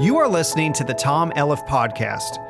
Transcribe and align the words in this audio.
You 0.00 0.18
are 0.18 0.26
listening 0.26 0.72
to 0.72 0.82
the 0.82 0.92
Tom 0.92 1.30
Elliff 1.36 1.64
Podcast. 1.68 2.40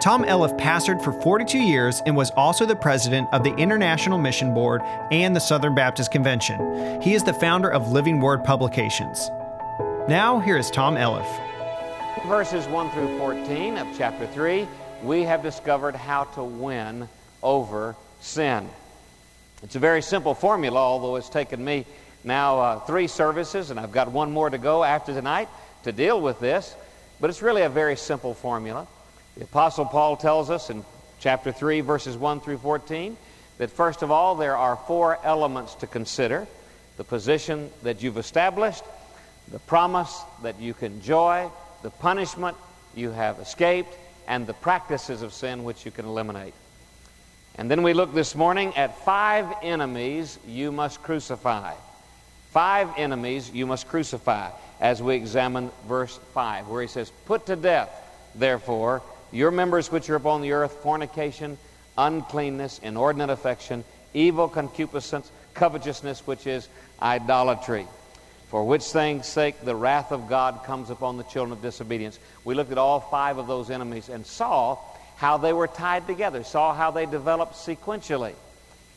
Tom 0.00 0.22
Elliff 0.22 0.56
pastored 0.56 1.02
for 1.02 1.12
42 1.12 1.58
years 1.58 2.00
and 2.06 2.16
was 2.16 2.30
also 2.36 2.64
the 2.64 2.76
president 2.76 3.28
of 3.32 3.42
the 3.42 3.52
International 3.56 4.18
Mission 4.18 4.54
Board 4.54 4.82
and 5.10 5.34
the 5.34 5.40
Southern 5.40 5.74
Baptist 5.74 6.12
Convention. 6.12 7.02
He 7.02 7.14
is 7.14 7.24
the 7.24 7.34
founder 7.34 7.68
of 7.68 7.90
Living 7.90 8.20
Word 8.20 8.44
Publications. 8.44 9.28
Now, 10.08 10.38
here 10.38 10.56
is 10.56 10.70
Tom 10.70 10.94
Elliff. 10.94 11.26
Verses 12.24 12.68
1 12.68 12.90
through 12.92 13.18
14 13.18 13.78
of 13.78 13.88
chapter 13.98 14.24
3, 14.28 14.68
we 15.02 15.22
have 15.22 15.42
discovered 15.42 15.96
how 15.96 16.22
to 16.24 16.44
win 16.44 17.08
over 17.42 17.96
sin. 18.20 18.68
It's 19.64 19.74
a 19.74 19.80
very 19.80 20.02
simple 20.02 20.34
formula, 20.34 20.78
although 20.78 21.16
it's 21.16 21.28
taken 21.28 21.64
me 21.64 21.84
now 22.22 22.60
uh, 22.60 22.78
three 22.78 23.08
services, 23.08 23.70
and 23.70 23.80
I've 23.80 23.90
got 23.90 24.12
one 24.12 24.30
more 24.30 24.48
to 24.48 24.58
go 24.58 24.84
after 24.84 25.12
tonight 25.12 25.48
to 25.82 25.90
deal 25.90 26.20
with 26.20 26.38
this. 26.38 26.76
But 27.22 27.30
it's 27.30 27.40
really 27.40 27.62
a 27.62 27.68
very 27.68 27.94
simple 27.94 28.34
formula. 28.34 28.88
The 29.36 29.44
Apostle 29.44 29.84
Paul 29.84 30.16
tells 30.16 30.50
us 30.50 30.70
in 30.70 30.84
chapter 31.20 31.52
3, 31.52 31.80
verses 31.80 32.16
1 32.16 32.40
through 32.40 32.58
14, 32.58 33.16
that 33.58 33.70
first 33.70 34.02
of 34.02 34.10
all, 34.10 34.34
there 34.34 34.56
are 34.56 34.74
four 34.88 35.20
elements 35.22 35.76
to 35.76 35.86
consider 35.86 36.48
the 36.96 37.04
position 37.04 37.70
that 37.84 38.02
you've 38.02 38.18
established, 38.18 38.82
the 39.52 39.60
promise 39.60 40.20
that 40.42 40.58
you 40.60 40.74
can 40.74 40.94
enjoy, 40.94 41.48
the 41.84 41.90
punishment 41.90 42.56
you 42.96 43.12
have 43.12 43.38
escaped, 43.38 43.96
and 44.26 44.44
the 44.44 44.54
practices 44.54 45.22
of 45.22 45.32
sin 45.32 45.62
which 45.62 45.86
you 45.86 45.92
can 45.92 46.06
eliminate. 46.06 46.54
And 47.54 47.70
then 47.70 47.84
we 47.84 47.92
look 47.92 48.12
this 48.12 48.34
morning 48.34 48.76
at 48.76 49.04
five 49.04 49.46
enemies 49.62 50.40
you 50.44 50.72
must 50.72 51.00
crucify. 51.04 51.74
Five 52.52 52.90
enemies 52.98 53.50
you 53.50 53.66
must 53.66 53.88
crucify 53.88 54.50
as 54.78 55.02
we 55.02 55.14
examine 55.14 55.70
verse 55.88 56.20
5, 56.34 56.68
where 56.68 56.82
he 56.82 56.88
says, 56.88 57.10
Put 57.24 57.46
to 57.46 57.56
death, 57.56 57.90
therefore, 58.34 59.02
your 59.30 59.50
members 59.50 59.90
which 59.90 60.10
are 60.10 60.16
upon 60.16 60.42
the 60.42 60.52
earth 60.52 60.72
fornication, 60.82 61.56
uncleanness, 61.96 62.78
inordinate 62.80 63.30
affection, 63.30 63.84
evil 64.12 64.48
concupiscence, 64.48 65.32
covetousness, 65.54 66.26
which 66.26 66.46
is 66.46 66.68
idolatry. 67.00 67.86
For 68.48 68.62
which 68.62 68.84
things 68.84 69.26
sake 69.26 69.64
the 69.64 69.74
wrath 69.74 70.12
of 70.12 70.28
God 70.28 70.62
comes 70.64 70.90
upon 70.90 71.16
the 71.16 71.24
children 71.24 71.52
of 71.52 71.62
disobedience. 71.62 72.18
We 72.44 72.54
looked 72.54 72.70
at 72.70 72.76
all 72.76 73.00
five 73.00 73.38
of 73.38 73.46
those 73.46 73.70
enemies 73.70 74.10
and 74.10 74.26
saw 74.26 74.76
how 75.16 75.38
they 75.38 75.54
were 75.54 75.68
tied 75.68 76.06
together, 76.06 76.44
saw 76.44 76.74
how 76.74 76.90
they 76.90 77.06
developed 77.06 77.54
sequentially. 77.54 78.34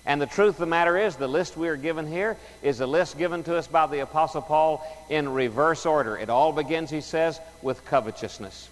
And 0.06 0.22
the 0.22 0.28
truth 0.28 0.56
of 0.56 0.60
the 0.60 0.66
matter 0.68 0.98
is, 0.98 1.16
the 1.16 1.28
list 1.28 1.58
we 1.58 1.68
are 1.68 1.76
given 1.76 2.06
here 2.06 2.38
is 2.62 2.80
a 2.80 2.86
list 2.86 3.18
given 3.18 3.44
to 3.44 3.56
us 3.56 3.66
by 3.66 3.88
the 3.88 4.00
Apostle 4.00 4.42
Paul 4.42 4.86
in 5.10 5.30
reverse 5.30 5.86
order. 5.86 6.16
It 6.18 6.30
all 6.30 6.52
begins, 6.52 6.92
he 6.92 7.02
says, 7.02 7.40
with 7.64 7.84
covetousness. 7.86 8.70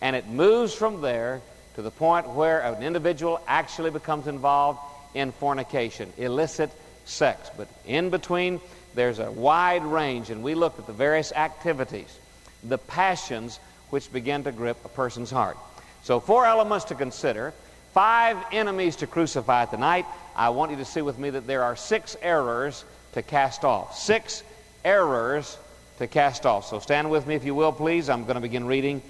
And 0.00 0.16
it 0.16 0.26
moves 0.26 0.74
from 0.74 1.02
there 1.02 1.42
to 1.74 1.82
the 1.82 1.90
point 1.90 2.28
where 2.30 2.60
an 2.60 2.82
individual 2.82 3.40
actually 3.46 3.90
becomes 3.90 4.26
involved 4.26 4.78
in 5.14 5.32
fornication, 5.32 6.10
illicit 6.16 6.70
sex. 7.04 7.50
But 7.56 7.68
in 7.86 8.08
between, 8.08 8.60
there's 8.94 9.18
a 9.18 9.30
wide 9.30 9.84
range, 9.84 10.30
and 10.30 10.42
we 10.42 10.54
look 10.54 10.78
at 10.78 10.86
the 10.86 10.92
various 10.94 11.32
activities, 11.32 12.18
the 12.64 12.78
passions 12.78 13.60
which 13.90 14.10
begin 14.10 14.44
to 14.44 14.52
grip 14.52 14.78
a 14.84 14.88
person's 14.88 15.30
heart. 15.30 15.58
So, 16.02 16.18
four 16.18 16.46
elements 16.46 16.86
to 16.86 16.94
consider, 16.94 17.52
five 17.96 18.36
enemies 18.52 18.96
to 18.96 19.06
crucify 19.06 19.64
tonight. 19.64 20.04
I 20.36 20.50
want 20.50 20.70
you 20.70 20.76
to 20.76 20.84
see 20.84 21.00
with 21.00 21.18
me 21.18 21.30
that 21.30 21.46
there 21.46 21.62
are 21.62 21.76
six 21.76 22.14
errors 22.20 22.84
to 23.12 23.22
cast 23.22 23.64
off. 23.64 23.96
Six 23.96 24.42
errors 24.84 25.56
to 25.96 26.06
cast 26.06 26.44
off. 26.44 26.66
So, 26.66 26.78
stand 26.78 27.10
with 27.10 27.26
me 27.26 27.36
if 27.36 27.44
you 27.46 27.54
will, 27.54 27.72
please. 27.72 28.10
I'm 28.10 28.24
going 28.24 28.34
to 28.34 28.42
begin 28.42 28.66
reading 28.66 29.00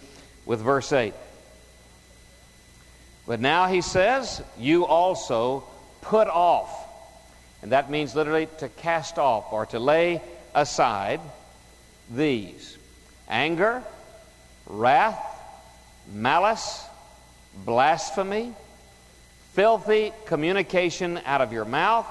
with 0.44 0.60
verse 0.60 0.92
8. 0.92 1.14
But 3.26 3.40
now 3.40 3.66
he 3.66 3.80
says, 3.80 4.40
You 4.56 4.86
also 4.86 5.64
put 6.02 6.28
off. 6.28 6.70
And 7.62 7.72
that 7.72 7.90
means 7.90 8.14
literally 8.14 8.46
to 8.58 8.68
cast 8.68 9.18
off 9.18 9.52
or 9.52 9.66
to 9.66 9.80
lay 9.80 10.22
aside 10.54 11.20
these 12.08 12.78
anger, 13.28 13.82
wrath, 14.64 15.18
malice, 16.08 16.84
blasphemy, 17.64 18.54
filthy 19.56 20.12
communication 20.26 21.18
out 21.24 21.40
of 21.40 21.50
your 21.50 21.64
mouth. 21.64 22.06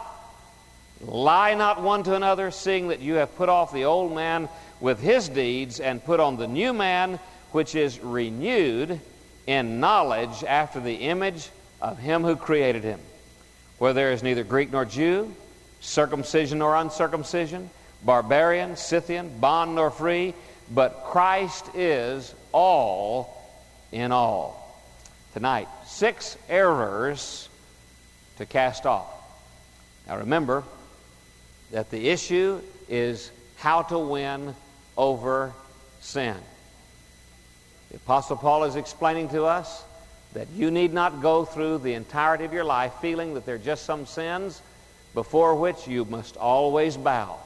Lie 1.00 1.54
not 1.54 1.80
one 1.80 2.02
to 2.02 2.16
another, 2.16 2.50
seeing 2.50 2.88
that 2.88 3.02
you 3.02 3.14
have 3.16 3.36
put 3.36 3.50
off 3.50 3.72
the 3.72 3.86
old 3.86 4.16
man 4.16 4.50
with 4.82 5.00
his 5.00 5.30
deeds 5.30 5.80
and 5.80 6.04
put 6.04 6.20
on 6.20 6.38
the 6.38 6.48
new 6.48 6.74
man, 6.74 7.20
which 7.52 7.76
is 7.76 8.00
renewed 8.00 9.00
in 9.46 9.80
knowledge 9.80 10.44
after 10.44 10.80
the 10.80 10.96
image 10.96 11.50
of 11.84 12.00
him 12.00 12.24
who 12.24 12.36
created 12.36 12.84
him. 12.84 13.00
Where 13.78 13.94
there 13.94 14.12
is 14.12 14.24
neither 14.24 14.44
Greek 14.44 14.72
nor 14.72 14.84
Jew, 14.84 15.32
circumcision 15.82 16.58
nor 16.58 16.76
uncircumcision, 16.76 17.70
barbarian, 18.04 18.76
Scythian, 18.76 19.38
bond 19.40 19.76
nor 19.76 19.92
free, 19.92 20.34
but 20.74 21.04
Christ 21.06 21.76
is 21.76 22.34
all 22.52 23.40
in 23.92 24.12
all. 24.12 24.65
Tonight, 25.36 25.68
six 25.86 26.38
errors 26.48 27.50
to 28.38 28.46
cast 28.46 28.86
off. 28.86 29.12
Now 30.08 30.20
remember 30.20 30.64
that 31.74 31.92
the 31.92 32.08
issue 32.08 32.62
is 32.88 33.32
how 33.58 33.82
to 33.82 34.00
win 34.00 34.56
over 34.96 35.52
sin. 36.00 36.38
The 37.92 37.98
Apostle 37.98 38.38
Paul 38.38 38.64
is 38.64 38.78
explaining 38.78 39.28
to 39.30 39.44
us 39.44 39.84
that 40.36 40.48
you 40.56 40.72
need 40.72 40.94
not 40.94 41.22
go 41.22 41.44
through 41.44 41.80
the 41.80 41.96
entirety 41.96 42.46
of 42.46 42.54
your 42.54 42.64
life 42.64 42.94
feeling 43.02 43.34
that 43.34 43.46
there 43.46 43.56
are 43.56 43.58
just 43.58 43.84
some 43.84 44.06
sins 44.06 44.62
before 45.14 45.56
which 45.56 45.86
you 45.86 46.06
must 46.06 46.38
always 46.38 46.96
bow, 46.96 47.38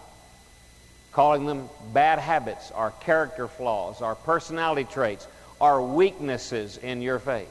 calling 1.12 1.48
them 1.48 1.68
bad 1.92 2.20
habits 2.20 2.70
or 2.70 2.94
character 3.00 3.48
flaws 3.48 4.00
or 4.00 4.14
personality 4.14 4.84
traits 4.84 5.28
or 5.60 5.82
weaknesses 5.82 6.78
in 6.78 7.02
your 7.02 7.18
faith. 7.18 7.50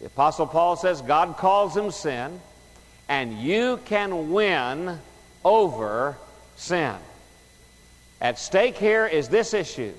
The 0.00 0.06
Apostle 0.06 0.46
Paul 0.46 0.76
says 0.76 1.02
God 1.02 1.36
calls 1.36 1.76
him 1.76 1.90
sin, 1.90 2.40
and 3.08 3.38
you 3.38 3.78
can 3.84 4.32
win 4.32 4.98
over 5.44 6.16
sin. 6.56 6.94
At 8.20 8.38
stake 8.38 8.76
here 8.76 9.06
is 9.06 9.28
this 9.28 9.54
issue. 9.54 9.92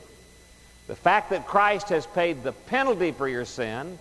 The 0.88 0.96
fact 0.96 1.30
that 1.30 1.48
Christ 1.48 1.90
has 1.90 2.06
paid 2.08 2.44
the 2.44 2.52
penalty 2.52 3.12
for 3.12 3.28
your 3.28 3.46
sin 3.46 3.98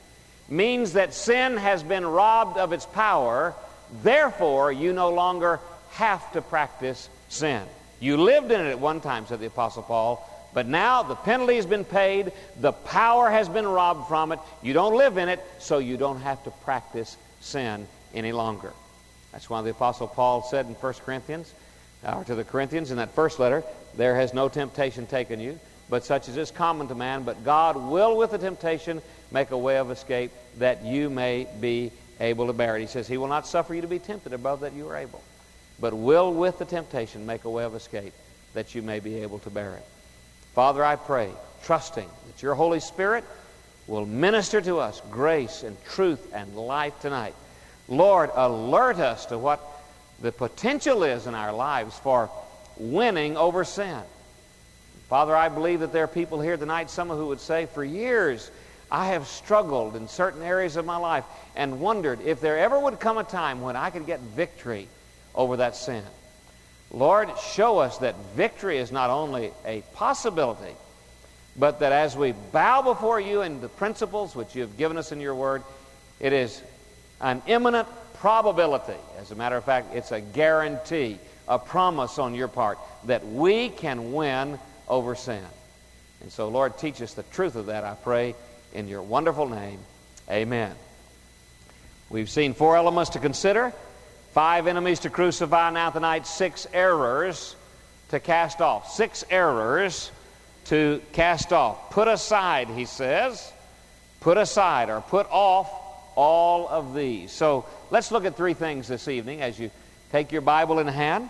means 0.48 0.94
that 0.94 1.14
sin 1.14 1.56
has 1.56 1.82
been 1.82 2.06
robbed 2.06 2.56
of 2.58 2.72
its 2.72 2.86
power. 2.86 3.54
Therefore, 4.02 4.72
you 4.72 4.92
no 4.92 5.10
longer 5.10 5.60
have 5.92 6.32
to 6.32 6.42
practice 6.42 7.08
sin. 7.28 7.62
You 8.00 8.16
lived 8.16 8.50
in 8.50 8.60
it 8.60 8.70
at 8.70 8.80
one 8.80 9.00
time, 9.00 9.26
said 9.26 9.40
the 9.40 9.46
Apostle 9.46 9.82
Paul, 9.82 10.26
but 10.52 10.66
now 10.66 11.02
the 11.02 11.14
penalty 11.14 11.56
has 11.56 11.66
been 11.66 11.84
paid, 11.84 12.32
the 12.60 12.72
power 12.72 13.30
has 13.30 13.48
been 13.48 13.66
robbed 13.66 14.08
from 14.08 14.32
it. 14.32 14.38
You 14.62 14.72
don't 14.72 14.96
live 14.96 15.16
in 15.16 15.28
it, 15.28 15.44
so 15.58 15.78
you 15.78 15.96
don't 15.96 16.20
have 16.20 16.42
to 16.44 16.50
practice 16.50 17.16
sin 17.40 17.86
any 18.14 18.32
longer. 18.32 18.72
That's 19.32 19.48
why 19.48 19.62
the 19.62 19.70
Apostle 19.70 20.08
Paul 20.08 20.42
said 20.42 20.66
in 20.66 20.74
1 20.74 20.94
Corinthians, 21.04 21.54
uh, 22.04 22.16
or 22.16 22.24
to 22.24 22.34
the 22.34 22.44
Corinthians 22.44 22.90
in 22.90 22.96
that 22.96 23.12
first 23.12 23.38
letter, 23.38 23.62
there 23.96 24.16
has 24.16 24.34
no 24.34 24.48
temptation 24.48 25.06
taken 25.06 25.40
you, 25.40 25.58
but 25.88 26.04
such 26.04 26.28
as 26.28 26.36
is 26.36 26.50
common 26.50 26.88
to 26.88 26.94
man. 26.94 27.22
But 27.22 27.44
God 27.44 27.76
will, 27.76 28.16
with 28.16 28.32
the 28.32 28.38
temptation, 28.38 29.02
make 29.30 29.50
a 29.50 29.58
way 29.58 29.78
of 29.78 29.90
escape 29.90 30.32
that 30.58 30.84
you 30.84 31.10
may 31.10 31.46
be 31.60 31.92
able 32.18 32.46
to 32.46 32.52
bear 32.52 32.76
it. 32.76 32.80
He 32.80 32.86
says, 32.86 33.06
He 33.06 33.18
will 33.18 33.28
not 33.28 33.46
suffer 33.46 33.74
you 33.74 33.82
to 33.82 33.88
be 33.88 33.98
tempted 33.98 34.32
above 34.32 34.60
that 34.60 34.72
you 34.72 34.88
are 34.88 34.96
able, 34.96 35.22
but 35.78 35.94
will, 35.94 36.32
with 36.32 36.58
the 36.58 36.64
temptation, 36.64 37.26
make 37.26 37.44
a 37.44 37.50
way 37.50 37.64
of 37.64 37.74
escape 37.74 38.12
that 38.54 38.74
you 38.74 38.82
may 38.82 38.98
be 38.98 39.16
able 39.22 39.38
to 39.40 39.50
bear 39.50 39.74
it. 39.74 39.86
Father, 40.54 40.84
I 40.84 40.96
pray, 40.96 41.30
trusting 41.64 42.08
that 42.26 42.42
your 42.42 42.54
Holy 42.54 42.80
Spirit 42.80 43.24
will 43.86 44.06
minister 44.06 44.60
to 44.60 44.78
us 44.78 45.00
grace 45.10 45.62
and 45.62 45.76
truth 45.84 46.32
and 46.32 46.56
life 46.56 46.98
tonight. 47.00 47.34
Lord, 47.88 48.30
alert 48.34 48.98
us 48.98 49.26
to 49.26 49.38
what 49.38 49.60
the 50.20 50.32
potential 50.32 51.02
is 51.02 51.26
in 51.26 51.34
our 51.34 51.52
lives 51.52 51.98
for 51.98 52.30
winning 52.76 53.36
over 53.36 53.64
sin. 53.64 54.00
Father, 55.08 55.34
I 55.34 55.48
believe 55.48 55.80
that 55.80 55.92
there 55.92 56.04
are 56.04 56.08
people 56.08 56.40
here 56.40 56.56
tonight, 56.56 56.88
some 56.88 57.10
of 57.10 57.18
who 57.18 57.26
would 57.28 57.40
say, 57.40 57.66
for 57.66 57.82
years 57.82 58.50
I 58.90 59.08
have 59.08 59.26
struggled 59.26 59.96
in 59.96 60.08
certain 60.08 60.42
areas 60.42 60.76
of 60.76 60.84
my 60.84 60.96
life 60.96 61.24
and 61.56 61.80
wondered 61.80 62.20
if 62.20 62.40
there 62.40 62.58
ever 62.58 62.78
would 62.78 63.00
come 63.00 63.18
a 63.18 63.24
time 63.24 63.60
when 63.60 63.76
I 63.76 63.90
could 63.90 64.06
get 64.06 64.20
victory 64.20 64.88
over 65.34 65.56
that 65.58 65.76
sin. 65.76 66.04
Lord, 66.92 67.28
show 67.38 67.78
us 67.78 67.98
that 67.98 68.16
victory 68.34 68.78
is 68.78 68.90
not 68.90 69.10
only 69.10 69.52
a 69.64 69.82
possibility, 69.94 70.74
but 71.56 71.80
that 71.80 71.92
as 71.92 72.16
we 72.16 72.32
bow 72.32 72.82
before 72.82 73.20
you 73.20 73.42
in 73.42 73.60
the 73.60 73.68
principles 73.68 74.34
which 74.34 74.54
you 74.54 74.62
have 74.62 74.76
given 74.76 74.96
us 74.96 75.12
in 75.12 75.20
your 75.20 75.34
word, 75.34 75.62
it 76.18 76.32
is 76.32 76.62
an 77.20 77.42
imminent 77.46 77.88
probability. 78.14 78.98
As 79.18 79.30
a 79.30 79.34
matter 79.34 79.56
of 79.56 79.64
fact, 79.64 79.94
it's 79.94 80.12
a 80.12 80.20
guarantee, 80.20 81.18
a 81.48 81.58
promise 81.58 82.18
on 82.18 82.34
your 82.34 82.48
part 82.48 82.78
that 83.04 83.26
we 83.26 83.68
can 83.68 84.12
win 84.12 84.58
over 84.88 85.14
sin. 85.14 85.44
And 86.22 86.30
so, 86.30 86.48
Lord, 86.48 86.76
teach 86.76 87.00
us 87.00 87.14
the 87.14 87.22
truth 87.24 87.56
of 87.56 87.66
that, 87.66 87.84
I 87.84 87.94
pray, 87.94 88.34
in 88.74 88.88
your 88.88 89.02
wonderful 89.02 89.48
name. 89.48 89.78
Amen. 90.28 90.74
We've 92.10 92.28
seen 92.28 92.54
four 92.54 92.76
elements 92.76 93.10
to 93.10 93.18
consider 93.20 93.72
five 94.32 94.66
enemies 94.66 95.00
to 95.00 95.10
crucify, 95.10 95.70
now 95.70 95.90
tonight, 95.90 96.26
six 96.26 96.66
errors 96.72 97.56
to 98.10 98.20
cast 98.20 98.60
off. 98.60 98.92
Six 98.92 99.24
errors 99.30 100.10
to 100.66 101.00
cast 101.12 101.52
off. 101.52 101.90
Put 101.90 102.08
aside, 102.08 102.68
he 102.68 102.84
says, 102.84 103.52
put 104.20 104.36
aside 104.36 104.90
or 104.90 105.00
put 105.00 105.26
off 105.30 105.70
all 106.16 106.68
of 106.68 106.94
these. 106.94 107.32
So 107.32 107.66
let's 107.90 108.12
look 108.12 108.24
at 108.24 108.36
three 108.36 108.54
things 108.54 108.88
this 108.88 109.08
evening 109.08 109.42
as 109.42 109.58
you 109.58 109.70
take 110.12 110.32
your 110.32 110.42
Bible 110.42 110.78
in 110.78 110.86
hand. 110.86 111.28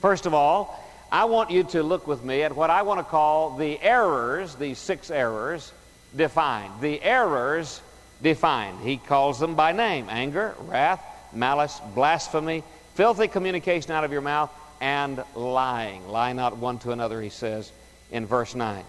First 0.00 0.26
of 0.26 0.34
all, 0.34 0.78
I 1.10 1.26
want 1.26 1.50
you 1.50 1.62
to 1.64 1.82
look 1.82 2.06
with 2.06 2.24
me 2.24 2.42
at 2.42 2.56
what 2.56 2.70
I 2.70 2.82
want 2.82 3.00
to 3.00 3.04
call 3.04 3.56
the 3.56 3.80
errors, 3.80 4.54
these 4.54 4.78
six 4.78 5.10
errors, 5.10 5.72
defined. 6.16 6.80
The 6.80 7.02
errors 7.02 7.82
defined. 8.22 8.80
He 8.80 8.96
calls 8.96 9.38
them 9.38 9.54
by 9.54 9.72
name 9.72 10.06
anger, 10.08 10.54
wrath, 10.60 11.04
malice, 11.34 11.80
blasphemy, 11.94 12.62
filthy 12.94 13.28
communication 13.28 13.92
out 13.92 14.04
of 14.04 14.12
your 14.12 14.20
mouth, 14.20 14.50
and 14.80 15.22
lying. 15.34 16.06
Lie 16.08 16.32
not 16.32 16.56
one 16.56 16.78
to 16.80 16.90
another, 16.90 17.20
he 17.20 17.28
says 17.28 17.70
in 18.10 18.26
verse 18.26 18.54
9. 18.54 18.84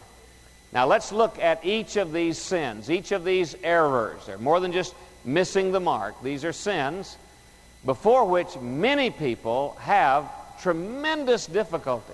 Now 0.72 0.88
let's 0.88 1.12
look 1.12 1.38
at 1.40 1.64
each 1.66 1.98
of 1.98 2.12
these 2.12 2.38
sins, 2.38 2.90
each 2.90 3.12
of 3.12 3.24
these 3.24 3.56
errors. 3.64 4.26
They're 4.26 4.40
more 4.40 4.60
than 4.60 4.72
just 4.72 4.96
missing 5.24 5.72
the 5.72 5.80
mark. 5.80 6.22
These 6.24 6.44
are 6.44 6.54
sins 6.54 7.16
before 7.86 8.26
which 8.26 8.58
many 8.60 9.10
people 9.12 9.78
have 9.82 10.30
tremendous 10.62 11.46
difficulty. 11.46 12.14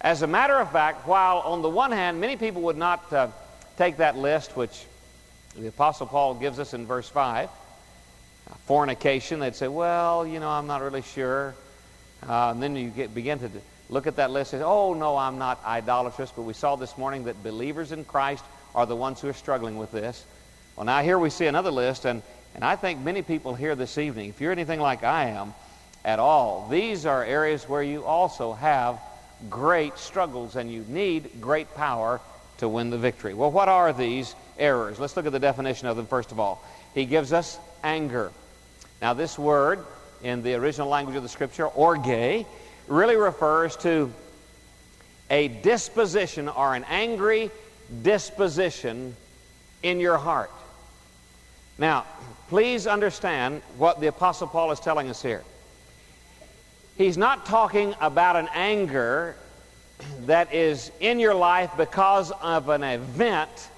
As 0.00 0.22
a 0.22 0.26
matter 0.26 0.56
of 0.56 0.72
fact, 0.72 1.06
while 1.06 1.38
on 1.38 1.62
the 1.62 1.68
one 1.68 1.92
hand, 1.92 2.20
many 2.20 2.36
people 2.36 2.62
would 2.62 2.76
not 2.78 3.12
uh, 3.12 3.28
take 3.76 3.98
that 3.98 4.16
list, 4.16 4.56
which 4.56 4.86
the 5.56 5.68
Apostle 5.68 6.06
Paul 6.06 6.34
gives 6.34 6.58
us 6.58 6.74
in 6.74 6.86
verse 6.86 7.08
5, 7.08 7.48
uh, 7.48 7.52
fornication, 8.66 9.40
they'd 9.40 9.56
say, 9.56 9.68
well, 9.68 10.26
you 10.26 10.40
know, 10.40 10.48
I'm 10.48 10.66
not 10.66 10.82
really 10.82 11.02
sure. 11.02 11.54
Uh, 12.28 12.50
and 12.50 12.62
then 12.62 12.76
you 12.76 12.90
get, 12.90 13.14
begin 13.14 13.38
to 13.38 13.50
look 13.88 14.06
at 14.06 14.16
that 14.16 14.30
list 14.30 14.52
and 14.52 14.60
say, 14.60 14.64
oh, 14.64 14.94
no, 14.94 15.16
I'm 15.16 15.38
not 15.38 15.62
idolatrous. 15.64 16.30
But 16.30 16.42
we 16.42 16.52
saw 16.52 16.76
this 16.76 16.96
morning 16.98 17.24
that 17.24 17.42
believers 17.42 17.92
in 17.92 18.04
Christ 18.04 18.44
are 18.74 18.86
the 18.86 18.96
ones 18.96 19.20
who 19.20 19.28
are 19.28 19.34
struggling 19.34 19.78
with 19.78 19.92
this. 19.92 20.24
Well, 20.76 20.86
now 20.86 21.02
here 21.02 21.18
we 21.18 21.30
see 21.30 21.46
another 21.46 21.70
list, 21.70 22.04
and, 22.04 22.22
and 22.54 22.64
I 22.64 22.76
think 22.76 23.00
many 23.00 23.22
people 23.22 23.54
here 23.54 23.74
this 23.74 23.98
evening, 23.98 24.28
if 24.28 24.40
you're 24.40 24.52
anything 24.52 24.80
like 24.80 25.02
I 25.02 25.26
am, 25.30 25.54
at 26.04 26.18
all. 26.18 26.68
These 26.70 27.06
are 27.06 27.24
areas 27.24 27.68
where 27.68 27.82
you 27.82 28.04
also 28.04 28.52
have 28.54 28.98
great 29.48 29.98
struggles 29.98 30.56
and 30.56 30.70
you 30.70 30.84
need 30.88 31.40
great 31.40 31.74
power 31.74 32.20
to 32.58 32.68
win 32.68 32.90
the 32.90 32.98
victory. 32.98 33.34
Well, 33.34 33.50
what 33.50 33.68
are 33.68 33.92
these 33.92 34.34
errors? 34.58 34.98
Let's 34.98 35.16
look 35.16 35.26
at 35.26 35.32
the 35.32 35.38
definition 35.38 35.88
of 35.88 35.96
them 35.96 36.06
first 36.06 36.32
of 36.32 36.40
all. 36.40 36.62
He 36.94 37.04
gives 37.04 37.32
us 37.32 37.58
anger. 37.82 38.32
Now, 39.00 39.14
this 39.14 39.38
word 39.38 39.84
in 40.22 40.42
the 40.42 40.54
original 40.54 40.88
language 40.88 41.16
of 41.16 41.22
the 41.22 41.28
scripture, 41.28 41.66
orge, 41.66 42.46
really 42.86 43.16
refers 43.16 43.76
to 43.76 44.12
a 45.30 45.48
disposition 45.48 46.48
or 46.48 46.74
an 46.74 46.84
angry 46.88 47.50
disposition 48.02 49.16
in 49.82 50.00
your 50.00 50.18
heart. 50.18 50.50
Now, 51.78 52.04
please 52.48 52.86
understand 52.86 53.62
what 53.78 54.00
the 54.00 54.08
Apostle 54.08 54.48
Paul 54.48 54.72
is 54.72 54.80
telling 54.80 55.08
us 55.08 55.22
here. 55.22 55.42
He's 56.98 57.16
not 57.16 57.46
talking 57.46 57.94
about 58.00 58.36
an 58.36 58.48
anger 58.52 59.36
that 60.26 60.52
is 60.52 60.90
in 61.00 61.18
your 61.18 61.34
life 61.34 61.70
because 61.76 62.30
of 62.42 62.68
an 62.68 62.82
event 62.82 63.70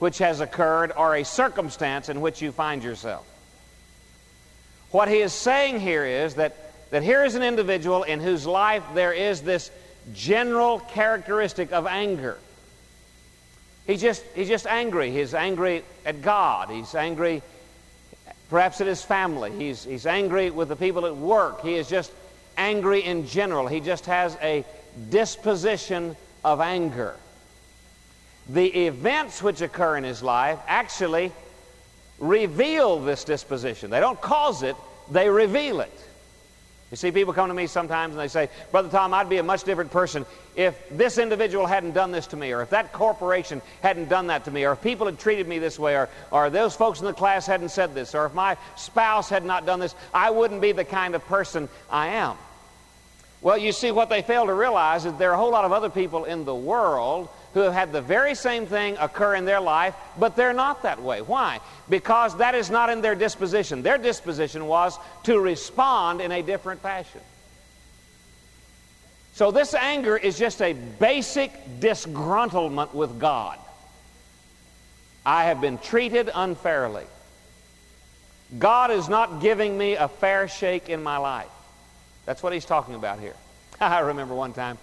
which 0.00 0.18
has 0.18 0.40
occurred 0.40 0.92
or 0.96 1.14
a 1.14 1.24
circumstance 1.24 2.08
in 2.08 2.20
which 2.20 2.42
you 2.42 2.50
find 2.50 2.82
yourself. 2.82 3.24
What 4.90 5.08
he 5.08 5.18
is 5.18 5.32
saying 5.32 5.78
here 5.78 6.04
is 6.04 6.34
that, 6.34 6.56
that 6.90 7.04
here 7.04 7.24
is 7.24 7.36
an 7.36 7.42
individual 7.42 8.02
in 8.02 8.18
whose 8.18 8.44
life 8.44 8.82
there 8.94 9.12
is 9.12 9.42
this 9.42 9.70
general 10.12 10.80
characteristic 10.80 11.72
of 11.72 11.86
anger. 11.86 12.38
He's 13.86 14.00
just, 14.00 14.24
he's 14.34 14.48
just 14.48 14.66
angry. 14.66 15.12
He's 15.12 15.34
angry 15.34 15.84
at 16.04 16.22
God. 16.22 16.70
He's 16.70 16.94
angry 16.94 17.42
perhaps 18.48 18.80
at 18.80 18.86
his 18.86 19.02
family. 19.02 19.52
He's, 19.52 19.84
he's 19.84 20.06
angry 20.06 20.50
with 20.50 20.68
the 20.68 20.76
people 20.76 21.06
at 21.06 21.16
work. 21.16 21.62
He 21.62 21.74
is 21.74 21.88
just 21.88 22.12
angry 22.56 23.00
in 23.00 23.26
general. 23.26 23.68
He 23.68 23.80
just 23.80 24.06
has 24.06 24.36
a 24.42 24.64
disposition 25.10 26.16
of 26.44 26.60
anger. 26.60 27.14
The 28.52 28.86
events 28.86 29.42
which 29.42 29.60
occur 29.60 29.96
in 29.96 30.04
his 30.04 30.22
life 30.22 30.58
actually 30.66 31.32
reveal 32.18 32.98
this 32.98 33.24
disposition. 33.24 33.90
They 33.90 34.00
don't 34.00 34.20
cause 34.20 34.62
it, 34.62 34.76
they 35.10 35.28
reveal 35.28 35.80
it. 35.80 35.92
You 36.90 36.96
see, 36.96 37.12
people 37.12 37.32
come 37.32 37.48
to 37.48 37.54
me 37.54 37.68
sometimes 37.68 38.14
and 38.14 38.20
they 38.20 38.26
say, 38.26 38.48
Brother 38.72 38.88
Tom, 38.88 39.14
I'd 39.14 39.28
be 39.28 39.38
a 39.38 39.44
much 39.44 39.62
different 39.62 39.92
person 39.92 40.26
if 40.56 40.76
this 40.90 41.18
individual 41.18 41.66
hadn't 41.66 41.92
done 41.92 42.10
this 42.10 42.26
to 42.28 42.36
me, 42.36 42.50
or 42.50 42.62
if 42.62 42.70
that 42.70 42.92
corporation 42.92 43.62
hadn't 43.82 44.08
done 44.08 44.26
that 44.26 44.44
to 44.46 44.50
me, 44.50 44.64
or 44.64 44.72
if 44.72 44.82
people 44.82 45.06
had 45.06 45.16
treated 45.16 45.46
me 45.46 45.60
this 45.60 45.78
way, 45.78 45.94
or, 45.94 46.08
or 46.32 46.50
those 46.50 46.74
folks 46.74 46.98
in 46.98 47.06
the 47.06 47.12
class 47.12 47.46
hadn't 47.46 47.68
said 47.68 47.94
this, 47.94 48.16
or 48.16 48.26
if 48.26 48.34
my 48.34 48.56
spouse 48.76 49.28
had 49.28 49.44
not 49.44 49.64
done 49.64 49.78
this, 49.78 49.94
I 50.12 50.30
wouldn't 50.30 50.60
be 50.60 50.72
the 50.72 50.84
kind 50.84 51.14
of 51.14 51.24
person 51.26 51.68
I 51.88 52.08
am. 52.08 52.36
Well, 53.40 53.56
you 53.56 53.70
see, 53.70 53.92
what 53.92 54.08
they 54.08 54.22
fail 54.22 54.46
to 54.46 54.54
realize 54.54 55.06
is 55.06 55.14
there 55.14 55.30
are 55.30 55.34
a 55.34 55.38
whole 55.38 55.52
lot 55.52 55.64
of 55.64 55.72
other 55.72 55.90
people 55.90 56.24
in 56.24 56.44
the 56.44 56.54
world 56.54 57.28
who 57.54 57.60
have 57.60 57.72
had 57.72 57.92
the 57.92 58.00
very 58.00 58.34
same 58.34 58.66
thing 58.66 58.96
occur 58.98 59.34
in 59.34 59.44
their 59.44 59.60
life, 59.60 59.94
but 60.18 60.36
they're 60.36 60.52
not 60.52 60.82
that 60.82 61.02
way. 61.02 61.20
Why? 61.20 61.60
Because 61.88 62.36
that 62.36 62.54
is 62.54 62.70
not 62.70 62.90
in 62.90 63.00
their 63.00 63.14
disposition. 63.14 63.82
Their 63.82 63.98
disposition 63.98 64.66
was 64.66 64.98
to 65.24 65.40
respond 65.40 66.20
in 66.20 66.30
a 66.30 66.42
different 66.42 66.80
fashion. 66.80 67.20
So 69.34 69.50
this 69.50 69.74
anger 69.74 70.16
is 70.16 70.38
just 70.38 70.60
a 70.62 70.74
basic 70.74 71.52
disgruntlement 71.80 72.94
with 72.94 73.18
God. 73.18 73.58
I 75.24 75.44
have 75.44 75.60
been 75.60 75.78
treated 75.78 76.30
unfairly. 76.32 77.04
God 78.58 78.90
is 78.90 79.08
not 79.08 79.40
giving 79.40 79.76
me 79.76 79.94
a 79.94 80.08
fair 80.08 80.48
shake 80.48 80.88
in 80.88 81.02
my 81.02 81.18
life. 81.18 81.48
That's 82.26 82.42
what 82.42 82.52
he's 82.52 82.64
talking 82.64 82.94
about 82.94 83.20
here. 83.20 83.36
I 83.80 84.00
remember 84.00 84.34
one 84.34 84.52
time 84.52 84.78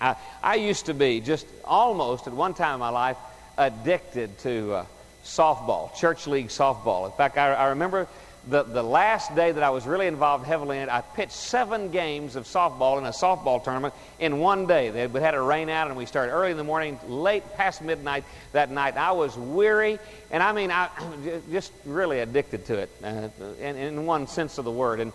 I, 0.00 0.16
I 0.42 0.54
used 0.56 0.86
to 0.86 0.94
be 0.94 1.20
just 1.20 1.46
almost 1.64 2.26
at 2.26 2.32
one 2.32 2.54
time 2.54 2.74
in 2.74 2.80
my 2.80 2.88
life 2.88 3.16
addicted 3.58 4.38
to 4.40 4.72
uh, 4.72 4.86
softball, 5.24 5.94
church 5.94 6.26
league 6.26 6.48
softball. 6.48 7.06
In 7.06 7.12
fact, 7.12 7.36
I, 7.36 7.52
I 7.52 7.68
remember 7.68 8.08
the, 8.48 8.62
the 8.62 8.82
last 8.82 9.34
day 9.34 9.52
that 9.52 9.62
I 9.62 9.70
was 9.70 9.86
really 9.86 10.06
involved 10.06 10.46
heavily 10.46 10.78
in 10.78 10.84
it, 10.84 10.88
I 10.88 11.02
pitched 11.02 11.32
seven 11.32 11.90
games 11.90 12.36
of 12.36 12.44
softball 12.44 12.98
in 12.98 13.04
a 13.04 13.10
softball 13.10 13.62
tournament 13.62 13.92
in 14.18 14.38
one 14.38 14.66
day. 14.66 14.88
They 14.90 15.00
had, 15.00 15.14
had 15.14 15.34
a 15.34 15.40
rain 15.42 15.68
out, 15.68 15.88
and 15.88 15.96
we 15.96 16.06
started 16.06 16.32
early 16.32 16.50
in 16.50 16.56
the 16.56 16.64
morning, 16.64 16.98
late 17.06 17.44
past 17.56 17.82
midnight 17.82 18.24
that 18.52 18.70
night. 18.70 18.96
I 18.96 19.12
was 19.12 19.36
weary, 19.36 19.98
and 20.30 20.42
I 20.42 20.52
mean, 20.52 20.70
I 20.70 20.88
just 21.50 21.72
really 21.84 22.20
addicted 22.20 22.64
to 22.66 22.78
it 22.78 22.90
uh, 23.04 23.28
in, 23.60 23.76
in 23.76 24.06
one 24.06 24.26
sense 24.26 24.56
of 24.56 24.64
the 24.64 24.70
word, 24.70 25.00
and 25.00 25.12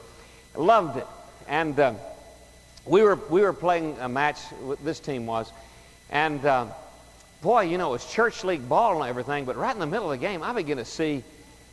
loved 0.56 0.98
it. 0.98 1.08
And 1.48 1.80
uh, 1.80 1.96
we 2.86 3.02
were 3.02 3.16
we 3.30 3.42
were 3.42 3.54
playing 3.54 3.98
a 4.00 4.10
match. 4.10 4.40
This 4.84 5.00
team 5.00 5.26
was, 5.26 5.52
and 6.10 6.44
uh, 6.46 6.68
boy, 7.42 7.62
you 7.62 7.78
know, 7.78 7.90
it 7.90 7.94
was 7.94 8.12
church 8.12 8.44
league 8.44 8.68
ball 8.68 9.02
and 9.02 9.10
everything. 9.10 9.46
But 9.46 9.56
right 9.56 9.74
in 9.74 9.80
the 9.80 9.88
middle 9.88 10.12
of 10.12 10.20
the 10.20 10.26
game, 10.26 10.44
I 10.44 10.54
began 10.54 10.78
to 10.78 10.86
see 10.86 11.24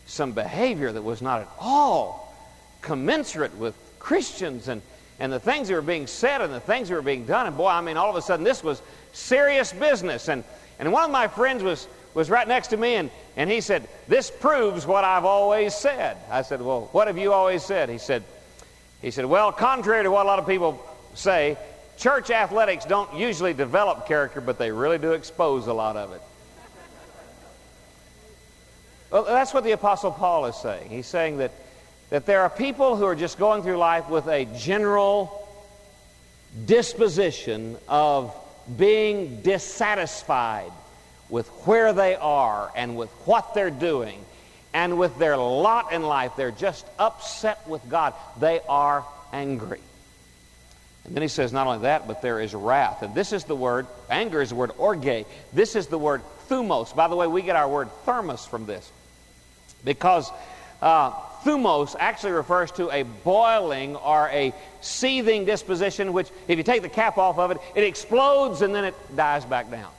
some 0.06 0.32
behavior 0.32 0.90
that 0.90 1.02
was 1.02 1.22
not 1.22 1.42
at 1.42 1.48
all 1.60 2.34
commensurate 2.80 3.56
with 3.56 3.74
Christians 3.98 4.68
and 4.68 4.82
and 5.20 5.32
the 5.32 5.40
things 5.40 5.68
that 5.68 5.74
were 5.74 5.82
being 5.82 6.06
said 6.06 6.40
and 6.40 6.52
the 6.52 6.60
things 6.60 6.88
that 6.88 6.94
were 6.94 7.02
being 7.02 7.26
done. 7.26 7.46
And 7.46 7.56
boy, 7.56 7.68
I 7.68 7.80
mean, 7.80 7.96
all 7.96 8.10
of 8.10 8.16
a 8.16 8.22
sudden, 8.22 8.44
this 8.44 8.64
was 8.64 8.82
serious 9.12 9.72
business. 9.72 10.28
And 10.28 10.44
and 10.78 10.92
one 10.92 11.04
of 11.04 11.10
my 11.10 11.28
friends 11.28 11.62
was 11.62 11.86
was 12.14 12.28
right 12.28 12.46
next 12.46 12.68
to 12.68 12.76
me, 12.76 12.96
and, 12.96 13.10
and 13.36 13.50
he 13.50 13.60
said, 13.60 13.88
This 14.08 14.30
proves 14.30 14.86
what 14.86 15.04
I've 15.04 15.24
always 15.24 15.74
said. 15.74 16.16
I 16.30 16.42
said, 16.42 16.60
Well, 16.60 16.88
what 16.92 17.06
have 17.06 17.18
you 17.18 17.32
always 17.32 17.62
said? 17.62 17.88
He 17.88 17.98
said, 17.98 18.22
he 19.00 19.10
said, 19.10 19.24
Well, 19.24 19.52
contrary 19.52 20.02
to 20.02 20.10
what 20.10 20.26
a 20.26 20.28
lot 20.28 20.38
of 20.38 20.46
people 20.46 20.84
say 21.14 21.56
church 21.96 22.30
athletics 22.30 22.84
don't 22.84 23.14
usually 23.14 23.54
develop 23.54 24.06
character, 24.06 24.40
but 24.40 24.58
they 24.58 24.72
really 24.72 24.98
do 24.98 25.12
expose 25.12 25.66
a 25.66 25.72
lot 25.72 25.96
of 25.96 26.12
it. 26.12 26.22
Well, 29.10 29.24
that's 29.24 29.52
what 29.52 29.64
the 29.64 29.72
Apostle 29.72 30.10
Paul 30.10 30.46
is 30.46 30.56
saying. 30.56 30.88
He's 30.88 31.06
saying 31.06 31.38
that, 31.38 31.52
that 32.08 32.24
there 32.24 32.40
are 32.40 32.50
people 32.50 32.96
who 32.96 33.04
are 33.04 33.14
just 33.14 33.38
going 33.38 33.62
through 33.62 33.76
life 33.76 34.08
with 34.08 34.26
a 34.26 34.46
general 34.56 35.46
disposition 36.64 37.76
of 37.88 38.34
being 38.76 39.42
dissatisfied 39.42 40.72
with 41.28 41.46
where 41.66 41.92
they 41.92 42.14
are 42.14 42.70
and 42.74 42.96
with 42.96 43.10
what 43.26 43.54
they're 43.54 43.70
doing 43.70 44.24
and 44.72 44.98
with 44.98 45.18
their 45.18 45.36
lot 45.36 45.92
in 45.92 46.02
life. 46.02 46.32
They're 46.36 46.50
just 46.50 46.86
upset 46.98 47.68
with 47.68 47.86
God. 47.88 48.14
They 48.40 48.60
are 48.68 49.04
angry. 49.32 49.80
And 51.04 51.14
then 51.14 51.22
he 51.22 51.28
says 51.28 51.52
not 51.52 51.66
only 51.66 51.80
that, 51.80 52.06
but 52.06 52.22
there 52.22 52.40
is 52.40 52.54
wrath. 52.54 53.02
And 53.02 53.14
this 53.14 53.32
is 53.32 53.44
the 53.44 53.56
word, 53.56 53.86
anger 54.08 54.40
is 54.40 54.50
the 54.50 54.54
word 54.54 54.70
orge. 54.78 55.26
This 55.52 55.74
is 55.74 55.88
the 55.88 55.98
word 55.98 56.22
thumos. 56.48 56.94
By 56.94 57.08
the 57.08 57.16
way, 57.16 57.26
we 57.26 57.42
get 57.42 57.56
our 57.56 57.68
word 57.68 57.88
thermos 58.04 58.46
from 58.46 58.66
this. 58.66 58.90
Because 59.84 60.30
uh, 60.80 61.10
thumos 61.44 61.96
actually 61.98 62.32
refers 62.32 62.70
to 62.72 62.88
a 62.90 63.02
boiling 63.02 63.96
or 63.96 64.28
a 64.28 64.54
seething 64.80 65.44
disposition, 65.44 66.12
which, 66.12 66.30
if 66.46 66.56
you 66.56 66.62
take 66.62 66.82
the 66.82 66.88
cap 66.88 67.18
off 67.18 67.38
of 67.38 67.50
it, 67.50 67.58
it 67.74 67.82
explodes 67.82 68.62
and 68.62 68.72
then 68.72 68.84
it 68.84 68.94
dies 69.16 69.44
back 69.44 69.70
down. 69.70 69.90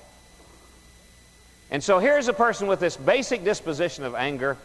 And 1.69 1.83
so 1.83 1.99
here's 1.99 2.27
a 2.27 2.33
person 2.33 2.67
with 2.67 2.79
this 2.79 2.95
basic 2.95 3.43
disposition 3.43 4.05
of 4.05 4.15
anger. 4.15 4.57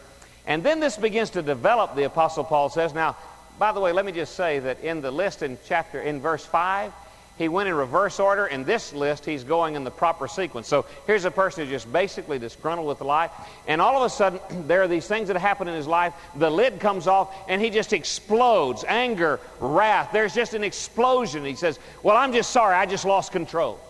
And 0.47 0.63
then 0.63 0.79
this 0.79 0.97
begins 0.97 1.31
to 1.31 1.43
develop, 1.43 1.97
the 1.97 2.05
Apostle 2.05 2.45
Paul 2.45 2.69
says. 2.69 2.95
Now, 2.95 3.17
by 3.59 3.73
the 3.73 3.81
way, 3.81 3.93
let 3.93 4.05
me 4.05 4.13
just 4.13 4.35
say 4.35 4.59
that 4.61 4.81
in 4.81 5.01
the 5.01 5.11
list 5.11 5.43
in 5.43 5.59
chapter, 5.65 6.01
in 6.01 6.21
verse 6.21 6.45
5, 6.45 6.93
he 7.39 7.49
went 7.49 7.69
in 7.69 7.75
reverse 7.75 8.19
order. 8.19 8.47
In 8.47 8.65
this 8.65 8.93
list, 8.93 9.25
he's 9.25 9.45
going 9.45 9.77
in 9.77 9.85
the 9.85 9.93
proper 9.93 10.27
sequence. 10.27 10.67
So 10.67 10.85
here's 11.07 11.25
a 11.25 11.31
person 11.31 11.63
who's 11.63 11.71
just 11.71 11.93
basically 11.93 12.41
disgruntled 12.41 12.89
with 12.89 13.01
life. 13.01 13.31
And 13.69 13.81
all 13.81 13.97
of 13.97 14.03
a 14.03 14.11
sudden, 14.11 14.41
there 14.67 14.83
are 14.83 14.89
these 14.89 15.07
things 15.07 15.29
that 15.29 15.37
happen 15.37 15.69
in 15.69 15.75
his 15.75 15.87
life. 15.87 16.15
The 16.35 16.51
lid 16.51 16.81
comes 16.81 17.07
off, 17.07 17.33
and 17.49 17.63
he 17.63 17.71
just 17.71 17.93
explodes 17.93 18.85
anger, 18.87 19.39
wrath. 19.61 20.11
There's 20.13 20.35
just 20.35 20.55
an 20.55 20.65
explosion. 20.65 21.45
He 21.45 21.55
says, 21.55 21.79
Well, 22.03 22.17
I'm 22.17 22.33
just 22.33 22.51
sorry. 22.51 22.75
I 22.75 22.87
just 22.87 23.05
lost 23.05 23.31
control. 23.31 23.81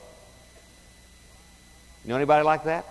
You 2.05 2.11
know 2.11 2.17
anybody 2.17 2.45
like 2.45 2.65
that? 2.65 2.85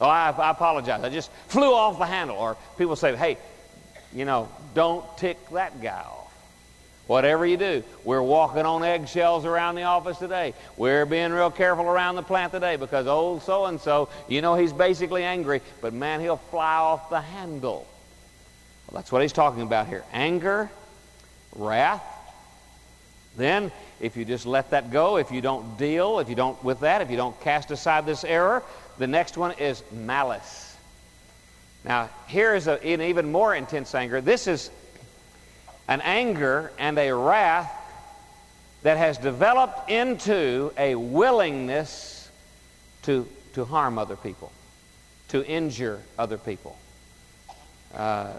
Oh, 0.00 0.08
I, 0.08 0.30
I 0.30 0.50
apologize. 0.50 1.04
I 1.04 1.08
just 1.08 1.30
flew 1.46 1.72
off 1.72 1.98
the 1.98 2.06
handle. 2.06 2.36
Or 2.36 2.56
people 2.76 2.96
say, 2.96 3.14
Hey, 3.14 3.38
you 4.12 4.24
know, 4.24 4.48
don't 4.74 5.04
tick 5.18 5.38
that 5.50 5.80
guy 5.80 6.02
off. 6.02 6.19
Whatever 7.10 7.44
you 7.44 7.56
do, 7.56 7.82
we're 8.04 8.22
walking 8.22 8.64
on 8.64 8.84
eggshells 8.84 9.44
around 9.44 9.74
the 9.74 9.82
office 9.82 10.16
today. 10.18 10.54
We're 10.76 11.04
being 11.04 11.32
real 11.32 11.50
careful 11.50 11.86
around 11.86 12.14
the 12.14 12.22
plant 12.22 12.52
today 12.52 12.76
because 12.76 13.08
old 13.08 13.42
so 13.42 13.64
and 13.64 13.80
so, 13.80 14.08
you 14.28 14.42
know, 14.42 14.54
he's 14.54 14.72
basically 14.72 15.24
angry, 15.24 15.60
but 15.80 15.92
man, 15.92 16.20
he'll 16.20 16.36
fly 16.36 16.76
off 16.76 17.10
the 17.10 17.20
handle. 17.20 17.84
Well, 18.86 19.00
that's 19.00 19.10
what 19.10 19.22
he's 19.22 19.32
talking 19.32 19.62
about 19.62 19.88
here 19.88 20.04
anger, 20.12 20.70
wrath. 21.56 22.04
Then, 23.36 23.72
if 23.98 24.16
you 24.16 24.24
just 24.24 24.46
let 24.46 24.70
that 24.70 24.92
go, 24.92 25.16
if 25.16 25.32
you 25.32 25.40
don't 25.40 25.76
deal, 25.76 26.20
if 26.20 26.28
you 26.28 26.36
don't 26.36 26.62
with 26.62 26.78
that, 26.78 27.02
if 27.02 27.10
you 27.10 27.16
don't 27.16 27.40
cast 27.40 27.72
aside 27.72 28.06
this 28.06 28.22
error, 28.22 28.62
the 28.98 29.08
next 29.08 29.36
one 29.36 29.50
is 29.58 29.82
malice. 29.90 30.76
Now, 31.84 32.08
here 32.28 32.54
is 32.54 32.68
a, 32.68 32.80
an 32.86 33.00
even 33.00 33.32
more 33.32 33.52
intense 33.52 33.96
anger. 33.96 34.20
This 34.20 34.46
is 34.46 34.70
an 35.90 36.00
anger 36.02 36.72
and 36.78 36.96
a 36.98 37.12
wrath 37.12 37.70
that 38.82 38.96
has 38.96 39.18
developed 39.18 39.90
into 39.90 40.72
a 40.78 40.94
willingness 40.94 42.30
to, 43.02 43.28
to 43.52 43.64
harm 43.64 43.98
other 43.98 44.16
people, 44.16 44.52
to 45.28 45.44
injure 45.44 46.00
other 46.16 46.38
people. 46.38 46.78
Uh, 47.92 48.32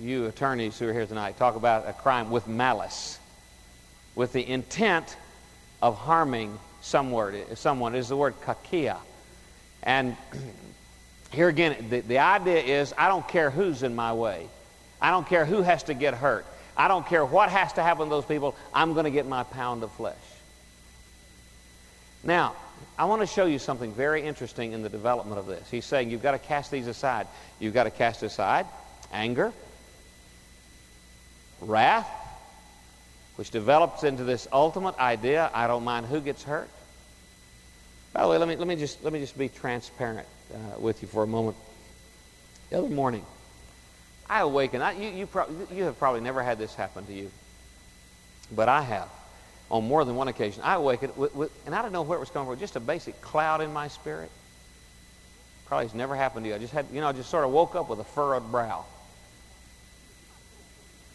you 0.00 0.24
attorneys 0.26 0.78
who 0.78 0.88
are 0.88 0.92
here 0.92 1.06
tonight 1.06 1.36
talk 1.36 1.56
about 1.56 1.86
a 1.86 1.92
crime 1.92 2.30
with 2.30 2.48
malice, 2.48 3.18
with 4.14 4.32
the 4.32 4.48
intent 4.48 5.16
of 5.82 5.96
harming 5.96 6.58
someone. 6.80 7.36
Someone 7.54 7.94
is 7.94 8.08
the 8.08 8.16
word 8.16 8.34
kakia, 8.40 8.96
and 9.82 10.16
here 11.32 11.48
again, 11.48 11.76
the, 11.90 12.00
the 12.00 12.18
idea 12.18 12.60
is 12.60 12.94
I 12.96 13.08
don't 13.08 13.28
care 13.28 13.50
who's 13.50 13.82
in 13.82 13.94
my 13.94 14.14
way. 14.14 14.48
I 15.02 15.10
don't 15.10 15.28
care 15.28 15.44
who 15.44 15.60
has 15.60 15.82
to 15.84 15.94
get 15.94 16.14
hurt. 16.14 16.46
I 16.76 16.88
don't 16.88 17.06
care 17.06 17.24
what 17.24 17.48
has 17.50 17.72
to 17.74 17.82
happen 17.82 18.06
to 18.06 18.10
those 18.10 18.24
people, 18.24 18.56
I'm 18.72 18.92
going 18.92 19.04
to 19.04 19.10
get 19.10 19.26
my 19.26 19.44
pound 19.44 19.82
of 19.82 19.92
flesh. 19.92 20.16
Now, 22.22 22.54
I 22.98 23.04
want 23.04 23.20
to 23.20 23.26
show 23.26 23.44
you 23.44 23.58
something 23.58 23.92
very 23.92 24.22
interesting 24.22 24.72
in 24.72 24.82
the 24.82 24.88
development 24.88 25.38
of 25.38 25.46
this. 25.46 25.68
He's 25.70 25.84
saying 25.84 26.10
you've 26.10 26.22
got 26.22 26.32
to 26.32 26.38
cast 26.38 26.70
these 26.70 26.86
aside. 26.86 27.26
You've 27.58 27.74
got 27.74 27.84
to 27.84 27.90
cast 27.90 28.22
aside 28.22 28.66
anger, 29.12 29.52
wrath, 31.60 32.08
which 33.36 33.50
develops 33.50 34.04
into 34.04 34.24
this 34.24 34.48
ultimate 34.52 34.98
idea 34.98 35.50
I 35.54 35.66
don't 35.66 35.84
mind 35.84 36.06
who 36.06 36.20
gets 36.20 36.42
hurt. 36.42 36.68
By 38.12 38.22
the 38.22 38.28
way, 38.28 38.38
let 38.38 38.48
me, 38.48 38.56
let 38.56 38.68
me, 38.68 38.76
just, 38.76 39.02
let 39.02 39.12
me 39.12 39.20
just 39.20 39.36
be 39.36 39.48
transparent 39.48 40.26
uh, 40.52 40.78
with 40.78 41.02
you 41.02 41.08
for 41.08 41.22
a 41.22 41.26
moment. 41.26 41.56
The 42.70 42.78
other 42.78 42.88
morning, 42.88 43.24
I 44.28 44.40
awaken. 44.40 44.82
I, 44.82 44.92
you, 44.92 45.10
you, 45.10 45.26
pro- 45.26 45.48
you 45.72 45.84
have 45.84 45.98
probably 45.98 46.20
never 46.20 46.42
had 46.42 46.58
this 46.58 46.74
happen 46.74 47.06
to 47.06 47.12
you, 47.12 47.30
but 48.54 48.68
I 48.68 48.82
have 48.82 49.08
on 49.70 49.86
more 49.86 50.04
than 50.04 50.16
one 50.16 50.28
occasion. 50.28 50.62
I 50.64 50.74
awakened, 50.74 51.16
with, 51.16 51.34
with, 51.34 51.66
and 51.66 51.74
I 51.74 51.82
don't 51.82 51.92
know 51.92 52.02
where 52.02 52.16
it 52.16 52.20
was 52.20 52.30
coming 52.30 52.48
from, 52.48 52.58
just 52.58 52.76
a 52.76 52.80
basic 52.80 53.20
cloud 53.20 53.60
in 53.60 53.72
my 53.72 53.88
spirit. 53.88 54.30
Probably 55.66 55.86
has 55.86 55.94
never 55.94 56.14
happened 56.14 56.44
to 56.44 56.50
you. 56.50 56.54
I 56.54 56.58
just 56.58 56.72
had, 56.72 56.86
you 56.92 57.00
know, 57.00 57.08
I 57.08 57.12
just 57.12 57.30
sort 57.30 57.44
of 57.44 57.50
woke 57.50 57.74
up 57.74 57.88
with 57.88 57.98
a 57.98 58.04
furrowed 58.04 58.50
brow. 58.50 58.84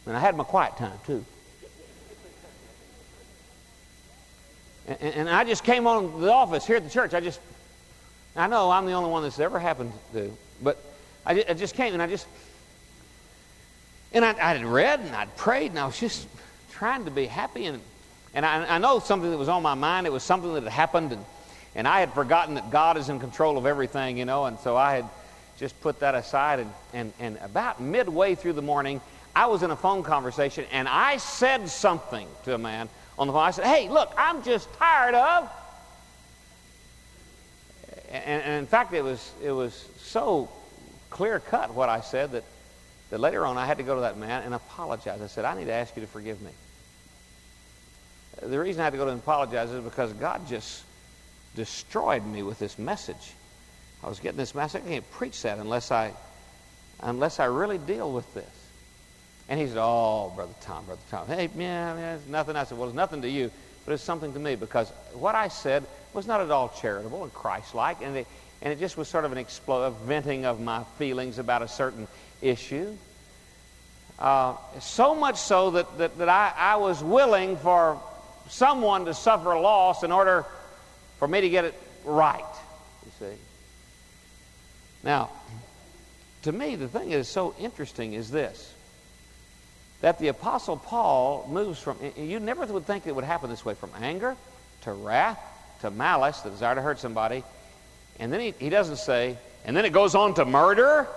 And 0.06 0.18
I 0.18 0.20
had 0.20 0.36
my 0.36 0.44
quiet 0.44 0.76
time, 0.78 0.98
too. 1.06 1.24
And, 4.88 5.14
and 5.16 5.30
I 5.30 5.44
just 5.44 5.64
came 5.64 5.86
on 5.86 6.20
the 6.20 6.32
office 6.32 6.66
here 6.66 6.78
at 6.78 6.84
the 6.84 6.90
church. 6.90 7.14
I 7.14 7.20
just, 7.20 7.40
I 8.36 8.48
know 8.48 8.72
I'm 8.72 8.86
the 8.86 8.94
only 8.94 9.12
one 9.12 9.22
that's 9.22 9.40
ever 9.40 9.60
happened 9.60 9.94
to, 10.14 10.36
but 10.64 10.84
I 11.26 11.36
just, 11.36 11.50
I 11.50 11.54
just 11.54 11.76
came 11.76 11.94
and 11.94 12.02
I 12.02 12.08
just, 12.08 12.26
and 14.14 14.26
I, 14.26 14.30
I 14.32 14.54
had 14.54 14.66
read 14.66 15.00
and 15.02 15.16
I'd 15.16 15.36
prayed 15.38 15.72
and 15.72 15.80
I 15.80 15.86
was 15.86 16.00
just 16.00 16.28
trying 16.72 17.06
to 17.06 17.12
be 17.12 17.26
happy. 17.26 17.66
And, 17.66 17.82
and 18.34 18.46
I, 18.46 18.76
I 18.76 18.78
know 18.78 19.00
something 19.00 19.30
that 19.30 19.38
was 19.38 19.50
on 19.50 19.62
my 19.62 19.76
mind. 19.76 20.08
It 20.08 20.14
was 20.14 20.24
something 20.24 20.54
that 20.54 20.64
had 20.64 20.72
happened. 20.72 21.12
And, 21.12 21.26
and 21.76 21.88
I 21.88 22.00
had 22.00 22.14
forgotten 22.14 22.56
that 22.56 22.72
God 22.72 22.98
is 22.98 23.10
in 23.10 23.20
control 23.20 23.58
of 23.58 23.66
everything, 23.66 24.18
you 24.18 24.26
know. 24.26 24.46
And 24.46 24.58
so 24.60 24.76
I 24.76 24.96
had 24.96 25.06
just 25.58 25.80
put 25.82 26.00
that 26.00 26.16
aside. 26.16 26.60
And, 26.60 26.72
and, 26.94 27.14
and 27.20 27.38
about 27.38 27.80
midway 27.80 28.36
through 28.36 28.54
the 28.54 28.62
morning, 28.62 29.02
I 29.36 29.46
was 29.46 29.62
in 29.62 29.72
a 29.72 29.76
phone 29.76 30.04
conversation 30.04 30.66
and 30.72 30.88
I 30.88 31.18
said 31.18 31.70
something 31.70 32.28
to 32.46 32.56
a 32.56 32.58
man 32.58 32.90
on 33.18 33.28
the 33.28 33.34
phone. 33.34 33.44
I 33.44 33.52
said, 33.52 33.66
Hey, 33.66 33.90
look, 33.90 34.12
I'm 34.18 34.42
just 34.44 34.72
tired 34.74 35.14
of. 35.14 35.50
And, 38.12 38.42
and 38.42 38.54
in 38.60 38.66
fact, 38.66 38.94
it 38.94 39.04
was, 39.04 39.32
it 39.44 39.52
was 39.52 39.88
so 40.00 40.50
clear 41.12 41.40
cut 41.40 41.74
what 41.76 41.90
I 41.90 42.02
said 42.02 42.32
that 42.32 42.44
that 43.10 43.20
later 43.20 43.46
on 43.46 43.58
I 43.58 43.66
had 43.66 43.78
to 43.78 43.84
go 43.84 43.96
to 43.96 44.02
that 44.02 44.18
man 44.18 44.44
and 44.44 44.54
apologize. 44.54 45.22
I 45.22 45.28
said, 45.28 45.46
I 45.46 45.58
need 45.58 45.66
to 45.66 45.74
ask 45.74 45.96
you 45.96 46.02
to 46.02 46.08
forgive 46.08 46.42
me. 46.42 46.52
The 48.42 48.60
reason 48.60 48.82
I 48.82 48.86
had 48.86 48.92
to 48.92 48.98
go 48.98 49.06
to 49.06 49.12
him 49.12 49.16
and 49.16 49.24
apologize 49.24 49.72
is 49.72 49.84
because 49.84 50.14
God 50.14 50.48
just 50.48 50.84
destroyed 51.56 52.26
me 52.26 52.44
with 52.44 52.60
this 52.60 52.80
message. 52.80 53.34
I 54.04 54.08
was 54.08 54.20
getting 54.20 54.38
this 54.38 54.56
message. 54.56 54.84
I 54.86 54.88
can't 54.88 55.12
preach 55.12 55.42
that 55.42 55.58
unless 55.58 55.92
I, 55.92 56.14
unless 57.02 57.40
I 57.40 57.46
really 57.46 57.78
deal 57.78 58.12
with 58.12 58.34
this. 58.34 58.46
And 59.50 59.60
he 59.60 59.68
said, 59.68 59.78
Oh, 59.80 60.32
Brother 60.36 60.54
Tom, 60.62 60.86
Brother 60.86 61.02
Tom. 61.10 61.28
Hey, 61.28 61.50
yeah, 61.58 61.98
yeah, 61.98 62.18
nothing. 62.30 62.56
I 62.56 62.64
said, 62.64 62.78
Well, 62.78 62.88
it's 62.88 62.96
nothing 62.96 63.24
to 63.24 63.30
you, 63.30 63.52
but 63.86 63.94
it's 63.94 64.04
something 64.04 64.32
to 64.34 64.40
me 64.40 64.56
because 64.56 64.90
what 65.14 65.36
I 65.36 65.48
said 65.48 65.84
was 66.14 66.28
not 66.28 66.40
at 66.40 66.52
all 66.52 66.70
charitable 66.70 67.24
and 67.24 67.34
Christ 67.34 67.76
like, 67.76 68.02
and 68.02 68.16
it, 68.16 68.28
and 68.62 68.74
it 68.74 68.80
just 68.80 68.98
was 68.98 69.08
sort 69.08 69.26
of 69.26 69.32
an 69.32 69.46
a 69.68 69.92
venting 70.06 70.46
of 70.46 70.60
my 70.60 70.84
feelings 70.98 71.40
about 71.40 71.62
a 71.62 71.68
certain 71.68 72.08
issue. 72.42 72.96
Uh, 74.18 74.56
so 74.82 75.16
much 75.16 75.38
so 75.38 75.72
that, 75.72 75.98
that, 75.98 76.18
that 76.18 76.30
I, 76.30 76.54
I 76.58 76.76
was 76.76 77.02
willing 77.02 77.56
for 77.58 78.02
someone 78.50 79.06
to 79.06 79.14
suffer 79.14 79.52
a 79.52 79.62
loss 79.62 80.04
in 80.04 80.12
order 80.12 80.46
for 81.20 81.28
me 81.28 81.42
to 81.42 81.50
get 81.50 81.66
it 81.66 81.74
right, 82.04 82.44
you 83.06 83.12
see. 83.20 83.36
Now, 85.04 85.30
to 86.44 86.52
me, 86.52 86.76
the 86.76 86.88
thing 86.88 87.10
that 87.10 87.18
is 87.18 87.30
so 87.30 87.56
interesting 87.60 88.14
is 88.14 88.30
this 88.30 88.74
that 90.02 90.18
the 90.18 90.30
Apostle 90.30 90.78
Paul 90.78 91.46
moves 91.52 91.78
from, 91.78 91.98
you 92.16 92.40
never 92.40 92.66
would 92.66 92.86
think 92.86 93.06
it 93.06 93.14
would 93.14 93.26
happen 93.26 93.50
this 93.50 93.66
way, 93.66 93.74
from 93.74 93.92
anger 94.02 94.38
to 94.82 94.94
wrath 94.94 95.38
to 95.82 95.92
malice, 95.92 96.40
the 96.42 96.50
desire 96.50 96.76
to 96.76 96.82
hurt 96.82 97.00
somebody. 97.00 97.44
And 98.20 98.32
then 98.32 98.40
he, 98.40 98.54
he 98.60 98.70
doesn't 98.70 98.98
say, 98.98 99.38
and 99.66 99.76
then 99.76 99.86
it 99.86 99.94
goes 99.94 100.16
on 100.16 100.34
to 100.36 100.46
murder 100.46 101.08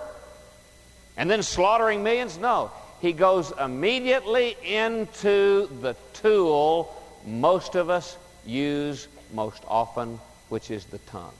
and 1.17 1.29
then 1.29 1.43
slaughtering 1.43 2.03
millions? 2.03 2.37
No. 2.37 2.71
He 3.01 3.13
goes 3.13 3.51
immediately 3.59 4.55
into 4.63 5.67
the 5.81 5.95
tool 6.13 6.99
most 7.25 7.75
of 7.75 7.89
us 7.89 8.17
use 8.45 9.07
most 9.33 9.63
often, 9.67 10.19
which 10.49 10.71
is 10.71 10.85
the 10.85 10.97
tongue. 10.99 11.33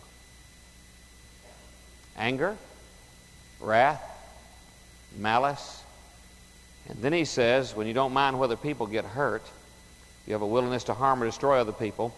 Anger, 2.17 2.57
wrath, 3.59 4.01
malice. 5.17 5.81
And 6.89 7.01
then 7.01 7.13
he 7.13 7.25
says, 7.25 7.75
when 7.75 7.87
you 7.87 7.93
don't 7.93 8.13
mind 8.13 8.39
whether 8.39 8.55
people 8.55 8.87
get 8.87 9.05
hurt, 9.05 9.43
you 10.25 10.33
have 10.33 10.41
a 10.41 10.47
willingness 10.47 10.85
to 10.85 10.93
harm 10.93 11.21
or 11.21 11.25
destroy 11.25 11.59
other 11.59 11.71
people, 11.71 12.13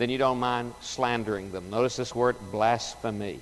then 0.00 0.10
you 0.10 0.18
don't 0.18 0.40
mind 0.40 0.74
slandering 0.80 1.52
them. 1.52 1.70
Notice 1.70 1.96
this 1.96 2.14
word, 2.14 2.36
blasphemy. 2.50 3.40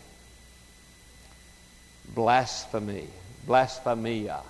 Blasphemy 2.15 3.09
blasphemia 3.49 4.43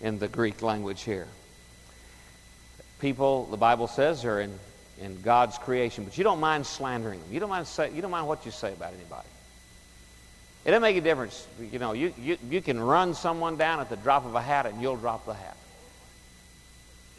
in 0.00 0.18
the 0.18 0.28
Greek 0.28 0.62
language 0.62 1.02
here. 1.02 1.26
People, 3.00 3.44
the 3.46 3.58
Bible 3.58 3.88
says, 3.88 4.24
are 4.24 4.40
in 4.40 4.58
in 4.98 5.20
God's 5.20 5.58
creation, 5.58 6.04
but 6.04 6.16
you 6.16 6.24
don't 6.24 6.40
mind 6.40 6.64
slandering 6.64 7.20
them. 7.20 7.28
You 7.30 7.38
don't 7.38 7.50
mind, 7.50 7.66
say, 7.66 7.92
you 7.92 8.00
don't 8.00 8.10
mind 8.10 8.26
what 8.26 8.46
you 8.46 8.50
say 8.50 8.72
about 8.72 8.94
anybody. 8.94 9.28
It 10.64 10.70
doesn't 10.70 10.80
make 10.80 10.96
a 10.96 11.02
difference. 11.02 11.46
You 11.70 11.78
know, 11.78 11.92
you, 11.92 12.14
you, 12.18 12.38
you 12.48 12.62
can 12.62 12.80
run 12.80 13.12
someone 13.12 13.58
down 13.58 13.80
at 13.80 13.90
the 13.90 13.96
drop 13.96 14.24
of 14.24 14.34
a 14.34 14.40
hat 14.40 14.64
and 14.64 14.80
you'll 14.80 14.96
drop 14.96 15.26
the 15.26 15.34
hat. 15.34 15.56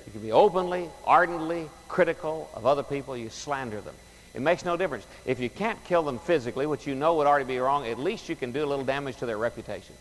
You 0.07 0.11
can 0.11 0.21
be 0.21 0.31
openly, 0.31 0.89
ardently 1.05 1.69
critical 1.87 2.49
of 2.55 2.65
other 2.65 2.81
people. 2.81 3.15
You 3.15 3.29
slander 3.29 3.79
them. 3.79 3.93
It 4.33 4.41
makes 4.41 4.63
no 4.63 4.77
difference. 4.77 5.05
If 5.25 5.39
you 5.39 5.49
can't 5.49 5.83
kill 5.85 6.03
them 6.03 6.19
physically, 6.19 6.65
which 6.65 6.85
you 6.85 6.95
know 6.95 7.15
would 7.15 7.27
already 7.27 7.45
be 7.45 7.57
wrong, 7.59 7.87
at 7.87 7.97
least 7.99 8.29
you 8.29 8.35
can 8.35 8.51
do 8.51 8.63
a 8.63 8.67
little 8.67 8.85
damage 8.85 9.17
to 9.17 9.25
their 9.25 9.37
reputation. 9.37 9.95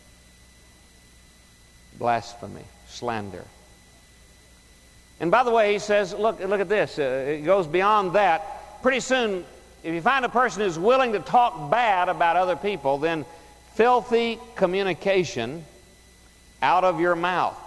Blasphemy, 1.97 2.65
slander, 2.87 3.45
and 5.19 5.31
by 5.31 5.43
the 5.43 5.51
way, 5.51 5.73
he 5.73 5.79
says, 5.79 6.13
look, 6.13 6.39
look 6.39 6.61
at 6.61 6.69
this. 6.69 6.99
Uh, 6.99 7.25
it 7.27 7.41
goes 7.41 7.65
beyond 7.65 8.13
that. 8.13 8.81
Pretty 8.83 8.99
soon, 8.99 9.45
if 9.83 9.93
you 9.93 10.01
find 10.01 10.25
a 10.25 10.29
person 10.29 10.61
who's 10.61 10.77
willing 10.77 11.13
to 11.13 11.19
talk 11.19 11.71
bad 11.71 12.09
about 12.09 12.35
other 12.35 12.55
people, 12.55 12.99
then 12.99 13.25
filthy 13.73 14.39
communication 14.55 15.65
out 16.61 16.83
of 16.83 16.99
your 16.99 17.15
mouth. 17.15 17.57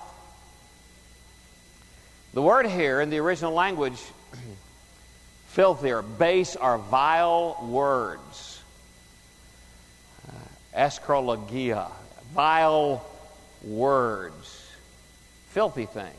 The 2.34 2.42
word 2.42 2.66
here 2.66 3.00
in 3.00 3.10
the 3.10 3.18
original 3.18 3.52
language, 3.52 3.98
filthy 5.50 5.90
or 5.90 6.02
base, 6.02 6.54
or 6.54 6.78
vile 6.78 7.58
words. 7.62 8.62
Uh, 10.28 10.78
aischrologia, 10.78 11.90
vile 12.32 13.04
words, 13.64 14.68
filthy 15.48 15.86
things. 15.86 16.14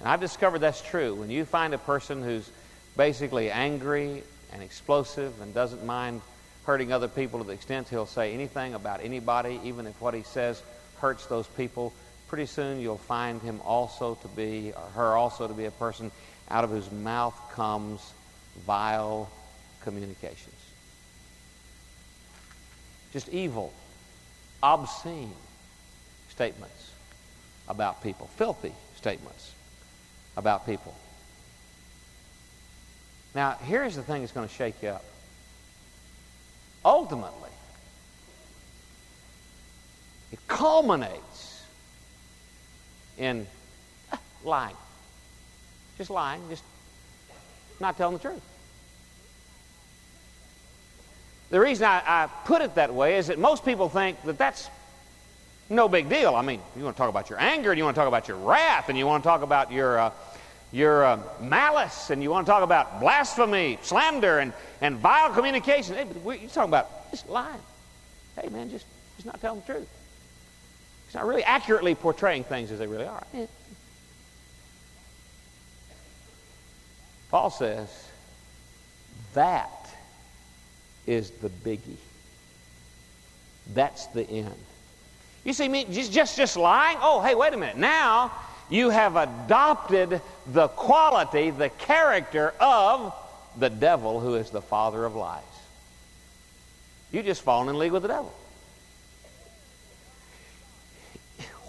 And 0.00 0.08
I've 0.08 0.20
discovered 0.20 0.58
that's 0.58 0.82
true. 0.82 1.14
When 1.14 1.30
you 1.30 1.44
find 1.46 1.72
a 1.72 1.78
person 1.78 2.22
who's 2.22 2.50
basically 2.96 3.50
angry 3.50 4.22
and 4.52 4.62
explosive 4.62 5.40
and 5.40 5.54
doesn't 5.54 5.84
mind 5.84 6.20
hurting 6.66 6.92
other 6.92 7.08
people 7.08 7.38
to 7.38 7.46
the 7.46 7.52
extent 7.52 7.88
he'll 7.88 8.04
say 8.04 8.34
anything 8.34 8.74
about 8.74 9.02
anybody, 9.02 9.58
even 9.64 9.86
if 9.86 9.98
what 10.00 10.12
he 10.12 10.22
says 10.22 10.62
hurts 10.98 11.24
those 11.26 11.46
people, 11.46 11.92
pretty 12.28 12.46
soon 12.46 12.80
you'll 12.80 12.98
find 12.98 13.40
him 13.40 13.60
also 13.64 14.14
to 14.16 14.28
be, 14.28 14.72
or 14.76 14.90
her 14.94 15.16
also 15.16 15.48
to 15.48 15.54
be 15.54 15.64
a 15.64 15.70
person 15.70 16.10
out 16.50 16.64
of 16.64 16.70
whose 16.70 16.90
mouth 16.90 17.38
comes 17.52 18.12
vile 18.66 19.30
communications. 19.82 20.54
Just 23.12 23.28
evil, 23.28 23.72
obscene 24.62 25.32
statements 26.30 26.90
about 27.68 28.02
people, 28.02 28.28
filthy 28.36 28.72
statements 28.96 29.54
about 30.36 30.66
people. 30.66 30.94
Now, 33.34 33.56
here's 33.64 33.96
the 33.96 34.02
thing 34.02 34.22
that's 34.22 34.32
going 34.32 34.48
to 34.48 34.54
shake 34.54 34.82
you 34.82 34.90
up. 34.90 35.04
Ultimately, 36.84 37.50
it 40.32 40.38
culminates 40.48 41.64
in 43.18 43.46
uh, 44.12 44.16
lying. 44.44 44.76
Just 46.02 46.10
lying, 46.10 46.42
just 46.50 46.64
not 47.78 47.96
telling 47.96 48.16
the 48.16 48.20
truth. 48.20 48.42
The 51.50 51.60
reason 51.60 51.86
I, 51.86 52.02
I, 52.04 52.26
put 52.44 52.60
it 52.60 52.74
that 52.74 52.92
way 52.92 53.18
is 53.18 53.28
that 53.28 53.38
most 53.38 53.64
people 53.64 53.88
think 53.88 54.20
that 54.24 54.36
that's 54.36 54.68
no 55.70 55.88
big 55.88 56.08
deal. 56.08 56.34
I 56.34 56.42
mean, 56.42 56.60
you 56.76 56.82
want 56.82 56.96
to 56.96 57.00
talk 57.00 57.08
about 57.08 57.30
your 57.30 57.40
anger, 57.40 57.70
and 57.70 57.78
you 57.78 57.84
want 57.84 57.94
to 57.94 58.00
talk 58.00 58.08
about 58.08 58.26
your 58.26 58.36
wrath, 58.38 58.88
and 58.88 58.98
you 58.98 59.06
want 59.06 59.22
to 59.22 59.28
talk 59.28 59.42
about 59.42 59.70
your, 59.70 59.96
uh, 59.96 60.10
your 60.72 61.04
uh, 61.04 61.20
malice, 61.40 62.10
and 62.10 62.20
you 62.20 62.30
want 62.30 62.48
to 62.48 62.50
talk 62.50 62.64
about 62.64 62.98
blasphemy, 62.98 63.78
slander, 63.82 64.40
and, 64.40 64.52
and 64.80 64.96
vile 64.96 65.32
communication. 65.32 65.94
Hey, 65.94 66.04
but 66.24 66.40
you're 66.40 66.50
talking 66.50 66.70
about 66.70 67.12
just 67.12 67.28
lying. 67.28 67.62
Hey, 68.34 68.48
man, 68.48 68.70
just, 68.70 68.86
just 69.18 69.26
not 69.26 69.40
telling 69.40 69.60
the 69.64 69.72
truth. 69.72 69.88
It's 71.06 71.14
not 71.14 71.26
really 71.26 71.44
accurately 71.44 71.94
portraying 71.94 72.42
things 72.42 72.72
as 72.72 72.80
they 72.80 72.88
really 72.88 73.06
are. 73.06 73.24
Paul 77.32 77.48
says 77.48 77.88
that 79.32 79.88
is 81.06 81.30
the 81.30 81.48
biggie. 81.48 81.96
That's 83.74 84.06
the 84.08 84.28
end. 84.28 84.54
You 85.42 85.54
see 85.54 85.66
me 85.66 85.86
just, 85.90 86.12
just, 86.12 86.36
just 86.36 86.56
lying? 86.58 86.98
Oh, 87.00 87.22
hey, 87.22 87.34
wait 87.34 87.54
a 87.54 87.56
minute. 87.56 87.78
Now 87.78 88.32
you 88.68 88.90
have 88.90 89.16
adopted 89.16 90.20
the 90.46 90.68
quality, 90.68 91.50
the 91.50 91.70
character 91.70 92.52
of 92.60 93.14
the 93.58 93.70
devil 93.70 94.20
who 94.20 94.34
is 94.34 94.50
the 94.50 94.62
father 94.62 95.04
of 95.06 95.16
lies. 95.16 95.42
You 97.12 97.22
just 97.22 97.40
fallen 97.40 97.68
in 97.70 97.78
league 97.78 97.92
with 97.92 98.02
the 98.02 98.08
devil. 98.08 98.32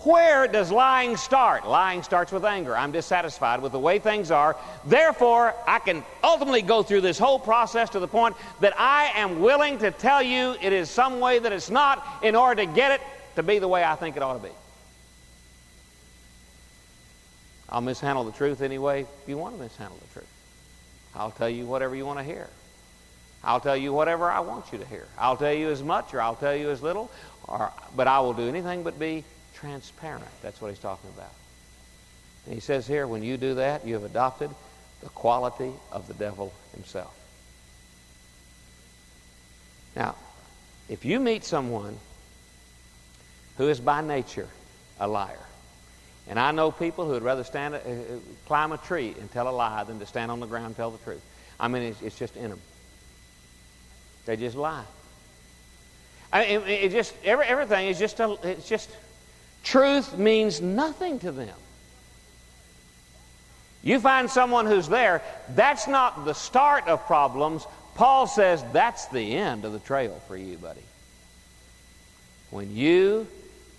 Where 0.04 0.48
does 0.48 0.70
lying 0.70 1.16
start? 1.16 1.66
Lying 1.66 2.04
starts 2.04 2.32
with 2.32 2.44
anger. 2.44 2.76
I'm 2.76 2.92
dissatisfied 2.92 3.62
with 3.62 3.72
the 3.72 3.80
way 3.80 4.00
things 4.00 4.32
are. 4.32 4.58
Therefore, 4.86 5.56
I 5.66 5.80
can 5.80 6.04
ultimately 6.22 6.62
go 6.62 6.84
through 6.84 7.02
this 7.02 7.18
whole 7.18 7.40
process 7.40 7.90
to 7.92 8.00
the 8.00 8.08
point 8.08 8.36
that 8.60 8.74
I 8.78 9.12
am 9.16 9.40
willing 9.40 9.78
to 9.80 9.92
tell 9.92 10.22
you 10.22 10.56
it 10.62 10.74
is 10.74 10.90
some 10.90 11.22
way 11.22 11.40
that 11.40 11.54
it's 11.54 11.70
not 11.70 12.06
in 12.22 12.36
order 12.36 12.66
to 12.66 12.72
get 12.72 12.92
it 12.92 13.02
to 13.38 13.44
be 13.44 13.60
the 13.60 13.68
way 13.68 13.84
I 13.84 13.96
think 13.96 14.18
it 14.18 14.24
ought 14.24 14.34
to 14.34 14.44
be. 14.44 14.54
I'll 17.70 17.82
mishandle 17.82 18.26
the 18.26 18.34
truth 18.34 18.62
anyway 18.62 19.06
you 19.26 19.38
want 19.38 19.56
to 19.56 19.62
mishandle 19.62 19.98
the 19.98 20.14
truth. 20.14 20.30
I'll 21.16 21.32
tell 21.32 21.50
you 21.50 21.66
whatever 21.66 21.96
you 21.96 22.06
want 22.06 22.20
to 22.20 22.26
hear. 22.26 22.50
I'll 23.44 23.60
tell 23.60 23.78
you 23.78 23.94
whatever 23.94 24.30
I 24.30 24.42
want 24.42 24.72
you 24.72 24.80
to 24.80 24.86
hear. 24.86 25.08
I'll 25.18 25.38
tell 25.38 25.54
you 25.54 25.70
as 25.70 25.82
much 25.82 26.14
or 26.14 26.22
I'll 26.22 26.36
tell 26.36 26.56
you 26.56 26.70
as 26.72 26.82
little, 26.82 27.10
or, 27.48 27.72
but 27.96 28.08
I 28.08 28.20
will 28.20 28.34
do 28.34 28.48
anything 28.48 28.84
but 28.84 29.00
be 29.00 29.24
transparent. 29.64 30.26
That's 30.42 30.60
what 30.60 30.70
he's 30.70 30.80
talking 30.80 31.10
about. 31.16 31.32
And 32.46 32.54
he 32.54 32.60
says 32.60 32.86
here, 32.86 33.08
when 33.08 33.24
you 33.24 33.38
do 33.38 33.56
that, 33.56 33.88
you 33.88 33.94
have 33.94 34.04
adopted 34.04 34.50
the 35.02 35.10
quality 35.10 35.72
of 35.92 36.08
the 36.08 36.14
devil 36.14 36.54
himself. 36.74 37.16
Now, 39.96 40.16
if 40.90 41.06
you 41.06 41.20
meet 41.20 41.46
someone 41.46 41.98
who 43.58 43.70
is 43.70 43.80
by 43.80 44.02
nature 44.02 44.50
a 45.00 45.08
liar. 45.08 45.40
And 46.28 46.40
I 46.40 46.52
know 46.52 46.72
people 46.72 47.06
who 47.06 47.12
would 47.12 47.24
rather 47.24 47.44
stand, 47.44 47.76
uh, 47.76 47.78
uh, 47.78 48.02
climb 48.48 48.72
a 48.72 48.78
tree 48.78 49.16
and 49.20 49.32
tell 49.32 49.48
a 49.48 49.52
lie 49.52 49.84
than 49.84 50.00
to 50.00 50.06
stand 50.06 50.32
on 50.32 50.40
the 50.40 50.46
ground 50.46 50.68
and 50.68 50.76
tell 50.76 50.92
the 50.92 51.04
truth. 51.04 51.22
I 51.60 51.68
mean, 51.68 51.84
it's, 51.84 52.02
it's 52.02 52.18
just 52.18 52.36
in 52.36 52.50
them. 52.50 52.62
They 54.26 54.38
just 54.38 54.56
lie. 54.56 54.86
I 56.32 56.42
mean, 56.46 56.62
it, 56.62 56.70
it 56.70 56.92
just 56.92 57.14
every, 57.24 57.46
everything 57.46 57.88
is 57.88 58.00
just 58.00 58.20
a, 58.20 58.38
it's 58.44 58.68
just 58.68 58.90
truth 59.64 60.18
means 60.18 60.62
nothing 60.62 61.20
to 61.20 61.32
them. 61.32 61.56
You 63.84 64.00
find 64.00 64.30
someone 64.30 64.66
who's 64.66 64.88
there, 64.88 65.22
that's 65.50 65.88
not 65.88 66.24
the 66.24 66.34
start 66.34 66.88
of 66.88 67.06
problems. 67.06 67.66
Paul 67.96 68.28
says 68.28 68.64
that's 68.72 69.08
the 69.08 69.36
end 69.36 69.66
of 69.66 69.74
the 69.74 69.80
trail 69.80 70.22
for 70.28 70.38
you, 70.38 70.58
buddy. 70.58 70.84
When 72.50 72.74
you 72.74 73.28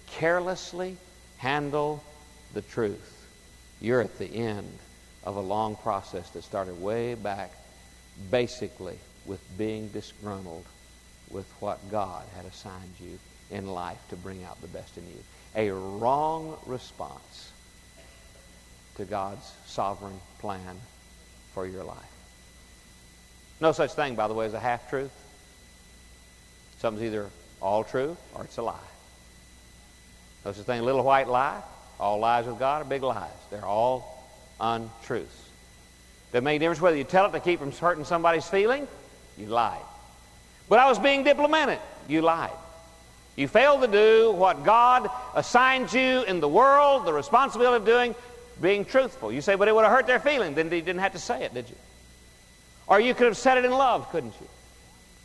carelessly 0.09 0.97
handle 1.39 2.03
the 2.53 2.63
truth, 2.63 3.27
you're 3.81 4.01
at 4.01 4.19
the 4.19 4.27
end 4.27 4.69
of 5.25 5.37
a 5.37 5.41
long 5.41 5.77
process 5.77 6.29
that 6.31 6.45
started 6.45 6.81
way 6.81 7.15
back, 7.15 7.53
basically 8.31 8.99
with 9.27 9.41
being 9.57 9.89
disgruntled 9.89 10.65
with 11.31 11.51
what 11.61 11.79
God 11.91 12.25
had 12.37 12.45
assigned 12.45 12.95
you 13.01 13.19
in 13.51 13.67
life 13.67 13.99
to 14.11 14.17
bring 14.17 14.45
out 14.45 14.61
the 14.61 14.69
best 14.69 14.99
in 14.99 15.05
you. 15.05 15.23
A 15.57 15.71
wrong 15.71 16.59
response 16.67 17.53
to 18.97 19.05
God's 19.05 19.53
sovereign 19.67 20.21
plan 20.39 20.77
for 21.53 21.67
your 21.67 21.85
life. 21.85 21.99
No 23.61 23.73
such 23.73 23.93
thing, 23.93 24.15
by 24.15 24.29
the 24.29 24.35
way, 24.35 24.47
as 24.47 24.55
a 24.55 24.61
half 24.61 24.91
truth. 24.91 25.13
Something's 26.79 27.07
either 27.07 27.31
all 27.63 27.85
true 27.85 28.17
or 28.35 28.45
it's 28.45 28.57
a 28.59 28.63
lie. 28.63 28.77
No 30.45 30.53
such 30.53 30.67
thing, 30.67 30.81
a 30.81 30.83
little 30.83 31.05
white 31.05 31.29
lie. 31.29 31.63
All 31.99 32.19
lies 32.19 32.47
with 32.47 32.59
God 32.59 32.83
are 32.83 32.85
big 32.85 33.03
lies. 33.03 33.31
They're 33.51 33.65
all 33.65 34.25
untruths. 34.61 35.49
Doesn't 36.33 36.45
make 36.45 36.57
a 36.57 36.59
difference 36.59 36.81
whether 36.81 36.97
you 36.97 37.05
tell 37.05 37.27
it 37.27 37.33
to 37.33 37.41
keep 37.41 37.61
from 37.61 37.71
hurting 37.71 38.05
somebody's 38.05 38.47
feeling, 38.49 38.89
you 39.39 39.47
lied. 39.47 39.81
But 40.69 40.81
I 40.81 40.89
was 40.89 40.99
being 40.99 41.23
diplomatic, 41.23 41.81
you 42.09 42.23
lied. 42.23 42.51
You 43.37 43.49
fail 43.49 43.81
to 43.81 43.89
do 43.89 44.33
what 44.33 44.65
God 44.65 45.11
assigned 45.35 45.93
you 45.93 46.23
in 46.23 46.41
the 46.41 46.49
world, 46.49 47.05
the 47.05 47.13
responsibility 47.13 47.77
of 47.77 47.85
doing, 47.85 48.15
being 48.61 48.85
truthful. 48.85 49.33
You 49.33 49.41
say, 49.41 49.57
but 49.57 49.67
it 49.67 49.75
would 49.75 49.85
have 49.85 49.93
hurt 49.93 50.07
their 50.07 50.21
feelings. 50.21 50.55
Then 50.55 50.67
you 50.67 50.81
didn't 50.81 50.99
have 50.99 51.13
to 51.13 51.19
say 51.19 51.45
it, 51.45 51.53
did 51.53 51.69
you? 51.69 51.77
Or 52.87 53.01
you 53.01 53.15
could 53.15 53.27
have 53.27 53.37
said 53.37 53.59
it 53.59 53.65
in 53.65 53.73
love, 53.73 54.11
couldn't 54.11 54.35
you? 54.41 54.49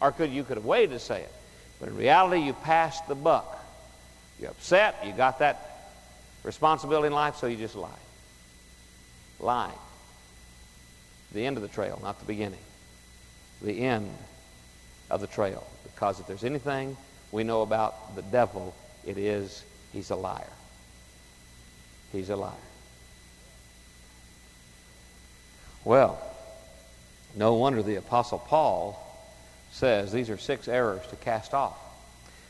Or 0.02 0.12
could 0.12 0.32
you 0.32 0.44
could 0.44 0.58
have 0.58 0.66
waited 0.66 0.92
to 0.92 1.00
say 1.00 1.22
it. 1.22 1.32
But 1.80 1.90
in 1.90 1.98
reality, 1.98 2.42
you 2.42 2.54
passed 2.54 3.08
the 3.08 3.16
buck. 3.16 3.58
You're 4.40 4.52
upset. 4.52 4.96
You 5.06 5.12
got 5.12 5.40
that 5.40 5.92
responsibility 6.44 7.08
in 7.08 7.14
life, 7.14 7.36
so 7.36 7.48
you 7.48 7.58
just 7.58 7.76
lie. 7.76 7.90
Lying. 9.40 9.72
The 11.34 11.46
end 11.46 11.58
of 11.58 11.62
the 11.62 11.70
trail, 11.70 12.00
not 12.02 12.20
the 12.20 12.26
beginning. 12.26 12.60
The 13.62 13.82
end 13.82 14.10
of 15.10 15.22
the 15.22 15.28
trail. 15.28 15.66
Because 15.84 16.20
if 16.20 16.28
there's 16.28 16.44
anything 16.44 16.98
we 17.32 17.44
know 17.44 17.62
about 17.62 18.16
the 18.16 18.22
devil, 18.22 18.76
it 19.06 19.18
is 19.18 19.64
he's 19.94 20.10
a 20.10 20.16
liar. 20.16 20.44
He's 22.12 22.30
a 22.30 22.36
liar. 22.36 22.54
Well, 25.86 26.20
no 27.36 27.54
wonder 27.54 27.82
the 27.82 27.96
Apostle 27.96 28.40
Paul 28.40 29.06
says 29.72 30.12
these 30.12 30.30
are 30.30 30.38
six 30.38 30.68
errors 30.68 31.06
to 31.10 31.16
cast 31.18 31.54
off. 31.54 31.78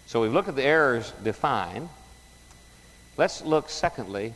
So 0.07 0.21
we've 0.21 0.33
looked 0.33 0.49
at 0.49 0.55
the 0.55 0.63
errors 0.63 1.13
defined. 1.23 1.89
Let's 3.17 3.43
look, 3.43 3.69
secondly, 3.69 4.33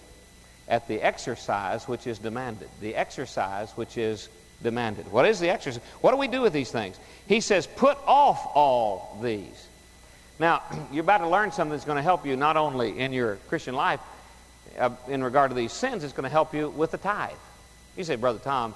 at 0.68 0.88
the 0.88 1.02
exercise 1.02 1.88
which 1.88 2.06
is 2.06 2.20
demanded. 2.20 2.70
The 2.82 2.96
exercise 2.96 3.72
which 3.72 3.98
is 3.98 4.30
demanded. 4.62 5.12
What 5.12 5.26
is 5.26 5.40
the 5.40 5.50
exercise? 5.50 5.82
What 6.02 6.12
do 6.12 6.18
we 6.18 6.28
do 6.28 6.42
with 6.42 6.54
these 6.54 6.72
things? 6.72 7.00
He 7.28 7.42
says, 7.42 7.66
put 7.66 7.98
off 8.06 8.46
all 8.54 9.20
these. 9.24 9.68
Now, 10.40 10.62
you're 10.92 11.04
about 11.04 11.20
to 11.20 11.30
learn 11.30 11.52
something 11.52 11.72
that's 11.72 11.86
going 11.86 11.98
to 11.98 12.04
help 12.04 12.26
you 12.26 12.36
not 12.36 12.58
only 12.58 13.00
in 13.00 13.14
your 13.14 13.36
Christian 13.48 13.76
life 13.76 14.00
uh, 14.78 14.90
in 15.08 15.24
regard 15.24 15.52
to 15.52 15.56
these 15.56 15.72
sins, 15.72 16.04
it's 16.04 16.14
going 16.14 16.24
to 16.24 16.30
help 16.30 16.54
you 16.54 16.70
with 16.70 16.92
the 16.92 16.98
tithe. 16.98 17.32
You 17.96 18.04
say, 18.04 18.16
Brother 18.16 18.40
Tom, 18.40 18.74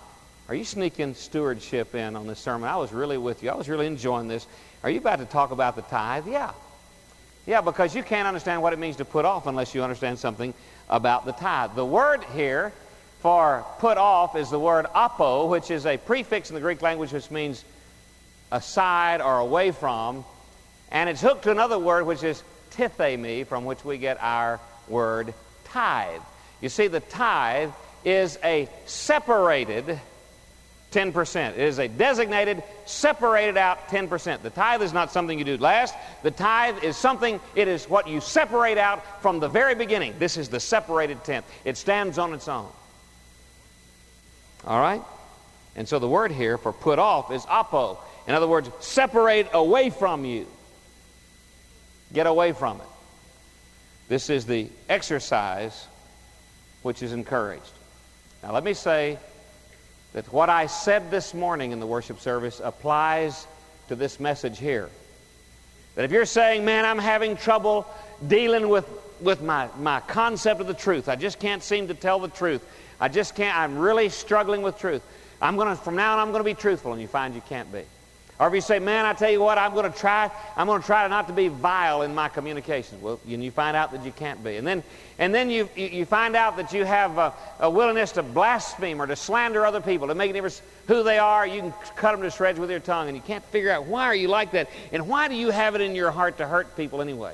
are 0.50 0.56
you 0.56 0.64
sneaking 0.64 1.16
stewardship 1.16 1.96
in 1.96 2.16
on 2.16 2.28
this 2.28 2.40
sermon? 2.40 2.70
I 2.70 2.78
was 2.78 2.94
really 2.94 3.18
with 3.18 3.44
you. 3.44 3.50
I 3.50 3.56
was 3.56 3.68
really 3.68 3.88
enjoying 3.88 4.28
this. 4.28 4.46
Are 4.84 4.90
you 4.90 5.00
about 5.00 5.20
to 5.20 5.26
talk 5.26 5.52
about 5.52 5.76
the 5.76 5.82
tithe? 5.84 6.28
Yeah. 6.28 6.52
Yeah, 7.46 7.62
because 7.62 7.96
you 7.96 8.04
can't 8.04 8.28
understand 8.28 8.62
what 8.62 8.74
it 8.74 8.80
means 8.80 8.98
to 8.98 9.06
put 9.06 9.26
off 9.26 9.48
unless 9.48 9.74
you 9.74 9.82
understand 9.82 10.20
something 10.20 10.54
about 10.90 11.26
the 11.26 11.32
tithe. 11.32 11.76
The 11.76 11.86
word 11.86 12.24
here 12.36 12.72
for 13.20 13.66
put 13.80 13.98
off 13.98 14.36
is 14.36 14.50
the 14.50 14.60
word 14.60 14.86
apo, 14.94 15.48
which 15.48 15.72
is 15.72 15.86
a 15.86 15.98
prefix 15.98 16.50
in 16.50 16.56
the 16.56 16.62
Greek 16.62 16.82
language 16.82 17.12
which 17.12 17.32
means 17.32 17.64
aside 18.52 19.22
or 19.22 19.40
away 19.40 19.72
from. 19.72 20.24
And 20.92 21.10
it's 21.10 21.22
hooked 21.22 21.44
to 21.44 21.52
another 21.52 21.78
word 21.78 22.06
which 22.06 22.24
is 22.24 22.42
tithemi, 22.72 23.46
from 23.46 23.66
which 23.66 23.84
we 23.84 23.98
get 23.98 24.18
our 24.22 24.60
word 24.88 25.34
tithe. 25.66 26.22
You 26.62 26.70
see, 26.70 26.88
the 26.88 27.00
tithe 27.02 27.72
is 28.06 28.40
a 28.44 28.70
separated 28.86 30.00
10%. 30.92 31.50
It 31.50 31.60
is 31.60 31.80
a 31.80 31.88
designated, 31.88 32.64
separated 32.86 33.58
out 33.58 33.90
10%. 33.90 34.42
The 34.42 34.50
tithe 34.50 34.82
is 34.82 34.94
not 34.94 35.12
something 35.12 35.38
you 35.38 35.46
do 35.46 35.58
last. 35.58 35.94
The 36.24 36.32
tithe 36.32 36.84
is 36.84 36.96
something, 36.96 37.40
it 37.56 37.68
is 37.68 37.90
what 37.90 38.08
you 38.08 38.22
separate 38.22 38.78
out 38.78 39.22
from 39.22 39.40
the 39.40 39.50
very 39.50 39.76
beginning. 39.76 40.16
This 40.18 40.38
is 40.38 40.50
the 40.50 40.60
separated 40.60 41.24
tenth. 41.24 41.46
It 41.66 41.78
stands 41.78 42.18
on 42.18 42.34
its 42.34 42.48
own. 42.48 42.70
All 44.66 44.80
right? 44.80 45.02
And 45.76 45.88
so 45.88 46.00
the 46.00 46.08
word 46.08 46.32
here 46.32 46.58
for 46.58 46.72
put 46.72 47.00
off 47.00 47.32
is 47.32 47.46
apo. 47.48 48.00
In 48.26 48.34
other 48.34 48.48
words, 48.48 48.70
separate 48.80 49.50
away 49.54 49.90
from 49.90 50.26
you. 50.26 50.48
Get 52.14 52.28
away 52.28 52.54
from 52.54 52.78
it. 52.78 52.88
This 54.08 54.30
is 54.30 54.46
the 54.46 54.70
exercise 54.88 55.88
which 56.82 57.04
is 57.04 57.12
encouraged. 57.12 57.72
Now, 58.42 58.54
let 58.54 58.64
me 58.64 58.74
say 58.74 59.18
that 60.14 60.32
what 60.32 60.50
I 60.50 60.68
said 60.68 61.12
this 61.12 61.34
morning 61.34 61.72
in 61.72 61.80
the 61.80 61.88
worship 61.88 62.20
service 62.20 62.62
applies 62.64 63.46
to 63.90 63.96
this 63.96 64.20
message 64.20 64.58
here. 64.60 64.90
That 65.96 66.06
if 66.06 66.12
you're 66.12 66.26
saying, 66.26 66.64
man, 66.64 66.86
I'm 66.86 67.00
having 67.00 67.36
trouble 67.36 67.86
dealing 68.28 68.70
with, 68.70 68.88
with 69.20 69.42
my, 69.42 69.68
my 69.80 70.00
concept 70.02 70.62
of 70.62 70.68
the 70.68 70.74
truth, 70.74 71.10
I 71.10 71.16
just 71.16 71.40
can't 71.40 71.64
seem 71.64 71.88
to 71.88 71.94
tell 71.94 72.20
the 72.20 72.30
truth. 72.30 72.64
I 73.00 73.10
just 73.10 73.36
can't, 73.36 73.58
I'm 73.58 73.78
really 73.78 74.10
struggling 74.10 74.62
with 74.62 74.80
truth. 74.80 75.02
I'm 75.42 75.56
going 75.56 75.68
to, 75.68 75.76
from 75.76 75.96
now 75.96 76.14
on, 76.14 76.20
I'm 76.20 76.32
going 76.32 76.40
to 76.40 76.50
be 76.50 76.54
truthful, 76.54 76.94
and 76.94 77.02
you 77.02 77.08
find 77.08 77.36
you 77.36 77.42
can't 77.42 77.72
be. 77.72 77.84
Or 78.40 78.48
if 78.48 78.54
you 78.54 78.62
say, 78.62 78.78
man, 78.78 79.06
I 79.06 79.14
tell 79.14 79.32
you 79.32 79.42
what, 79.42 79.58
I'm 79.58 79.74
going 79.74 79.92
to 79.92 79.98
try, 79.98 80.30
I'm 80.56 80.68
going 80.68 80.80
to 80.80 80.86
try 80.86 81.08
not 81.08 81.28
to 81.28 81.34
be 81.34 81.48
vile 81.48 82.04
in 82.04 82.14
my 82.14 82.30
communications. 82.30 83.02
Well, 83.02 83.20
and 83.28 83.44
you 83.44 83.50
find 83.50 83.76
out 83.76 83.92
that 83.94 84.06
you 84.06 84.12
can't 84.12 84.44
be. 84.44 84.58
And 84.58 84.68
then, 84.68 84.84
and 85.18 85.34
then 85.34 85.50
you, 85.50 85.68
you 85.76 86.06
find 86.06 86.36
out 86.36 86.58
that 86.58 86.72
you 86.72 86.86
have 86.86 87.18
a, 87.18 87.34
a 87.60 87.70
willingness 87.70 88.12
to 88.12 88.24
blaspheme 88.24 89.02
or 89.02 89.08
to 89.08 89.16
slander 89.16 89.66
other 89.66 89.82
people, 89.82 90.08
to 90.10 90.16
make 90.16 90.30
a 90.30 90.34
difference 90.34 90.62
who 90.86 91.02
they 91.02 91.18
are. 91.18 91.48
You 91.48 91.62
can 91.62 91.74
cut 91.96 92.12
them 92.12 92.22
to 92.22 92.30
shreds 92.30 92.60
with 92.60 92.70
your 92.70 92.80
tongue, 92.80 93.08
and 93.08 93.18
you 93.18 93.24
can't 93.24 93.44
figure 93.46 93.72
out 93.72 93.86
why 93.86 94.04
are 94.04 94.16
you 94.16 94.28
like 94.28 94.52
that, 94.52 94.70
and 94.92 95.08
why 95.08 95.30
do 95.30 95.36
you 95.36 95.50
have 95.50 95.74
it 95.74 95.82
in 95.82 95.96
your 95.96 96.12
heart 96.12 96.38
to 96.38 96.46
hurt 96.46 96.78
people 96.78 97.02
anyway? 97.02 97.34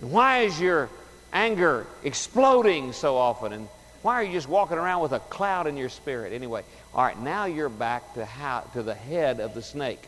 And 0.00 0.10
why 0.10 0.40
is 0.40 0.58
your 0.58 0.88
anger 1.34 1.86
exploding 2.02 2.94
so 2.94 3.16
often? 3.16 3.52
And 3.52 3.68
why 4.00 4.14
are 4.14 4.22
you 4.22 4.32
just 4.32 4.48
walking 4.48 4.78
around 4.78 5.02
with 5.02 5.12
a 5.12 5.18
cloud 5.18 5.66
in 5.66 5.76
your 5.76 5.88
spirit 5.90 6.32
anyway? 6.32 6.62
All 6.96 7.04
right, 7.04 7.20
now 7.20 7.44
you're 7.44 7.68
back 7.68 8.14
to, 8.14 8.24
how, 8.24 8.60
to 8.72 8.82
the 8.82 8.94
head 8.94 9.38
of 9.38 9.52
the 9.52 9.60
snake. 9.60 10.02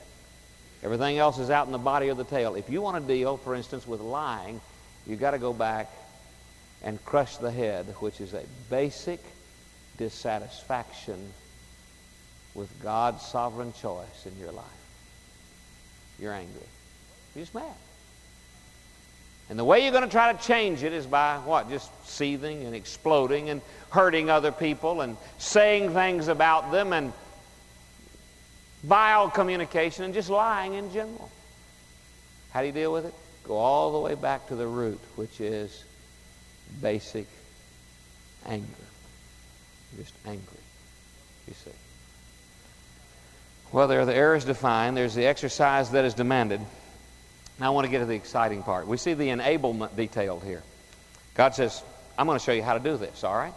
Everything 0.83 1.19
else 1.19 1.39
is 1.39 1.51
out 1.51 1.67
in 1.67 1.73
the 1.73 1.77
body 1.77 2.09
of 2.09 2.17
the 2.17 2.25
tail. 2.25 2.55
If 2.55 2.71
you 2.71 2.81
want 2.81 3.07
to 3.07 3.15
deal, 3.15 3.37
for 3.37 3.55
instance, 3.55 3.87
with 3.87 4.01
lying, 4.01 4.59
you've 5.07 5.21
got 5.21 5.33
to 5.33 5.39
go 5.39 5.53
back 5.53 5.91
and 6.83 7.05
crush 7.05 7.37
the 7.37 7.51
head, 7.51 7.95
which 7.99 8.23
is 8.23 8.33
a 8.33 8.43
basic 8.71 9.21
dissatisfaction 9.99 11.35
with 12.55 12.71
God's 12.83 13.21
sovereign 13.21 13.75
choice 13.75 14.25
in 14.25 14.39
your 14.39 14.53
life. 14.53 14.65
You're 16.19 16.33
angry. 16.33 16.55
You're 17.35 17.43
just 17.43 17.55
mad. 17.55 17.75
And 19.51 19.59
the 19.59 19.65
way 19.65 19.83
you're 19.83 19.93
going 19.93 20.05
to 20.05 20.11
try 20.11 20.33
to 20.33 20.47
change 20.47 20.83
it 20.83 20.93
is 20.93 21.07
by 21.07 21.39
what? 21.39 21.71
Just 21.71 21.91
seething 22.09 22.67
and 22.67 22.75
exploding 22.75 23.49
and 23.49 23.63
hurting 23.91 24.29
other 24.29 24.53
people 24.53 25.01
and 25.01 25.17
saying 25.39 25.95
things 25.95 26.29
about 26.29 26.71
them 26.71 26.93
and 26.93 27.13
vile 28.83 29.31
communication 29.31 30.05
and 30.05 30.13
just 30.13 30.29
lying 30.29 30.75
in 30.75 30.93
general. 30.93 31.31
How 32.51 32.61
do 32.61 32.67
you 32.67 32.73
deal 32.73 32.93
with 32.93 33.07
it? 33.07 33.15
Go 33.45 33.57
all 33.57 33.93
the 33.93 33.99
way 33.99 34.15
back 34.15 34.49
to 34.49 34.55
the 34.55 34.67
root, 34.67 35.01
which 35.17 35.41
is 35.41 35.85
basic 36.83 37.27
anger. 38.47 38.67
Just 39.97 40.13
angry, 40.27 40.43
you 41.47 41.55
see. 41.55 41.71
Well, 43.73 43.89
there 43.89 44.01
are 44.01 44.07
the 44.07 44.15
errors 44.15 44.45
defined. 44.45 44.97
There's 44.97 45.15
the 45.15 45.27
exercise 45.27 45.91
that 45.93 46.05
is 46.05 46.13
demanded. 46.13 46.61
Now 47.59 47.67
I 47.67 47.71
want 47.71 47.87
to 47.87 47.91
get 47.91 47.99
to 47.99 48.07
the 48.07 48.15
exciting 48.15 48.63
part. 48.63 48.87
We 48.87 48.97
see 48.97 49.15
the 49.15 49.29
enablement 49.29 49.97
detailed 49.97 50.45
here. 50.45 50.63
God 51.35 51.55
says, 51.55 51.83
I'm 52.17 52.27
going 52.27 52.39
to 52.39 52.45
show 52.45 52.53
you 52.53 52.63
how 52.63 52.77
to 52.77 52.81
do 52.83 52.97
this, 52.97 53.25
all 53.25 53.35
right? 53.35 53.55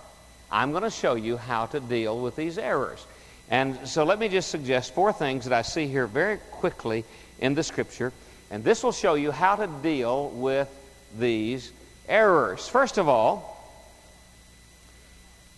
I'm 0.51 0.71
going 0.71 0.83
to 0.83 0.91
show 0.91 1.15
you 1.15 1.37
how 1.37 1.67
to 1.67 1.79
deal 1.79 2.19
with 2.19 2.35
these 2.35 2.57
errors. 2.57 3.05
And 3.49 3.87
so 3.87 4.03
let 4.03 4.19
me 4.19 4.27
just 4.27 4.49
suggest 4.49 4.93
four 4.93 5.13
things 5.13 5.45
that 5.45 5.53
I 5.53 5.61
see 5.61 5.87
here 5.87 6.07
very 6.07 6.37
quickly 6.51 7.05
in 7.39 7.53
the 7.53 7.63
scripture. 7.63 8.11
And 8.49 8.63
this 8.63 8.83
will 8.83 8.91
show 8.91 9.13
you 9.15 9.31
how 9.31 9.55
to 9.55 9.67
deal 9.67 10.29
with 10.29 10.69
these 11.17 11.71
errors. 12.07 12.67
First 12.67 12.97
of 12.97 13.07
all, 13.07 13.47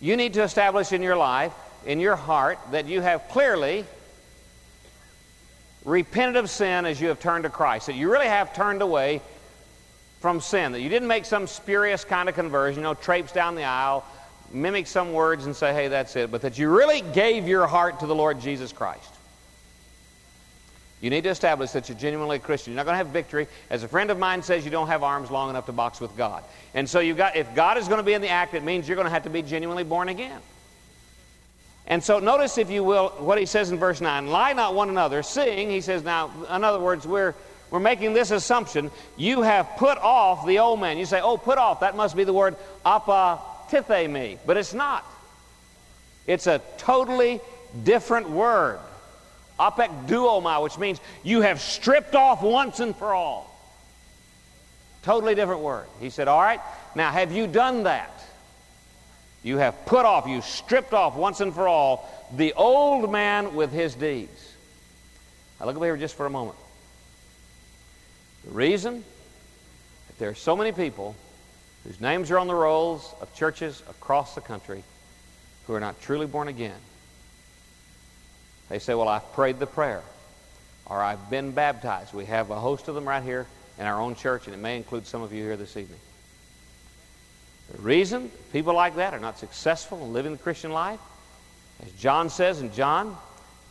you 0.00 0.16
need 0.16 0.34
to 0.34 0.42
establish 0.42 0.92
in 0.92 1.02
your 1.02 1.16
life, 1.16 1.52
in 1.86 1.98
your 2.00 2.16
heart, 2.16 2.58
that 2.72 2.86
you 2.86 3.00
have 3.00 3.28
clearly 3.28 3.84
repented 5.84 6.36
of 6.36 6.50
sin 6.50 6.86
as 6.86 7.00
you 7.00 7.08
have 7.08 7.20
turned 7.20 7.44
to 7.44 7.50
Christ. 7.50 7.86
That 7.86 7.94
you 7.94 8.10
really 8.10 8.26
have 8.26 8.54
turned 8.54 8.82
away 8.82 9.20
from 10.20 10.40
sin. 10.40 10.72
That 10.72 10.80
you 10.80 10.88
didn't 10.88 11.08
make 11.08 11.24
some 11.24 11.46
spurious 11.46 12.04
kind 12.04 12.28
of 12.28 12.34
conversion, 12.34 12.80
you 12.80 12.84
know, 12.84 12.94
traipse 12.94 13.32
down 13.32 13.54
the 13.54 13.64
aisle, 13.64 14.04
mimic 14.50 14.86
some 14.86 15.12
words 15.12 15.46
and 15.46 15.54
say, 15.54 15.74
hey, 15.74 15.88
that's 15.88 16.16
it. 16.16 16.30
But 16.30 16.42
that 16.42 16.58
you 16.58 16.70
really 16.70 17.02
gave 17.12 17.46
your 17.46 17.66
heart 17.66 18.00
to 18.00 18.06
the 18.06 18.14
Lord 18.14 18.40
Jesus 18.40 18.72
Christ. 18.72 19.10
You 21.00 21.10
need 21.10 21.24
to 21.24 21.30
establish 21.30 21.72
that 21.72 21.90
you're 21.90 21.98
genuinely 21.98 22.36
a 22.36 22.40
Christian. 22.40 22.72
You're 22.72 22.78
not 22.78 22.86
going 22.86 22.94
to 22.94 23.04
have 23.04 23.08
victory. 23.08 23.46
As 23.68 23.82
a 23.82 23.88
friend 23.88 24.10
of 24.10 24.18
mine 24.18 24.42
says, 24.42 24.64
you 24.64 24.70
don't 24.70 24.86
have 24.86 25.02
arms 25.02 25.30
long 25.30 25.50
enough 25.50 25.66
to 25.66 25.72
box 25.72 26.00
with 26.00 26.16
God. 26.16 26.42
And 26.72 26.88
so 26.88 27.00
you've 27.00 27.18
got, 27.18 27.36
if 27.36 27.54
God 27.54 27.76
is 27.76 27.88
going 27.88 27.98
to 27.98 28.04
be 28.04 28.14
in 28.14 28.22
the 28.22 28.30
act, 28.30 28.54
it 28.54 28.64
means 28.64 28.88
you're 28.88 28.96
going 28.96 29.04
to 29.04 29.10
have 29.10 29.24
to 29.24 29.30
be 29.30 29.42
genuinely 29.42 29.84
born 29.84 30.08
again. 30.08 30.40
And 31.86 32.02
so 32.02 32.18
notice, 32.18 32.56
if 32.56 32.70
you 32.70 32.82
will, 32.82 33.10
what 33.18 33.38
he 33.38 33.46
says 33.46 33.70
in 33.70 33.78
verse 33.78 34.00
9 34.00 34.28
lie 34.28 34.52
not 34.54 34.74
one 34.74 34.88
another, 34.88 35.22
seeing, 35.22 35.70
he 35.70 35.80
says, 35.80 36.02
now, 36.02 36.30
in 36.54 36.64
other 36.64 36.80
words, 36.80 37.06
we're, 37.06 37.34
we're 37.70 37.80
making 37.80 38.14
this 38.14 38.30
assumption 38.30 38.90
you 39.16 39.42
have 39.42 39.68
put 39.76 39.98
off 39.98 40.46
the 40.46 40.60
old 40.60 40.80
man. 40.80 40.96
You 40.96 41.04
say, 41.04 41.20
oh, 41.20 41.36
put 41.36 41.58
off, 41.58 41.80
that 41.80 41.96
must 41.96 42.16
be 42.16 42.24
the 42.24 42.32
word 42.32 42.56
apotithemi. 42.86 44.38
But 44.46 44.56
it's 44.56 44.72
not. 44.72 45.04
It's 46.26 46.46
a 46.46 46.62
totally 46.78 47.40
different 47.82 48.30
word. 48.30 48.78
Apekduomai, 49.60 50.62
which 50.62 50.78
means 50.78 51.00
you 51.22 51.42
have 51.42 51.60
stripped 51.60 52.14
off 52.14 52.42
once 52.42 52.80
and 52.80 52.96
for 52.96 53.12
all. 53.14 53.50
Totally 55.02 55.34
different 55.34 55.60
word. 55.60 55.86
He 56.00 56.08
said, 56.08 56.28
all 56.28 56.40
right, 56.40 56.60
now 56.94 57.10
have 57.10 57.30
you 57.30 57.46
done 57.46 57.82
that? 57.82 58.13
You 59.44 59.58
have 59.58 59.84
put 59.84 60.06
off, 60.06 60.26
you 60.26 60.40
stripped 60.40 60.94
off 60.94 61.14
once 61.16 61.40
and 61.40 61.54
for 61.54 61.68
all 61.68 62.08
the 62.34 62.54
old 62.54 63.12
man 63.12 63.54
with 63.54 63.70
his 63.70 63.94
deeds. 63.94 64.52
Now 65.60 65.66
look 65.66 65.76
over 65.76 65.84
here 65.84 65.96
just 65.98 66.16
for 66.16 66.24
a 66.24 66.30
moment. 66.30 66.56
The 68.46 68.52
reason 68.52 69.04
that 70.06 70.18
there 70.18 70.30
are 70.30 70.34
so 70.34 70.56
many 70.56 70.72
people 70.72 71.14
whose 71.84 72.00
names 72.00 72.30
are 72.30 72.38
on 72.38 72.46
the 72.46 72.54
rolls 72.54 73.14
of 73.20 73.34
churches 73.34 73.82
across 73.88 74.34
the 74.34 74.40
country 74.40 74.82
who 75.66 75.74
are 75.74 75.80
not 75.80 76.00
truly 76.00 76.26
born 76.26 76.48
again 76.48 76.80
They 78.70 78.78
say, 78.78 78.94
Well, 78.94 79.08
I've 79.08 79.30
prayed 79.34 79.58
the 79.58 79.66
prayer, 79.66 80.02
or 80.86 81.02
I've 81.02 81.28
been 81.28 81.50
baptized. 81.50 82.14
We 82.14 82.24
have 82.26 82.50
a 82.50 82.58
host 82.58 82.88
of 82.88 82.94
them 82.94 83.06
right 83.06 83.22
here 83.22 83.46
in 83.78 83.84
our 83.84 84.00
own 84.00 84.14
church, 84.14 84.46
and 84.46 84.54
it 84.54 84.58
may 84.58 84.78
include 84.78 85.06
some 85.06 85.20
of 85.20 85.34
you 85.34 85.42
here 85.42 85.56
this 85.58 85.76
evening. 85.76 86.00
The 87.74 87.82
reason 87.82 88.30
people 88.52 88.74
like 88.74 88.96
that 88.96 89.14
are 89.14 89.20
not 89.20 89.38
successful 89.38 90.04
in 90.04 90.12
living 90.12 90.32
the 90.32 90.38
Christian 90.38 90.70
life, 90.70 91.00
as 91.84 91.90
John 91.92 92.30
says 92.30 92.60
in 92.60 92.72
John, 92.72 93.16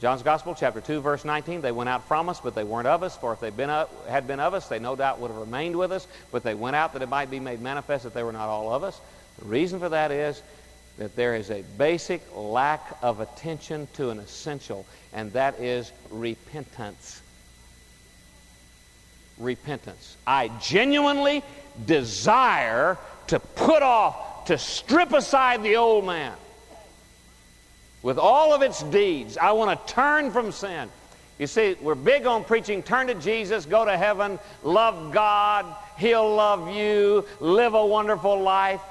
John's 0.02 0.24
Gospel, 0.24 0.54
chapter 0.60 0.82
2, 0.82 1.00
verse 1.00 1.24
19, 1.24 1.62
they 1.62 1.72
went 1.72 1.88
out 1.88 2.06
from 2.06 2.28
us, 2.28 2.42
but 2.42 2.54
they 2.54 2.66
weren't 2.66 2.88
of 2.88 3.04
us. 3.04 3.16
For 3.16 3.32
if 3.32 3.40
they 3.40 3.50
been 3.50 3.70
had 4.10 4.28
been 4.28 4.42
of 4.42 4.54
us, 4.54 4.68
they 4.68 4.78
no 4.78 4.98
doubt 4.98 5.20
would 5.20 5.32
have 5.32 5.40
remained 5.40 5.78
with 5.78 5.94
us. 5.94 6.06
But 6.32 6.44
they 6.44 6.54
went 6.54 6.76
out 6.76 6.92
that 6.94 7.02
it 7.02 7.08
might 7.08 7.32
be 7.32 7.40
made 7.40 7.62
manifest 7.62 8.04
that 8.04 8.14
they 8.14 8.24
were 8.24 8.34
not 8.34 8.50
all 8.50 8.74
of 8.74 8.84
us. 8.84 9.00
The 9.40 9.46
reason 9.46 9.80
for 9.80 9.88
that 9.88 10.12
is 10.12 10.42
that 10.98 11.16
there 11.16 11.36
is 11.36 11.50
a 11.50 11.64
basic 11.78 12.22
lack 12.36 12.98
of 13.02 13.22
attention 13.22 13.88
to 13.94 14.10
an 14.10 14.20
essential, 14.20 14.86
and 15.14 15.32
that 15.32 15.58
is 15.62 15.94
repentance. 16.10 17.22
Repentance. 19.38 20.18
I 20.28 20.50
genuinely 20.60 21.42
desire 21.86 22.98
to 23.28 23.40
put 23.40 23.82
off, 23.82 24.46
to 24.46 24.58
strip 24.58 25.12
aside 25.14 25.64
the 25.64 25.78
old 25.78 26.06
man 26.06 26.34
with 28.02 28.18
all 28.18 28.54
of 28.54 28.62
its 28.62 28.84
deeds. 28.84 29.38
I 29.38 29.54
want 29.54 29.88
to 29.88 29.94
turn 29.94 30.32
from 30.32 30.52
sin. 30.52 30.90
You 31.40 31.48
see, 31.48 31.76
we're 31.82 31.96
big 31.96 32.26
on 32.28 32.44
preaching 32.44 32.84
turn 32.84 33.08
to 33.08 33.16
Jesus, 33.16 33.66
go 33.66 33.84
to 33.86 33.98
heaven, 33.98 34.38
love 34.62 35.12
God, 35.12 35.66
He'll 35.98 36.36
love 36.36 36.76
you, 36.76 37.26
live 37.40 37.74
a 37.74 37.86
wonderful 37.86 38.42
life. 38.42 38.82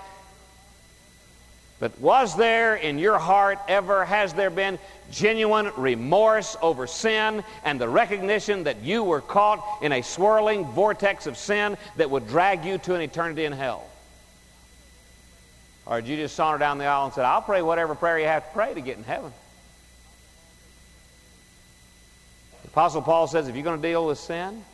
But 1.79 1.99
was 2.01 2.37
there 2.37 2.77
in 2.77 2.99
your 2.99 3.19
heart 3.19 3.59
ever, 3.69 4.05
has 4.05 4.35
there 4.35 4.51
been 4.51 4.79
genuine 5.11 5.71
remorse 5.77 6.57
over 6.63 6.87
sin 6.87 7.43
and 7.65 7.81
the 7.81 7.89
recognition 7.89 8.65
that 8.65 8.83
you 8.83 9.03
were 9.03 9.21
caught 9.21 9.83
in 9.83 9.93
a 9.93 10.03
swirling 10.03 10.65
vortex 10.65 11.27
of 11.27 11.37
sin 11.37 11.77
that 11.97 12.11
would 12.11 12.29
drag 12.29 12.65
you 12.65 12.79
to 12.79 12.95
an 12.95 13.01
eternity 13.01 13.45
in 13.45 13.53
hell? 13.53 13.85
Or 15.87 16.01
did 16.01 16.09
you 16.09 16.17
just 16.17 16.37
saunter 16.37 16.59
down 16.59 16.79
the 16.79 16.85
aisle 16.85 17.07
and 17.07 17.15
said, 17.15 17.25
I'll 17.25 17.43
pray 17.43 17.63
whatever 17.63 17.95
prayer 17.95 18.19
you 18.19 18.27
have 18.27 18.47
to 18.47 18.53
pray 18.53 18.73
to 18.75 18.81
get 18.81 18.99
in 18.99 19.05
heaven? 19.05 19.33
The 22.63 22.69
Apostle 22.69 23.03
Paul 23.03 23.27
says 23.27 23.49
if 23.49 23.55
you're 23.55 23.65
going 23.65 23.81
to 23.81 23.89
deal 23.89 24.07
with 24.07 24.19
sin, 24.19 24.65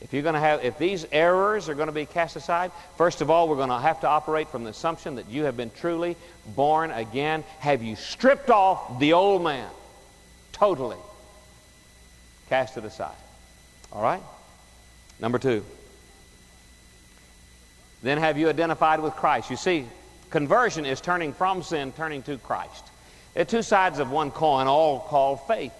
if 0.00 0.12
you're 0.12 0.22
going 0.22 0.34
to 0.34 0.40
have, 0.40 0.64
if 0.64 0.78
these 0.78 1.06
errors 1.10 1.68
are 1.68 1.74
going 1.74 1.88
to 1.88 1.92
be 1.92 2.06
cast 2.06 2.36
aside, 2.36 2.70
first 2.96 3.20
of 3.20 3.30
all, 3.30 3.48
we're 3.48 3.56
going 3.56 3.70
to 3.70 3.78
have 3.78 4.00
to 4.00 4.08
operate 4.08 4.48
from 4.48 4.64
the 4.64 4.70
assumption 4.70 5.16
that 5.16 5.28
you 5.28 5.44
have 5.44 5.56
been 5.56 5.70
truly 5.70 6.16
born 6.54 6.90
again. 6.90 7.42
Have 7.60 7.82
you 7.82 7.96
stripped 7.96 8.50
off 8.50 9.00
the 9.00 9.14
old 9.14 9.42
man? 9.42 9.68
Totally. 10.52 10.98
Cast 12.48 12.76
it 12.76 12.84
aside. 12.84 13.16
All 13.92 14.02
right? 14.02 14.22
Number 15.18 15.38
two. 15.38 15.64
Then 18.02 18.18
have 18.18 18.36
you 18.36 18.50
identified 18.50 19.00
with 19.00 19.14
Christ? 19.14 19.48
You 19.50 19.56
see, 19.56 19.86
conversion 20.34 20.84
is 20.84 21.00
turning 21.00 21.32
from 21.32 21.62
sin, 21.62 21.92
turning 21.92 22.20
to 22.24 22.36
Christ. 22.38 22.84
They're 23.34 23.44
two 23.44 23.62
sides 23.62 24.00
of 24.00 24.10
one 24.10 24.32
coin, 24.32 24.66
all 24.66 24.98
called 24.98 25.46
faith. 25.46 25.72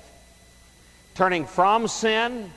Turning 1.14 1.44
from 1.44 1.88
sin 1.88 2.50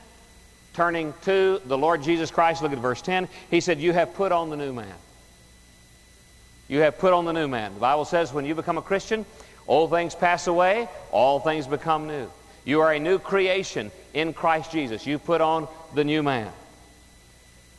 turning 0.78 1.12
to 1.22 1.60
the 1.66 1.76
Lord 1.76 2.04
Jesus 2.04 2.30
Christ, 2.30 2.62
look 2.62 2.70
at 2.70 2.78
verse 2.78 3.02
10. 3.02 3.26
He 3.50 3.60
said, 3.60 3.80
You 3.80 3.92
have 3.92 4.14
put 4.14 4.30
on 4.30 4.48
the 4.48 4.56
new 4.56 4.72
man. 4.72 4.94
You 6.68 6.78
have 6.82 6.98
put 6.98 7.12
on 7.12 7.24
the 7.24 7.32
new 7.32 7.48
man. 7.48 7.74
The 7.74 7.80
Bible 7.80 8.04
says 8.04 8.32
when 8.32 8.44
you 8.44 8.54
become 8.54 8.78
a 8.78 8.82
Christian, 8.82 9.26
old 9.66 9.90
things 9.90 10.14
pass 10.14 10.46
away, 10.46 10.88
all 11.10 11.40
things 11.40 11.66
become 11.66 12.06
new. 12.06 12.30
You 12.64 12.80
are 12.82 12.92
a 12.92 13.00
new 13.00 13.18
creation 13.18 13.90
in 14.14 14.32
Christ 14.32 14.70
Jesus. 14.70 15.04
You 15.04 15.18
put 15.18 15.40
on 15.40 15.66
the 15.96 16.04
new 16.04 16.22
man. 16.22 16.52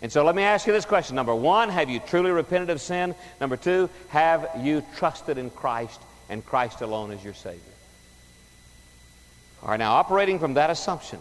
And 0.01 0.11
so 0.11 0.23
let 0.23 0.35
me 0.35 0.43
ask 0.43 0.65
you 0.65 0.73
this 0.73 0.85
question. 0.85 1.15
Number 1.15 1.35
one, 1.35 1.69
have 1.69 1.89
you 1.89 1.99
truly 1.99 2.31
repented 2.31 2.69
of 2.69 2.79
sin? 2.79 3.13
Number 3.41 3.57
two, 3.57 3.89
have 4.09 4.49
you 4.59 4.83
trusted 4.95 5.37
in 5.37 5.49
Christ 5.49 5.99
and 6.29 6.45
Christ 6.45 6.81
alone 6.81 7.11
as 7.11 7.23
your 7.23 7.33
Savior? 7.33 7.59
All 9.61 9.69
right, 9.69 9.77
now 9.77 9.93
operating 9.93 10.39
from 10.39 10.53
that 10.53 10.69
assumption, 10.69 11.19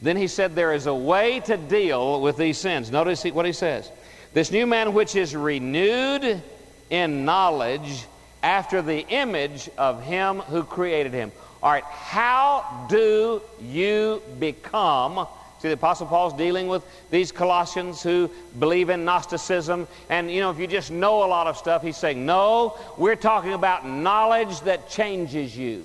then 0.00 0.16
he 0.16 0.26
said, 0.26 0.54
There 0.54 0.72
is 0.72 0.86
a 0.86 0.94
way 0.94 1.40
to 1.40 1.58
deal 1.58 2.22
with 2.22 2.38
these 2.38 2.56
sins. 2.56 2.90
Notice 2.90 3.24
what 3.24 3.44
he 3.44 3.52
says. 3.52 3.90
This 4.32 4.50
new 4.50 4.66
man, 4.66 4.94
which 4.94 5.16
is 5.16 5.36
renewed 5.36 6.42
in 6.88 7.24
knowledge 7.26 8.06
after 8.42 8.80
the 8.80 9.06
image 9.08 9.68
of 9.76 10.02
him 10.02 10.40
who 10.40 10.64
created 10.64 11.12
him. 11.12 11.30
All 11.62 11.70
right, 11.70 11.84
how 11.84 12.86
do 12.88 13.42
you 13.60 14.22
become? 14.38 15.26
See, 15.60 15.68
the 15.68 15.74
Apostle 15.74 16.06
Paul's 16.06 16.32
dealing 16.34 16.68
with 16.68 16.82
these 17.10 17.32
Colossians 17.32 18.02
who 18.02 18.30
believe 18.58 18.88
in 18.88 19.04
Gnosticism. 19.04 19.86
And, 20.08 20.30
you 20.30 20.40
know, 20.40 20.50
if 20.50 20.58
you 20.58 20.66
just 20.66 20.90
know 20.90 21.22
a 21.24 21.28
lot 21.28 21.46
of 21.46 21.56
stuff, 21.56 21.82
he's 21.82 21.98
saying, 21.98 22.24
no, 22.24 22.78
we're 22.96 23.16
talking 23.16 23.52
about 23.52 23.86
knowledge 23.86 24.60
that 24.62 24.88
changes 24.88 25.56
you 25.56 25.84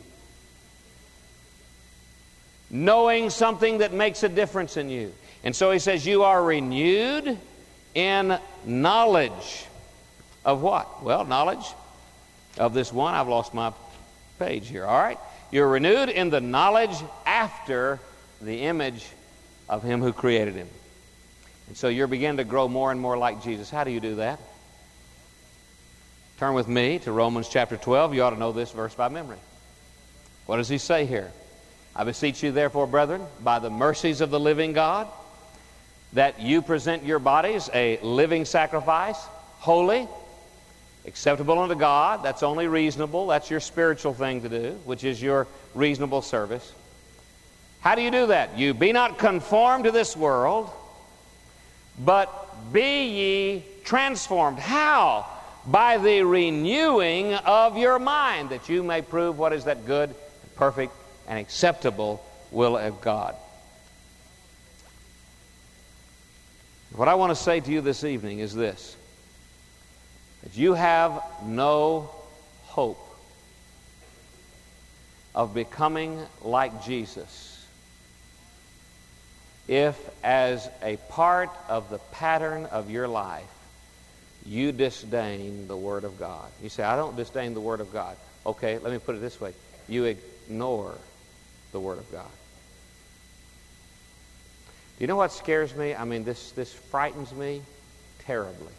knowing 2.70 3.30
something 3.30 3.80
that 3.80 3.94
makes 3.94 4.24
a 4.24 4.30
difference 4.30 4.78
in 4.78 4.90
you. 4.90 5.14
And 5.44 5.56
so 5.56 5.72
he 5.72 5.80
says, 5.80 6.06
You 6.06 6.24
are 6.24 6.44
renewed 6.44 7.38
in 7.94 8.38
knowledge 8.66 9.66
of 10.44 10.62
what? 10.62 11.04
Well, 11.04 11.26
knowledge 11.26 11.66
of 12.58 12.74
this 12.74 12.92
one. 12.92 13.14
I've 13.14 13.28
lost 13.28 13.54
my 13.54 13.72
page 14.40 14.68
here. 14.68 14.86
All 14.86 15.00
right? 15.00 15.20
You're 15.52 15.70
renewed 15.70 16.10
in 16.10 16.30
the 16.30 16.42
knowledge 16.42 16.96
after 17.26 18.00
the 18.42 18.62
image 18.64 19.06
of 19.67 19.84
him 19.84 20.01
who 20.01 20.13
created 20.13 20.56
him. 20.56 20.67
And 21.67 21.78
so 21.78 21.88
you're 21.88 22.08
beginning 22.08 22.38
to 22.38 22.43
grow 22.43 22.67
more 22.67 22.91
and 22.91 22.99
more 22.99 23.17
like 23.17 23.43
Jesus. 23.43 23.69
How 23.69 23.84
do 23.84 23.91
you 23.91 23.99
do 23.99 24.15
that? 24.15 24.39
Turn 26.38 26.54
with 26.54 26.67
me 26.67 26.99
to 26.99 27.12
Romans 27.12 27.47
chapter 27.49 27.78
12. 27.78 28.13
You 28.13 28.23
ought 28.23 28.32
to 28.32 28.39
know 28.39 28.51
this 28.51 28.71
verse 28.71 28.93
by 28.93 29.10
memory. 29.10 29.38
What 30.45 30.58
does 30.58 30.69
he 30.69 30.78
say 30.78 31.06
here? 31.06 31.32
I 31.95 32.04
beseech 32.04 32.43
you, 32.43 32.51
therefore, 32.51 32.88
brethren, 32.88 33.21
by 33.41 33.60
the 33.60 33.69
mercies 33.69 34.19
of 34.19 34.30
the 34.30 34.39
living 34.39 34.73
God, 34.73 35.08
that 36.13 36.41
you 36.41 36.62
present 36.62 37.04
your 37.04 37.19
bodies 37.19 37.69
a 37.73 37.97
living 38.01 38.45
sacrifice, 38.45 39.17
holy, 39.60 40.08
acceptable 41.06 41.58
unto 41.58 41.75
God. 41.75 42.21
That's 42.21 42.43
only 42.43 42.67
reasonable. 42.67 43.28
That's 43.28 43.49
your 43.49 43.62
spiritual 43.62 44.13
thing 44.13 44.41
to 44.41 44.49
do, 44.49 44.80
which 44.84 45.04
is 45.04 45.21
your 45.21 45.47
reasonable 45.73 46.21
service. 46.21 46.73
How 47.86 47.93
do 47.93 48.02
you 48.02 48.10
do 48.10 48.26
that? 48.26 48.58
You 48.58 48.74
be 48.74 48.91
not 48.91 49.19
conformed 49.19 49.84
to 49.84 49.91
this 49.91 50.17
world, 50.17 50.71
but 52.04 52.74
be 52.74 53.06
ye 53.10 53.63
transformed. 53.84 54.58
How? 54.58 55.28
By 55.67 56.00
the 56.00 56.24
renewing 56.24 57.36
of 57.36 57.78
your 57.78 58.00
mind, 58.00 58.50
that 58.50 58.69
you 58.69 58.82
may 58.82 59.04
prove 59.04 59.38
what 59.38 59.54
is 59.54 59.65
that 59.65 59.86
good, 59.86 60.15
perfect, 60.56 60.93
and 61.28 61.38
acceptable 61.38 62.26
will 62.50 62.76
of 62.76 63.02
God. 63.02 63.36
What 66.95 67.08
I 67.08 67.13
want 67.13 67.30
to 67.30 67.36
say 67.36 67.60
to 67.60 67.71
you 67.71 67.82
this 67.82 68.04
evening 68.04 68.39
is 68.39 68.56
this 68.56 68.98
that 70.41 70.58
you 70.58 70.74
have 70.74 71.21
no 71.45 72.10
hope 72.63 73.15
of 75.36 75.54
becoming 75.54 76.19
like 76.41 76.84
Jesus 76.84 77.55
if, 79.67 79.97
as 80.23 80.69
a 80.82 80.97
part 81.10 81.49
of 81.67 81.89
the 81.89 81.97
pattern 81.97 82.65
of 82.65 82.89
your 82.89 83.08
life, 83.08 83.43
you 84.45 84.71
disdain 84.71 85.67
the 85.67 85.78
Word 85.78 86.04
of 86.04 86.19
God. 86.19 86.49
You 86.62 86.69
say, 86.69 86.84
I 86.84 86.95
don't 86.95 87.15
disdain 87.15 87.54
the 87.54 87.62
Word 87.62 87.82
of 87.82 87.91
God. 87.91 88.15
Okay, 88.45 88.78
let 88.78 88.91
me 88.93 88.99
put 88.99 89.15
it 89.15 89.21
this 89.21 89.41
way 89.41 89.54
you 89.88 90.06
ignore 90.06 90.95
the 91.71 91.80
Word 91.80 91.97
of 91.97 92.12
God. 92.12 92.30
Do 94.97 95.04
you 95.04 95.08
know 95.08 95.15
what 95.15 95.32
scares 95.32 95.75
me? 95.75 95.93
I 95.93 96.06
mean, 96.06 96.23
this, 96.23 96.51
this 96.51 96.71
frightens 96.71 97.34
me 97.34 97.62
terribly. 98.19 98.71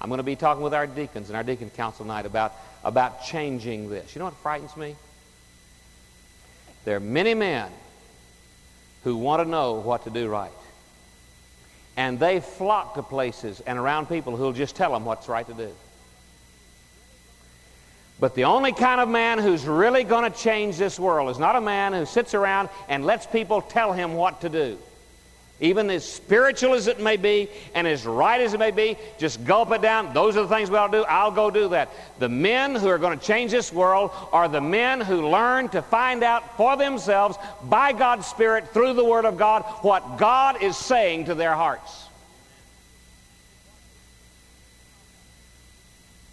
I'm 0.00 0.08
going 0.08 0.18
to 0.18 0.24
be 0.24 0.36
talking 0.36 0.62
with 0.62 0.74
our 0.74 0.86
deacons 0.86 1.28
and 1.28 1.36
our 1.36 1.44
deacon 1.44 1.70
council 1.70 2.04
night 2.04 2.26
about, 2.26 2.52
about 2.82 3.24
changing 3.24 3.88
this. 3.88 4.14
You 4.14 4.18
know 4.18 4.24
what 4.26 4.34
frightens 4.36 4.76
me? 4.76 4.96
There 6.84 6.96
are 6.96 7.00
many 7.00 7.34
men 7.34 7.70
who 9.04 9.16
want 9.16 9.42
to 9.42 9.48
know 9.48 9.74
what 9.74 10.04
to 10.04 10.10
do 10.10 10.28
right. 10.28 10.50
And 11.96 12.18
they 12.18 12.40
flock 12.40 12.94
to 12.94 13.02
places 13.02 13.60
and 13.60 13.78
around 13.78 14.08
people 14.08 14.36
who'll 14.36 14.52
just 14.52 14.74
tell 14.74 14.92
them 14.92 15.04
what's 15.04 15.28
right 15.28 15.46
to 15.46 15.54
do. 15.54 15.70
But 18.18 18.34
the 18.34 18.44
only 18.44 18.72
kind 18.72 19.00
of 19.00 19.08
man 19.08 19.38
who's 19.38 19.64
really 19.64 20.04
going 20.04 20.30
to 20.30 20.36
change 20.36 20.76
this 20.76 20.98
world 20.98 21.30
is 21.30 21.38
not 21.38 21.56
a 21.56 21.60
man 21.60 21.92
who 21.92 22.06
sits 22.06 22.34
around 22.34 22.68
and 22.88 23.04
lets 23.04 23.26
people 23.26 23.60
tell 23.60 23.92
him 23.92 24.14
what 24.14 24.40
to 24.40 24.48
do. 24.48 24.78
Even 25.64 25.88
as 25.88 26.04
spiritual 26.04 26.74
as 26.74 26.88
it 26.88 27.00
may 27.00 27.16
be 27.16 27.48
and 27.74 27.86
as 27.86 28.04
right 28.04 28.42
as 28.42 28.52
it 28.52 28.58
may 28.58 28.70
be, 28.70 28.98
just 29.16 29.42
gulp 29.46 29.72
it 29.72 29.80
down. 29.80 30.12
Those 30.12 30.36
are 30.36 30.42
the 30.42 30.54
things 30.54 30.70
we 30.70 30.76
ought 30.76 30.92
to 30.92 30.98
do. 30.98 31.04
I'll 31.04 31.30
go 31.30 31.50
do 31.50 31.70
that. 31.70 31.88
The 32.18 32.28
men 32.28 32.74
who 32.74 32.88
are 32.88 32.98
going 32.98 33.18
to 33.18 33.24
change 33.24 33.50
this 33.50 33.72
world 33.72 34.10
are 34.30 34.46
the 34.46 34.60
men 34.60 35.00
who 35.00 35.26
learn 35.26 35.70
to 35.70 35.80
find 35.80 36.22
out 36.22 36.58
for 36.58 36.76
themselves 36.76 37.38
by 37.64 37.94
God's 37.94 38.26
Spirit 38.26 38.74
through 38.74 38.92
the 38.92 39.04
Word 39.06 39.24
of 39.24 39.38
God 39.38 39.62
what 39.80 40.18
God 40.18 40.62
is 40.62 40.76
saying 40.76 41.24
to 41.26 41.34
their 41.34 41.54
hearts. 41.54 42.08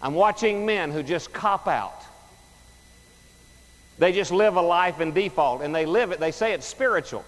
I'm 0.02 0.14
watching 0.14 0.66
men 0.66 0.92
who 0.92 1.04
just 1.04 1.32
cop 1.32 1.70
out. 1.70 2.04
They 3.98 4.12
just 4.12 4.32
live 4.32 4.58
a 4.58 4.62
life 4.62 5.00
in 5.00 5.14
default 5.14 5.62
and 5.62 5.74
they 5.74 5.86
live 5.86 6.12
it, 6.12 6.20
they 6.20 6.32
say 6.32 6.52
it's 6.52 6.66
spiritual. 6.66 7.24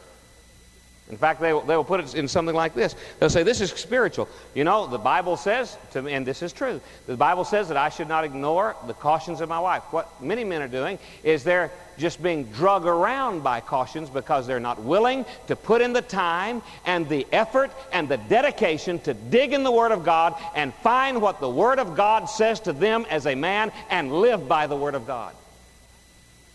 In 1.09 1.17
fact, 1.17 1.41
they 1.41 1.51
will, 1.51 1.61
they 1.61 1.75
will 1.75 1.83
put 1.83 1.99
it 1.99 2.15
in 2.15 2.29
something 2.29 2.55
like 2.55 2.73
this. 2.73 2.95
They'll 3.19 3.29
say, 3.29 3.43
This 3.43 3.59
is 3.59 3.71
spiritual. 3.71 4.29
You 4.53 4.63
know, 4.63 4.87
the 4.87 4.97
Bible 4.97 5.35
says, 5.35 5.77
to 5.91 6.01
me, 6.01 6.13
and 6.13 6.25
this 6.25 6.41
is 6.41 6.53
true, 6.53 6.79
the 7.07 7.17
Bible 7.17 7.43
says 7.43 7.67
that 7.67 7.77
I 7.77 7.89
should 7.89 8.07
not 8.07 8.23
ignore 8.23 8.75
the 8.87 8.93
cautions 8.93 9.41
of 9.41 9.49
my 9.49 9.59
wife. 9.59 9.83
What 9.91 10.21
many 10.23 10.45
men 10.45 10.61
are 10.61 10.67
doing 10.67 10.97
is 11.23 11.43
they're 11.43 11.71
just 11.97 12.23
being 12.23 12.45
drug 12.45 12.85
around 12.85 13.43
by 13.43 13.59
cautions 13.59 14.09
because 14.09 14.47
they're 14.47 14.61
not 14.61 14.81
willing 14.81 15.25
to 15.47 15.55
put 15.57 15.81
in 15.81 15.91
the 15.91 16.01
time 16.01 16.61
and 16.85 17.07
the 17.09 17.27
effort 17.33 17.71
and 17.91 18.07
the 18.07 18.17
dedication 18.17 18.97
to 18.99 19.13
dig 19.13 19.51
in 19.51 19.63
the 19.63 19.71
Word 19.71 19.91
of 19.91 20.05
God 20.05 20.35
and 20.55 20.73
find 20.75 21.21
what 21.21 21.41
the 21.41 21.49
Word 21.49 21.79
of 21.79 21.95
God 21.95 22.25
says 22.25 22.61
to 22.61 22.73
them 22.73 23.05
as 23.09 23.27
a 23.27 23.35
man 23.35 23.73
and 23.89 24.11
live 24.13 24.47
by 24.47 24.67
the 24.67 24.75
Word 24.75 24.95
of 24.95 25.05
God. 25.05 25.35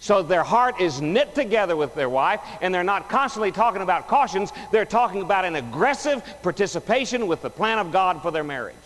So 0.01 0.23
their 0.23 0.45
heart 0.45 0.81
is 0.81 1.01
knit 1.01 1.35
together 1.35 1.77
with 1.77 1.95
their 1.95 2.09
wife, 2.09 2.41
and 2.61 2.73
they're 2.73 2.85
not 2.85 3.09
constantly 3.09 3.51
talking 3.51 3.83
about 3.83 4.07
cautions. 4.07 4.53
They're 4.71 4.85
talking 4.85 5.23
about 5.23 5.45
an 5.45 5.57
aggressive 5.57 6.23
participation 6.43 7.27
with 7.27 7.43
the 7.43 7.51
plan 7.51 7.79
of 7.79 7.91
God 7.91 8.23
for 8.23 8.31
their 8.31 8.45
marriage. 8.45 8.77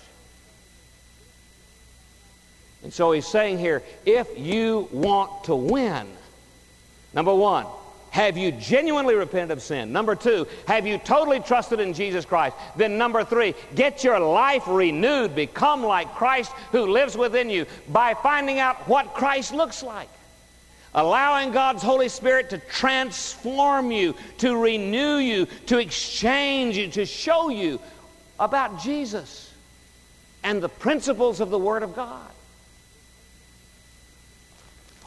And 2.83 2.93
so 2.93 3.13
he's 3.13 3.27
saying 3.27 3.59
here 3.59 3.83
if 4.07 4.27
you 4.39 4.89
want 4.91 5.45
to 5.45 5.55
win, 5.55 6.09
number 7.15 7.35
one, 7.35 7.67
have 8.11 8.37
you 8.37 8.51
genuinely 8.53 9.15
repented 9.15 9.53
of 9.53 9.63
sin? 9.63 9.93
Number 9.93 10.15
two, 10.15 10.47
have 10.67 10.87
you 10.87 10.99
totally 10.99 11.41
trusted 11.41 11.81
in 11.81 11.95
Jesus 11.95 12.27
Christ? 12.27 12.57
Then, 12.77 12.99
number 12.99 13.25
three, 13.25 13.55
get 13.75 14.05
your 14.05 14.19
life 14.19 14.65
renewed. 14.67 15.35
Become 15.35 15.83
like 15.83 16.15
Christ 16.15 16.53
who 16.73 16.87
lives 16.87 17.17
within 17.17 17.49
you 17.49 17.65
by 17.89 18.13
finding 18.15 18.59
out 18.59 18.87
what 18.87 19.15
Christ 19.15 19.55
looks 19.55 19.83
like 19.83 20.09
allowing 20.95 21.53
God's 21.53 21.83
Holy 21.83 22.09
Spirit 22.09 22.51
to 22.51 22.59
transform 22.59 23.91
you, 23.91 24.15
to 24.39 24.57
renew 24.57 25.17
you, 25.17 25.47
to 25.67 25.79
exchange 25.79 26.77
you, 26.77 26.89
to 26.89 27.07
show 27.07 27.49
you 27.49 27.81
about 28.39 28.81
Jesus 28.81 29.53
and 30.43 30.63
the 30.63 30.69
principles 30.69 31.41
of 31.41 31.51
the 31.51 31.59
Word 31.59 31.83
of 31.83 31.95
God. 31.95 32.31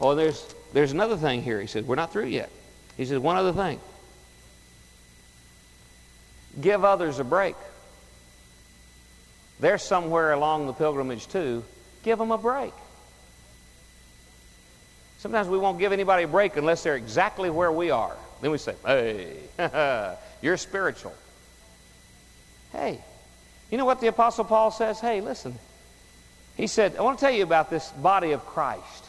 Oh, 0.00 0.14
there's, 0.14 0.54
there's 0.72 0.92
another 0.92 1.16
thing 1.16 1.42
here. 1.42 1.60
He 1.60 1.66
said, 1.66 1.86
We're 1.86 1.94
not 1.94 2.12
through 2.12 2.26
yet. 2.26 2.50
He 2.96 3.04
said, 3.04 3.18
One 3.18 3.36
other 3.36 3.52
thing. 3.52 3.80
Give 6.60 6.84
others 6.84 7.18
a 7.18 7.24
break. 7.24 7.54
They're 9.60 9.78
somewhere 9.78 10.32
along 10.32 10.66
the 10.66 10.72
pilgrimage, 10.72 11.28
too. 11.28 11.64
Give 12.02 12.18
them 12.18 12.30
a 12.30 12.38
break. 12.38 12.72
Sometimes 15.18 15.48
we 15.48 15.58
won't 15.58 15.78
give 15.78 15.92
anybody 15.92 16.24
a 16.24 16.28
break 16.28 16.56
unless 16.56 16.82
they're 16.82 16.96
exactly 16.96 17.50
where 17.50 17.72
we 17.72 17.90
are. 17.90 18.16
Then 18.42 18.50
we 18.50 18.58
say, 18.58 18.74
hey, 18.84 19.36
you're 20.42 20.56
spiritual. 20.56 21.14
Hey, 22.72 23.00
you 23.70 23.78
know 23.78 23.86
what 23.86 24.00
the 24.00 24.08
Apostle 24.08 24.44
Paul 24.44 24.70
says? 24.70 25.00
Hey, 25.00 25.20
listen. 25.20 25.54
He 26.56 26.66
said, 26.66 26.96
I 26.96 27.02
want 27.02 27.18
to 27.18 27.24
tell 27.24 27.34
you 27.34 27.42
about 27.42 27.70
this 27.70 27.90
body 27.90 28.32
of 28.32 28.44
Christ. 28.44 29.04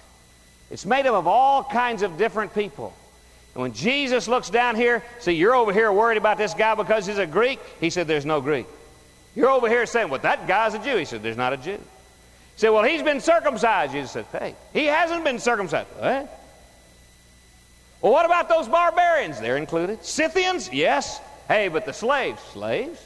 It's 0.71 0.85
made 0.85 1.05
up 1.05 1.13
of 1.13 1.27
all 1.27 1.63
kinds 1.63 2.01
of 2.01 2.17
different 2.17 2.53
people. 2.53 2.93
And 3.53 3.61
when 3.61 3.73
Jesus 3.73 4.27
looks 4.27 4.49
down 4.49 4.75
here, 4.75 5.03
see, 5.19 5.33
you're 5.33 5.55
over 5.55 5.73
here 5.73 5.91
worried 5.91 6.17
about 6.17 6.37
this 6.37 6.53
guy 6.53 6.75
because 6.75 7.05
he's 7.05 7.17
a 7.17 7.25
Greek. 7.25 7.59
He 7.79 7.89
said, 7.89 8.07
There's 8.07 8.25
no 8.25 8.41
Greek. 8.41 8.67
You're 9.35 9.49
over 9.49 9.69
here 9.69 9.85
saying, 9.85 10.09
Well, 10.09 10.19
that 10.21 10.47
guy's 10.47 10.73
a 10.73 10.79
Jew. 10.79 10.97
He 10.97 11.05
said, 11.05 11.23
There's 11.23 11.37
not 11.37 11.53
a 11.53 11.57
Jew 11.57 11.79
said, 12.57 12.69
Well, 12.69 12.83
he's 12.83 13.03
been 13.03 13.21
circumcised. 13.21 13.93
Jesus 13.93 14.11
said, 14.11 14.25
Hey, 14.31 14.55
he 14.73 14.85
hasn't 14.85 15.23
been 15.23 15.39
circumcised. 15.39 15.87
What? 15.97 16.33
Well, 18.01 18.11
what 18.11 18.25
about 18.25 18.49
those 18.49 18.67
barbarians? 18.67 19.39
They're 19.39 19.57
included. 19.57 20.03
Scythians? 20.03 20.71
Yes. 20.71 21.19
Hey, 21.47 21.69
but 21.69 21.85
the 21.85 21.93
slaves? 21.93 22.41
Slaves? 22.51 23.01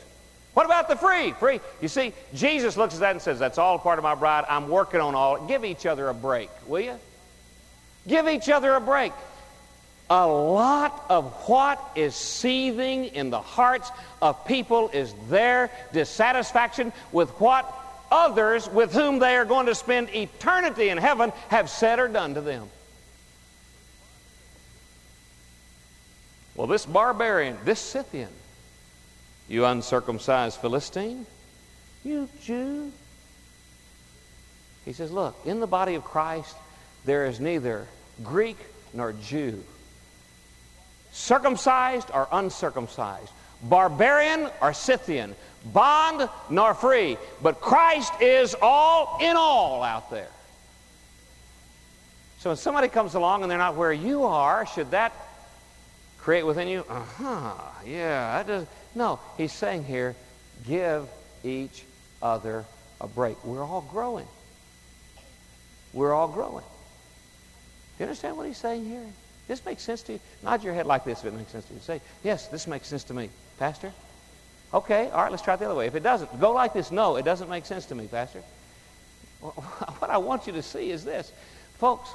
What 0.54 0.66
about 0.66 0.90
the 0.90 0.96
free? 0.96 1.32
Free. 1.34 1.62
You 1.82 1.88
see, 1.88 2.14
Jesus 2.34 2.76
looks 2.76 2.96
at 2.96 3.02
that 3.02 3.12
and 3.12 3.22
says, 3.22 3.40
That's 3.40 3.58
all 3.58 3.78
part 3.78 4.00
of 4.00 4.04
my 4.04 4.16
bride. 4.16 4.46
I'm 4.50 4.70
working 4.70 5.02
on 5.02 5.16
all. 5.16 5.46
Give 5.46 5.64
each 5.64 5.86
other 5.86 6.10
a 6.10 6.14
break, 6.14 6.50
will 6.68 6.82
you? 6.82 7.00
Give 8.08 8.28
each 8.28 8.50
other 8.50 8.74
a 8.74 8.82
break. 8.82 9.14
A 10.10 10.28
lot 10.28 11.06
of 11.10 11.32
what 11.48 11.92
is 11.96 12.16
seething 12.16 13.06
in 13.06 13.30
the 13.30 13.40
hearts 13.40 13.90
of 14.22 14.46
people 14.46 14.90
is 14.90 15.14
their 15.30 15.72
dissatisfaction 15.94 16.92
with 17.14 17.30
what 17.40 17.81
others 18.12 18.70
with 18.70 18.94
whom 18.94 19.20
they 19.20 19.36
are 19.38 19.46
going 19.46 19.66
to 19.68 19.76
spend 19.76 20.14
eternity 20.14 20.90
in 20.90 20.98
heaven 20.98 21.32
have 21.50 21.70
said 21.70 22.00
or 22.00 22.08
done 22.08 22.34
to 22.34 22.42
them. 22.42 22.68
Well, 26.56 26.68
this 26.68 26.86
barbarian, 26.86 27.58
this 27.64 27.80
Scythian, 27.80 28.30
you 29.48 29.66
uncircumcised 29.66 30.60
Philistine, 30.60 31.26
you 32.04 32.30
Jew. 32.44 32.92
He 34.86 34.94
says, 34.94 35.12
Look, 35.12 35.36
in 35.46 35.60
the 35.60 35.68
body 35.68 35.96
of 35.96 36.04
Christ, 36.04 36.56
there 37.06 37.26
is 37.26 37.40
neither 37.40 37.88
Greek 38.24 38.58
nor 38.94 39.14
Jew, 39.14 39.64
circumcised 41.12 42.10
or 42.14 42.28
uncircumcised, 42.32 43.32
barbarian 43.64 44.50
or 44.62 44.74
Scythian, 44.74 45.36
bond 45.66 46.30
nor 46.50 46.74
free, 46.74 47.18
but 47.42 47.62
Christ 47.62 48.14
is 48.22 48.56
all 48.62 49.18
in 49.22 49.36
all 49.36 49.84
out 49.84 50.10
there. 50.10 50.30
So 52.40 52.50
when 52.50 52.58
somebody 52.58 52.88
comes 52.88 53.14
along 53.14 53.44
and 53.44 53.52
they're 53.52 53.58
not 53.58 53.76
where 53.76 53.94
you 53.94 54.24
are, 54.24 54.66
should 54.66 54.92
that 54.92 55.14
create 56.18 56.44
within 56.44 56.68
you, 56.68 56.84
uh 56.90 57.02
huh, 57.18 57.54
yeah, 57.86 58.38
that 58.38 58.48
does. 58.48 58.68
No, 58.96 59.20
he's 59.38 59.54
saying 59.54 59.84
here, 59.84 60.16
give 60.68 61.08
each 61.44 61.84
other 62.22 62.66
a 63.00 63.08
break. 63.08 63.44
We're 63.46 63.64
all 63.64 63.82
growing. 63.92 64.28
We're 65.94 66.14
all 66.14 66.28
growing. 66.28 66.64
Do 66.64 68.04
you 68.04 68.06
understand 68.06 68.38
what 68.38 68.48
he's 68.48 68.58
saying 68.58 68.86
here? 68.86 69.06
This 69.48 69.64
makes 69.66 69.84
sense 69.84 70.02
to 70.04 70.14
you? 70.14 70.20
Nod 70.44 70.64
your 70.64 70.74
head 70.74 70.86
like 70.86 71.04
this 71.04 71.20
if 71.20 71.26
it 71.26 71.34
makes 71.34 71.52
sense 71.52 71.66
to 71.66 71.74
you. 71.74 71.80
Say, 71.82 72.02
yes, 72.24 72.48
this 72.48 72.68
makes 72.68 72.88
sense 72.88 73.04
to 73.06 73.14
me. 73.14 73.30
Pastor? 73.60 73.92
Okay, 74.74 75.10
all 75.10 75.22
right, 75.22 75.32
let's 75.32 75.44
try 75.44 75.56
it 75.56 75.60
the 75.60 75.66
other 75.66 75.76
way. 75.76 75.88
If 75.88 75.96
it 75.96 76.04
doesn't, 76.04 76.40
go 76.40 76.54
like 76.54 76.74
this. 76.74 76.92
No, 76.92 77.18
it 77.18 77.26
doesn't 77.26 77.50
make 77.50 77.66
sense 77.66 77.86
to 77.88 77.96
me, 77.96 78.08
Pastor. 78.08 78.42
What 79.42 80.10
I 80.10 80.18
want 80.18 80.48
you 80.48 80.54
to 80.54 80.62
see 80.62 80.92
is 80.92 81.04
this. 81.04 81.32
Folks, 81.78 82.10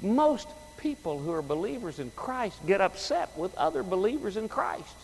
most 0.00 0.48
people 0.76 1.18
who 1.18 1.32
are 1.32 1.42
believers 1.42 1.98
in 1.98 2.10
Christ 2.14 2.64
get 2.66 2.80
upset 2.80 3.30
with 3.36 3.54
other 3.56 3.82
believers 3.82 4.36
in 4.36 4.48
Christ 4.48 4.94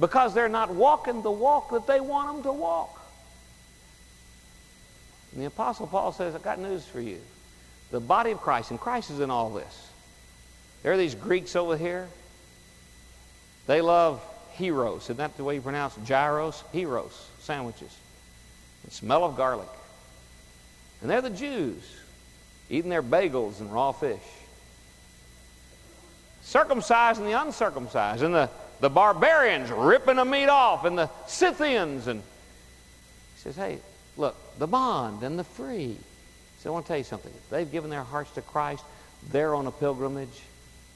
because 0.00 0.34
they're 0.34 0.48
not 0.48 0.70
walking 0.70 1.22
the 1.22 1.30
walk 1.30 1.70
that 1.70 1.86
they 1.86 2.00
want 2.00 2.28
them 2.28 2.42
to 2.44 2.52
walk. 2.52 3.00
And 5.32 5.42
the 5.42 5.46
Apostle 5.46 5.86
Paul 5.86 6.12
says, 6.12 6.34
I've 6.34 6.42
got 6.42 6.58
news 6.58 6.84
for 6.84 7.00
you. 7.00 7.20
The 7.90 8.00
body 8.00 8.30
of 8.30 8.40
Christ, 8.40 8.70
and 8.70 8.80
Christ 8.80 9.10
is 9.10 9.20
in 9.20 9.30
all 9.30 9.50
this. 9.50 9.90
There 10.82 10.92
are 10.92 10.96
these 10.96 11.14
Greeks 11.14 11.56
over 11.56 11.76
here. 11.76 12.08
They 13.66 13.80
love 13.80 14.22
Heroes. 14.58 15.04
Isn't 15.04 15.16
that 15.16 15.36
the 15.36 15.44
way 15.44 15.54
you 15.54 15.60
pronounce 15.60 15.96
it? 15.96 16.04
gyros? 16.04 16.62
Heroes 16.72 17.28
sandwiches. 17.48 17.96
The 18.84 18.90
smell 18.90 19.24
of 19.24 19.36
garlic. 19.36 19.68
And 21.00 21.10
they're 21.10 21.22
the 21.22 21.30
Jews 21.30 21.82
eating 22.68 22.90
their 22.90 23.02
bagels 23.02 23.60
and 23.60 23.72
raw 23.72 23.92
fish. 23.92 24.20
Circumcised 26.42 27.18
and 27.18 27.28
the 27.28 27.40
uncircumcised. 27.40 28.22
And 28.22 28.34
the, 28.34 28.50
the 28.80 28.90
barbarians 28.90 29.70
ripping 29.70 30.16
the 30.16 30.24
meat 30.24 30.48
off. 30.48 30.84
And 30.84 30.98
the 30.98 31.08
Scythians. 31.26 32.06
And 32.06 32.20
he 32.20 33.40
says, 33.40 33.56
hey, 33.56 33.78
look, 34.16 34.36
the 34.58 34.66
bond 34.66 35.22
and 35.22 35.38
the 35.38 35.44
free. 35.44 35.96
So 36.60 36.70
I 36.70 36.72
want 36.72 36.84
to 36.86 36.88
tell 36.88 36.98
you 36.98 37.04
something. 37.04 37.32
If 37.34 37.50
they've 37.50 37.70
given 37.70 37.88
their 37.88 38.02
hearts 38.02 38.30
to 38.32 38.42
Christ, 38.42 38.84
they're 39.30 39.54
on 39.54 39.66
a 39.66 39.70
pilgrimage. 39.70 40.42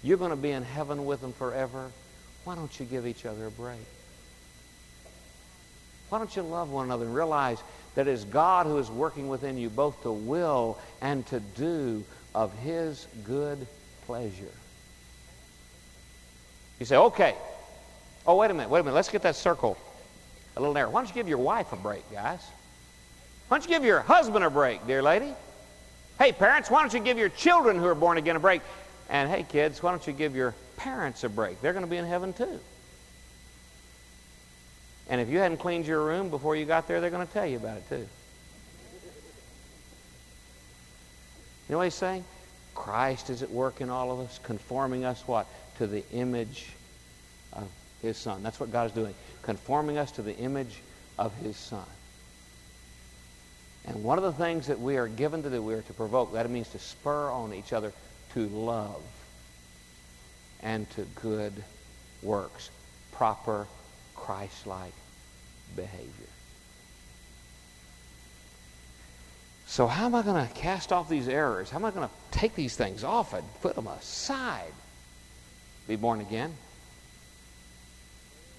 You're 0.03 0.19
going 0.19 0.31
to 0.31 0.37
be 0.37 0.51
in 0.51 0.65
heaven 0.65 1.07
with 1.07 1.21
them 1.21 1.33
forever. 1.33 1.91
Why 2.45 2.55
don't 2.55 2.79
you 2.79 2.87
give 2.87 3.07
each 3.07 3.25
other 3.25 3.47
a 3.47 3.51
break? 3.51 3.79
Why 6.09 6.19
don't 6.19 6.35
you 6.35 6.43
love 6.43 6.71
one 6.71 6.87
another 6.87 7.05
and 7.07 7.15
realize 7.15 7.63
that 7.95 8.09
it 8.09 8.13
is 8.13 8.25
God 8.25 8.67
who 8.67 8.79
is 8.79 8.91
working 8.91 9.29
within 9.29 9.57
you 9.57 9.71
both 9.71 10.03
to 10.03 10.13
will 10.13 10.79
and 11.01 11.27
to 11.27 11.41
do 11.41 12.05
of 12.35 12.53
His 12.59 13.07
good 13.25 13.67
pleasure? 14.07 14.53
You 16.79 16.87
say, 16.87 16.97
okay, 16.97 17.35
Oh, 18.27 18.37
wait 18.37 18.51
a 18.51 18.55
minute, 18.55 18.71
wait 18.71 18.81
a 18.81 18.83
minute. 18.85 18.95
Let's 18.95 19.09
get 19.09 19.23
that 19.23 19.35
circle 19.35 19.77
a 20.57 20.61
little 20.61 20.75
narrow. 20.75 20.91
Why 20.91 21.01
don't 21.01 21.09
you 21.09 21.15
give 21.15 21.29
your 21.29 21.39
wife 21.39 21.73
a 21.73 21.77
break, 21.77 22.09
guys? 22.13 22.41
Why 23.49 23.59
don't 23.59 23.69
you 23.69 23.75
give 23.75 23.85
your 23.85 24.01
husband 24.01 24.45
a 24.45 24.51
break, 24.51 24.87
dear 24.87 25.03
lady? 25.03 25.33
Hey, 26.19 26.31
parents, 26.31 26.71
why 26.71 26.83
don't 26.83 26.93
you 26.95 27.01
give 27.01 27.19
your 27.19 27.31
children 27.31 27.79
who 27.79 27.87
are 27.87 27.95
born 27.95 28.19
again 28.19 28.37
a 28.37 28.41
break? 28.41 28.63
And 29.09 29.29
hey, 29.29 29.45
kids, 29.49 29.83
why 29.83 29.91
don't 29.91 30.07
you 30.07 30.13
give 30.13 30.37
your 30.37 30.55
parents 30.83 31.23
a 31.23 31.29
break? 31.29 31.61
They're 31.61 31.73
going 31.73 31.85
to 31.85 31.91
be 31.91 31.97
in 31.97 32.05
heaven 32.05 32.33
too. 32.33 32.59
And 35.09 35.21
if 35.21 35.29
you 35.29 35.39
hadn't 35.39 35.59
cleaned 35.59 35.87
your 35.87 36.05
room 36.05 36.29
before 36.29 36.57
you 36.57 36.65
got 36.65 36.89
there, 36.89 37.01
they're 37.01 37.11
going 37.11 37.27
to 37.27 37.33
tell 37.33 37.47
you 37.47 37.57
about 37.57 37.77
it 37.77 37.89
too. 37.89 37.97
You 41.69 41.71
know 41.71 41.79
what 41.79 41.85
he's 41.85 41.95
saying? 41.95 42.25
Christ 42.75 43.31
is 43.31 43.43
at 43.43 43.51
work 43.51 43.81
in 43.81 43.91
all 43.91 44.11
of 44.11 44.21
us, 44.21 44.41
conforming 44.43 45.05
us 45.05 45.23
what? 45.27 45.47
To 45.79 45.87
the 45.87 46.03
image 46.13 46.67
of 47.53 47.69
his 48.01 48.17
son. 48.17 48.43
That's 48.43 48.59
what 48.59 48.73
God 48.73 48.87
is 48.87 48.93
doing, 48.93 49.15
conforming 49.43 49.99
us 49.99 50.11
to 50.13 50.23
the 50.23 50.37
image 50.37 50.81
of 51.19 51.33
his 51.37 51.57
son. 51.57 51.85
And 53.85 54.03
one 54.03 54.19
of 54.19 54.25
the 54.25 54.33
things 54.33 54.67
that 54.67 54.81
we 54.81 54.97
are 54.97 55.09
given 55.09 55.43
to 55.45 55.51
do, 55.51 55.63
we 55.63 55.75
are 55.75 55.83
to 55.83 55.93
provoke. 55.93 56.33
That 56.33 56.49
means 56.51 56.69
to 56.71 56.79
spur 56.79 57.31
on 57.31 57.55
each 57.55 57.73
other 57.73 57.93
to 58.35 58.49
love 58.49 59.03
and 60.63 60.89
to 60.91 61.03
good 61.21 61.53
works, 62.23 62.71
proper 63.13 63.67
Christ-like 64.15 64.95
behavior. 65.75 66.09
So 69.67 69.87
how 69.87 70.05
am 70.05 70.15
I 70.15 70.23
going 70.23 70.47
to 70.47 70.55
cast 70.55 70.93
off 70.93 71.09
these 71.09 71.29
errors? 71.29 71.71
How 71.71 71.79
am 71.79 71.85
I 71.85 71.91
going 71.91 72.07
to 72.07 72.39
take 72.39 72.55
these 72.55 72.77
things 72.77 73.05
off 73.05 73.33
and 73.33 73.43
put 73.63 73.75
them 73.75 73.87
aside? 73.87 74.73
Be 75.89 75.97
born 75.97 76.21
again. 76.21 76.53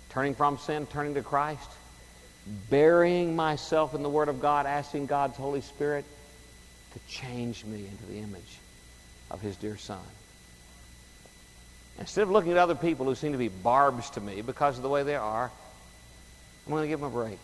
Turning 0.09 0.33
from 0.33 0.57
sin, 0.57 0.87
turning 0.87 1.13
to 1.13 1.21
Christ. 1.21 1.69
Burying 2.69 3.35
myself 3.35 3.93
in 3.93 4.03
the 4.03 4.09
Word 4.09 4.27
of 4.27 4.41
God, 4.41 4.65
asking 4.65 5.05
God's 5.05 5.37
Holy 5.37 5.61
Spirit 5.61 6.03
to 6.93 6.99
change 7.07 7.63
me 7.63 7.85
into 7.85 8.05
the 8.07 8.17
image 8.17 8.57
of 9.31 9.39
His 9.39 9.55
dear 9.55 9.77
Son. 9.77 9.99
Instead 11.99 12.23
of 12.23 12.31
looking 12.31 12.51
at 12.51 12.57
other 12.57 12.75
people 12.75 13.05
who 13.05 13.15
seem 13.15 13.31
to 13.33 13.37
be 13.37 13.49
barbs 13.49 14.09
to 14.11 14.21
me 14.21 14.41
because 14.41 14.77
of 14.77 14.83
the 14.83 14.89
way 14.89 15.03
they 15.03 15.15
are, 15.15 15.51
I'm 16.65 16.71
going 16.71 16.83
to 16.83 16.87
give 16.87 16.99
them 16.99 17.09
a 17.09 17.13
break. 17.13 17.39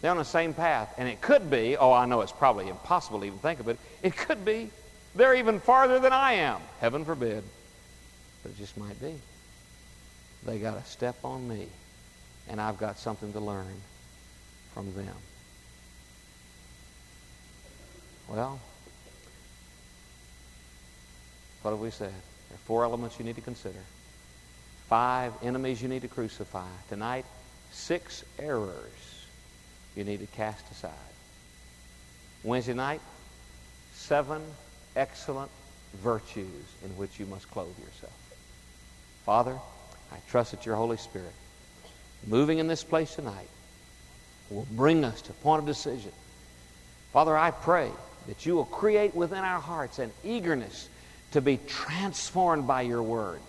They're 0.00 0.10
on 0.10 0.16
the 0.16 0.24
same 0.24 0.54
path. 0.54 0.94
And 0.98 1.08
it 1.08 1.20
could 1.20 1.50
be, 1.50 1.76
oh, 1.76 1.92
I 1.92 2.06
know 2.06 2.22
it's 2.22 2.32
probably 2.32 2.68
impossible 2.68 3.20
to 3.20 3.26
even 3.26 3.38
think 3.38 3.60
of 3.60 3.68
it, 3.68 3.78
it 4.02 4.16
could 4.16 4.44
be 4.44 4.70
they're 5.14 5.34
even 5.34 5.60
farther 5.60 5.98
than 5.98 6.12
I 6.12 6.34
am. 6.34 6.60
Heaven 6.80 7.04
forbid. 7.04 7.44
But 8.42 8.52
it 8.52 8.58
just 8.58 8.76
might 8.76 9.00
be. 9.00 9.14
They 10.44 10.58
got 10.58 10.76
a 10.76 10.84
step 10.84 11.16
on 11.24 11.46
me, 11.46 11.68
and 12.48 12.60
I've 12.60 12.78
got 12.78 12.98
something 12.98 13.32
to 13.32 13.40
learn 13.40 13.74
from 14.74 14.92
them. 14.94 15.14
Well, 18.28 18.58
what 21.60 21.70
have 21.72 21.80
we 21.80 21.90
said? 21.90 22.12
There 22.52 22.58
are 22.58 22.66
four 22.66 22.84
elements 22.84 23.18
you 23.18 23.24
need 23.24 23.36
to 23.36 23.40
consider. 23.40 23.78
Five 24.90 25.32
enemies 25.42 25.80
you 25.80 25.88
need 25.88 26.02
to 26.02 26.08
crucify. 26.08 26.68
Tonight, 26.90 27.24
six 27.70 28.24
errors 28.38 29.24
you 29.96 30.04
need 30.04 30.20
to 30.20 30.26
cast 30.26 30.70
aside. 30.70 30.92
Wednesday 32.44 32.74
night, 32.74 33.00
seven 33.94 34.42
excellent 34.96 35.50
virtues 36.02 36.66
in 36.84 36.90
which 36.98 37.18
you 37.18 37.24
must 37.24 37.50
clothe 37.50 37.78
yourself. 37.78 38.12
Father, 39.24 39.56
I 40.12 40.16
trust 40.28 40.50
that 40.50 40.66
your 40.66 40.76
Holy 40.76 40.98
Spirit, 40.98 41.32
moving 42.26 42.58
in 42.58 42.66
this 42.66 42.84
place 42.84 43.14
tonight, 43.14 43.48
will 44.50 44.66
bring 44.72 45.04
us 45.04 45.22
to 45.22 45.30
a 45.30 45.34
point 45.34 45.60
of 45.60 45.66
decision. 45.66 46.12
Father, 47.14 47.34
I 47.34 47.50
pray 47.50 47.90
that 48.26 48.44
you 48.44 48.56
will 48.56 48.66
create 48.66 49.14
within 49.14 49.38
our 49.38 49.60
hearts 49.60 49.98
an 49.98 50.12
eagerness 50.22 50.90
to 51.32 51.40
be 51.40 51.58
transformed 51.66 52.66
by 52.66 52.82
your 52.82 53.02
word 53.02 53.40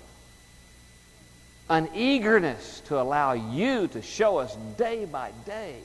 an 1.70 1.90
eagerness 1.96 2.82
to 2.88 3.00
allow 3.00 3.34
you 3.34 3.88
to 3.88 4.02
show 4.02 4.38
us 4.38 4.56
day 4.78 5.06
by 5.06 5.32
day 5.46 5.76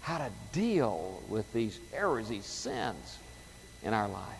how 0.00 0.18
to 0.18 0.30
deal 0.52 1.22
with 1.28 1.50
these 1.52 1.78
errors, 1.94 2.28
these 2.28 2.44
sins 2.44 3.18
in 3.84 3.94
our 3.94 4.08
life. 4.08 4.38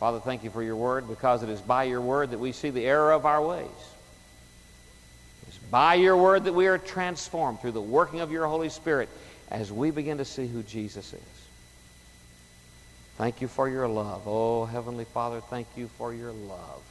Father, 0.00 0.20
thank 0.20 0.42
you 0.42 0.50
for 0.50 0.62
your 0.62 0.76
word 0.76 1.06
because 1.06 1.42
it 1.42 1.48
is 1.48 1.60
by 1.60 1.84
your 1.84 2.00
word 2.00 2.30
that 2.30 2.40
we 2.40 2.50
see 2.52 2.70
the 2.70 2.84
error 2.84 3.12
of 3.12 3.26
our 3.26 3.44
ways. 3.44 3.68
It's 5.46 5.58
by 5.58 5.94
your 5.94 6.16
word 6.16 6.44
that 6.44 6.54
we 6.54 6.66
are 6.66 6.78
transformed 6.78 7.60
through 7.60 7.72
the 7.72 7.80
working 7.80 8.20
of 8.20 8.32
your 8.32 8.46
Holy 8.46 8.70
Spirit 8.70 9.10
as 9.50 9.70
we 9.70 9.90
begin 9.90 10.18
to 10.18 10.24
see 10.24 10.46
who 10.46 10.62
Jesus 10.62 11.12
is. 11.12 11.20
Thank 13.16 13.40
you 13.40 13.48
for 13.48 13.68
your 13.68 13.88
love. 13.88 14.22
Oh, 14.26 14.64
Heavenly 14.64 15.04
Father, 15.04 15.40
thank 15.40 15.66
you 15.76 15.88
for 15.98 16.14
your 16.14 16.32
love. 16.32 16.82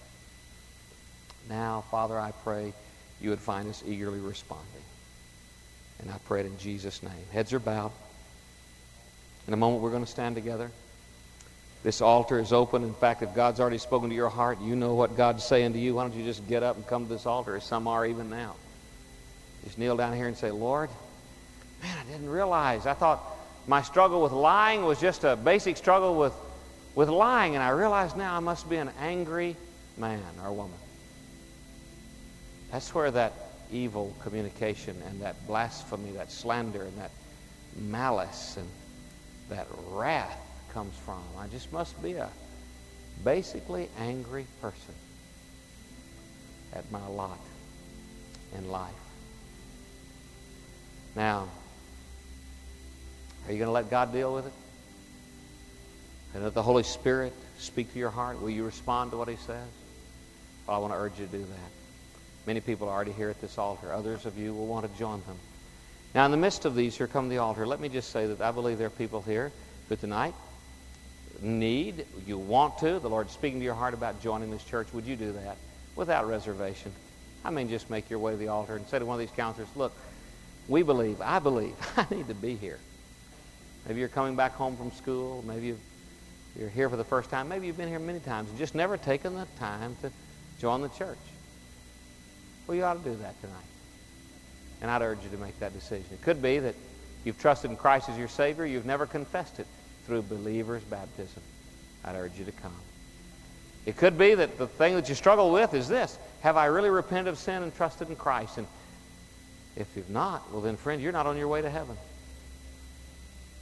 Now, 1.49 1.83
Father, 1.89 2.19
I 2.19 2.31
pray 2.43 2.73
you 3.19 3.31
would 3.31 3.39
find 3.39 3.67
us 3.69 3.83
eagerly 3.85 4.19
responding. 4.19 4.67
And 5.99 6.09
I 6.11 6.17
pray 6.25 6.41
it 6.41 6.45
in 6.45 6.57
Jesus' 6.57 7.03
name. 7.03 7.25
Heads 7.31 7.53
are 7.53 7.59
bowed. 7.59 7.91
In 9.47 9.53
a 9.53 9.57
moment, 9.57 9.81
we're 9.81 9.91
going 9.91 10.05
to 10.05 10.09
stand 10.09 10.35
together. 10.35 10.71
This 11.83 12.01
altar 12.01 12.39
is 12.39 12.53
open. 12.53 12.83
In 12.83 12.93
fact, 12.93 13.23
if 13.23 13.33
God's 13.33 13.59
already 13.59 13.79
spoken 13.79 14.09
to 14.09 14.15
your 14.15 14.29
heart, 14.29 14.61
you 14.61 14.75
know 14.75 14.93
what 14.93 15.17
God's 15.17 15.43
saying 15.43 15.73
to 15.73 15.79
you. 15.79 15.95
Why 15.95 16.03
don't 16.03 16.15
you 16.15 16.23
just 16.23 16.47
get 16.47 16.61
up 16.61 16.75
and 16.75 16.85
come 16.85 17.07
to 17.07 17.13
this 17.13 17.25
altar, 17.25 17.55
as 17.55 17.63
some 17.63 17.87
are 17.87 18.05
even 18.05 18.29
now? 18.29 18.55
Just 19.63 19.77
kneel 19.77 19.97
down 19.97 20.13
here 20.13 20.27
and 20.27 20.37
say, 20.37 20.51
Lord, 20.51 20.89
man, 21.81 21.97
I 21.99 22.11
didn't 22.11 22.29
realize. 22.29 22.85
I 22.85 22.93
thought 22.93 23.23
my 23.67 23.81
struggle 23.81 24.21
with 24.21 24.31
lying 24.31 24.83
was 24.83 24.99
just 24.99 25.23
a 25.23 25.35
basic 25.35 25.77
struggle 25.77 26.15
with, 26.15 26.33
with 26.95 27.09
lying, 27.09 27.55
and 27.55 27.63
I 27.63 27.69
realize 27.69 28.15
now 28.15 28.35
I 28.35 28.39
must 28.39 28.69
be 28.69 28.77
an 28.77 28.89
angry 28.99 29.55
man 29.97 30.23
or 30.43 30.51
woman. 30.51 30.77
That's 32.71 32.93
where 32.95 33.11
that 33.11 33.33
evil 33.71 34.15
communication 34.21 35.01
and 35.07 35.21
that 35.21 35.47
blasphemy, 35.47 36.11
that 36.11 36.31
slander, 36.31 36.83
and 36.83 36.97
that 36.97 37.11
malice 37.77 38.57
and 38.57 38.67
that 39.49 39.67
wrath 39.89 40.37
comes 40.73 40.95
from. 40.97 41.21
I 41.37 41.47
just 41.47 41.71
must 41.71 42.01
be 42.01 42.13
a 42.13 42.29
basically 43.23 43.89
angry 43.99 44.45
person 44.61 44.95
at 46.73 46.89
my 46.91 47.05
lot 47.07 47.39
in 48.57 48.69
life. 48.69 48.93
Now, 51.15 51.49
are 53.51 53.53
you 53.53 53.59
going 53.59 53.67
to 53.67 53.73
let 53.73 53.89
God 53.89 54.13
deal 54.13 54.33
with 54.33 54.45
it? 54.45 54.53
And 56.33 56.41
let 56.45 56.53
the 56.53 56.63
Holy 56.63 56.83
Spirit 56.83 57.33
speak 57.57 57.91
to 57.91 57.99
your 57.99 58.09
heart? 58.09 58.41
Will 58.41 58.49
you 58.49 58.63
respond 58.63 59.11
to 59.11 59.17
what 59.17 59.27
He 59.27 59.35
says? 59.35 59.67
Well, 60.65 60.77
I 60.77 60.79
want 60.79 60.93
to 60.93 60.97
urge 60.97 61.19
you 61.19 61.25
to 61.25 61.31
do 61.33 61.39
that. 61.39 61.71
Many 62.47 62.61
people 62.61 62.87
are 62.87 62.93
already 62.93 63.11
here 63.11 63.29
at 63.29 63.41
this 63.41 63.57
altar. 63.57 63.91
Others 63.91 64.25
of 64.25 64.37
you 64.37 64.53
will 64.53 64.67
want 64.67 64.89
to 64.89 64.97
join 64.97 65.21
them. 65.27 65.35
Now, 66.15 66.23
in 66.23 66.31
the 66.31 66.37
midst 66.37 66.63
of 66.63 66.75
these, 66.75 66.95
here 66.95 67.07
come 67.07 67.27
the 67.27 67.39
altar. 67.39 67.67
Let 67.67 67.81
me 67.81 67.89
just 67.89 68.13
say 68.13 68.25
that 68.25 68.39
I 68.39 68.51
believe 68.51 68.77
there 68.77 68.87
are 68.87 68.89
people 68.89 69.21
here 69.21 69.51
who 69.89 69.97
tonight 69.97 70.33
need, 71.41 72.05
you 72.25 72.37
want 72.37 72.77
to, 72.77 72.99
the 72.99 73.09
Lord's 73.09 73.33
speaking 73.33 73.59
to 73.59 73.65
your 73.65 73.75
heart 73.75 73.93
about 73.93 74.21
joining 74.23 74.49
this 74.49 74.63
church. 74.63 74.93
Would 74.93 75.05
you 75.05 75.17
do 75.17 75.33
that 75.33 75.57
without 75.97 76.25
reservation? 76.25 76.93
I 77.43 77.49
mean, 77.49 77.67
just 77.67 77.89
make 77.89 78.09
your 78.09 78.19
way 78.19 78.31
to 78.31 78.37
the 78.37 78.47
altar 78.47 78.77
and 78.77 78.87
say 78.87 78.97
to 78.97 79.05
one 79.05 79.15
of 79.15 79.19
these 79.19 79.35
counselors, 79.35 79.67
look, 79.75 79.91
we 80.69 80.83
believe, 80.83 81.19
I 81.19 81.39
believe, 81.39 81.75
I 81.97 82.05
need 82.09 82.29
to 82.29 82.33
be 82.33 82.55
here. 82.55 82.79
Maybe 83.87 83.99
you're 83.99 84.09
coming 84.09 84.35
back 84.35 84.53
home 84.53 84.77
from 84.77 84.91
school. 84.91 85.43
Maybe 85.47 85.75
you're 86.57 86.69
here 86.69 86.89
for 86.89 86.97
the 86.97 87.03
first 87.03 87.29
time. 87.29 87.47
Maybe 87.47 87.67
you've 87.67 87.77
been 87.77 87.89
here 87.89 87.99
many 87.99 88.19
times 88.19 88.49
and 88.49 88.57
just 88.57 88.75
never 88.75 88.97
taken 88.97 89.35
the 89.35 89.47
time 89.57 89.95
to 90.01 90.11
join 90.59 90.81
the 90.81 90.89
church. 90.89 91.17
Well, 92.67 92.77
you 92.77 92.83
ought 92.83 93.03
to 93.03 93.09
do 93.09 93.15
that 93.17 93.39
tonight. 93.41 93.57
And 94.81 94.89
I'd 94.89 95.01
urge 95.01 95.23
you 95.23 95.29
to 95.29 95.37
make 95.37 95.59
that 95.59 95.73
decision. 95.73 96.05
It 96.11 96.21
could 96.21 96.41
be 96.41 96.59
that 96.59 96.75
you've 97.23 97.39
trusted 97.39 97.71
in 97.71 97.77
Christ 97.77 98.09
as 98.09 98.17
your 98.17 98.27
Savior, 98.27 98.65
you've 98.65 98.85
never 98.85 99.05
confessed 99.05 99.59
it 99.59 99.67
through 100.05 100.23
believer's 100.23 100.83
baptism. 100.83 101.41
I'd 102.03 102.15
urge 102.15 102.37
you 102.37 102.45
to 102.45 102.51
come. 102.51 102.73
It 103.85 103.97
could 103.97 104.17
be 104.17 104.35
that 104.35 104.57
the 104.57 104.67
thing 104.67 104.95
that 104.95 105.09
you 105.09 105.15
struggle 105.15 105.51
with 105.51 105.73
is 105.73 105.87
this 105.87 106.17
Have 106.41 106.57
I 106.57 106.65
really 106.65 106.89
repented 106.89 107.27
of 107.27 107.37
sin 107.37 107.63
and 107.63 107.75
trusted 107.75 108.09
in 108.09 108.15
Christ? 108.15 108.57
And 108.57 108.67
if 109.75 109.87
you've 109.95 110.09
not, 110.09 110.51
well, 110.51 110.61
then, 110.61 110.77
friend, 110.77 111.01
you're 111.01 111.11
not 111.11 111.25
on 111.25 111.37
your 111.37 111.47
way 111.47 111.61
to 111.61 111.69
heaven. 111.69 111.97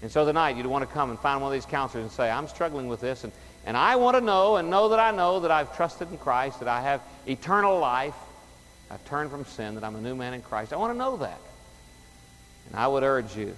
And 0.02 0.12
so 0.12 0.26
tonight, 0.26 0.56
you'd 0.56 0.66
want 0.66 0.88
to 0.88 0.94
come 0.94 1.10
and 1.10 1.20
find 1.20 1.42
one 1.42 1.52
of 1.52 1.54
these 1.54 1.66
counselors 1.66 2.04
and 2.04 2.12
say, 2.12 2.30
I'm 2.30 2.48
struggling 2.48 2.88
with 2.88 3.02
this, 3.02 3.26
and, 3.26 3.34
and 3.66 3.76
I 3.76 3.98
want 3.98 4.16
to 4.16 4.22
know 4.22 4.56
and 4.56 4.70
know 4.70 4.90
that 4.90 5.00
I 5.00 5.12
know 5.12 5.42
that 5.42 5.52
I've 5.52 5.76
trusted 5.76 6.10
in 6.10 6.18
Christ, 6.18 6.60
that 6.60 6.70
I 6.70 6.82
have 6.82 7.02
eternal 7.28 7.80
life, 7.80 8.16
I've 8.90 9.04
turned 9.06 9.30
from 9.30 9.46
sin, 9.46 9.76
that 9.76 9.84
I'm 9.84 9.96
a 9.96 10.02
new 10.02 10.16
man 10.16 10.34
in 10.34 10.42
Christ. 10.42 10.72
I 10.72 10.78
want 10.78 10.94
to 10.94 10.98
know 10.98 11.18
that. 11.18 11.40
And 12.68 12.76
I 12.76 12.88
would 12.88 13.04
urge 13.04 13.36
you 13.36 13.56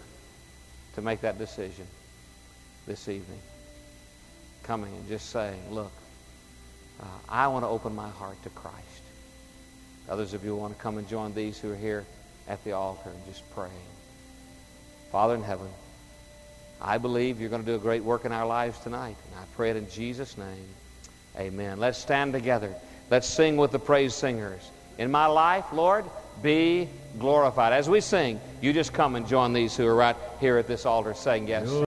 to 0.96 1.02
make 1.02 1.22
that 1.22 1.38
decision 1.38 1.86
this 2.88 3.08
evening. 3.08 3.40
Coming 4.64 4.94
and 4.94 5.08
just 5.08 5.30
saying, 5.30 5.60
look, 5.72 5.92
uh, 7.00 7.06
I 7.30 7.48
want 7.48 7.64
to 7.64 7.70
open 7.70 7.96
my 7.96 8.10
heart 8.10 8.42
to 8.44 8.50
Christ. 8.50 8.78
Others 10.10 10.34
of 10.34 10.44
you 10.44 10.56
want 10.56 10.76
to 10.76 10.82
come 10.82 10.98
and 10.98 11.08
join 11.08 11.34
these 11.34 11.60
who 11.60 11.72
are 11.72 11.76
here 11.76 12.06
at 12.48 12.64
the 12.64 12.72
altar 12.74 13.10
and 13.10 13.26
just 13.26 13.50
pray. 13.54 13.70
Father 15.12 15.36
in 15.36 15.44
heaven, 15.44 15.68
I 16.82 16.98
believe 16.98 17.40
you're 17.40 17.50
going 17.50 17.64
to 17.64 17.68
do 17.68 17.76
a 17.76 17.80
great 17.80 18.04
work 18.04 18.26
in 18.26 18.32
our 18.32 18.46
lives 18.46 18.80
tonight. 18.80 19.16
And 19.30 19.40
I 19.40 19.44
pray 19.56 19.70
it 19.70 19.78
in 19.78 19.90
Jesus' 19.90 20.38
name. 20.38 20.66
Amen. 21.38 21.80
Let's 21.80 21.98
stand 21.98 22.34
together. 22.34 22.74
Let's 23.10 23.28
sing 23.28 23.58
with 23.58 23.72
the 23.72 23.80
praise 23.80 24.14
singers. 24.14 24.70
In 24.98 25.12
my 25.12 25.28
life, 25.28 25.66
Lord, 25.72 26.06
be 26.42 26.90
glorified. 27.20 27.74
As 27.74 27.90
we 27.90 28.02
sing, 28.02 28.40
you 28.62 28.74
just 28.74 28.94
come 28.94 29.16
and 29.16 29.28
join 29.28 29.54
these 29.54 29.76
who 29.76 29.86
are 29.86 29.96
right 29.96 30.16
here 30.40 30.58
at 30.58 30.68
this 30.68 30.86
altar 30.86 31.14
saying 31.14 31.48
yes. 31.48 31.84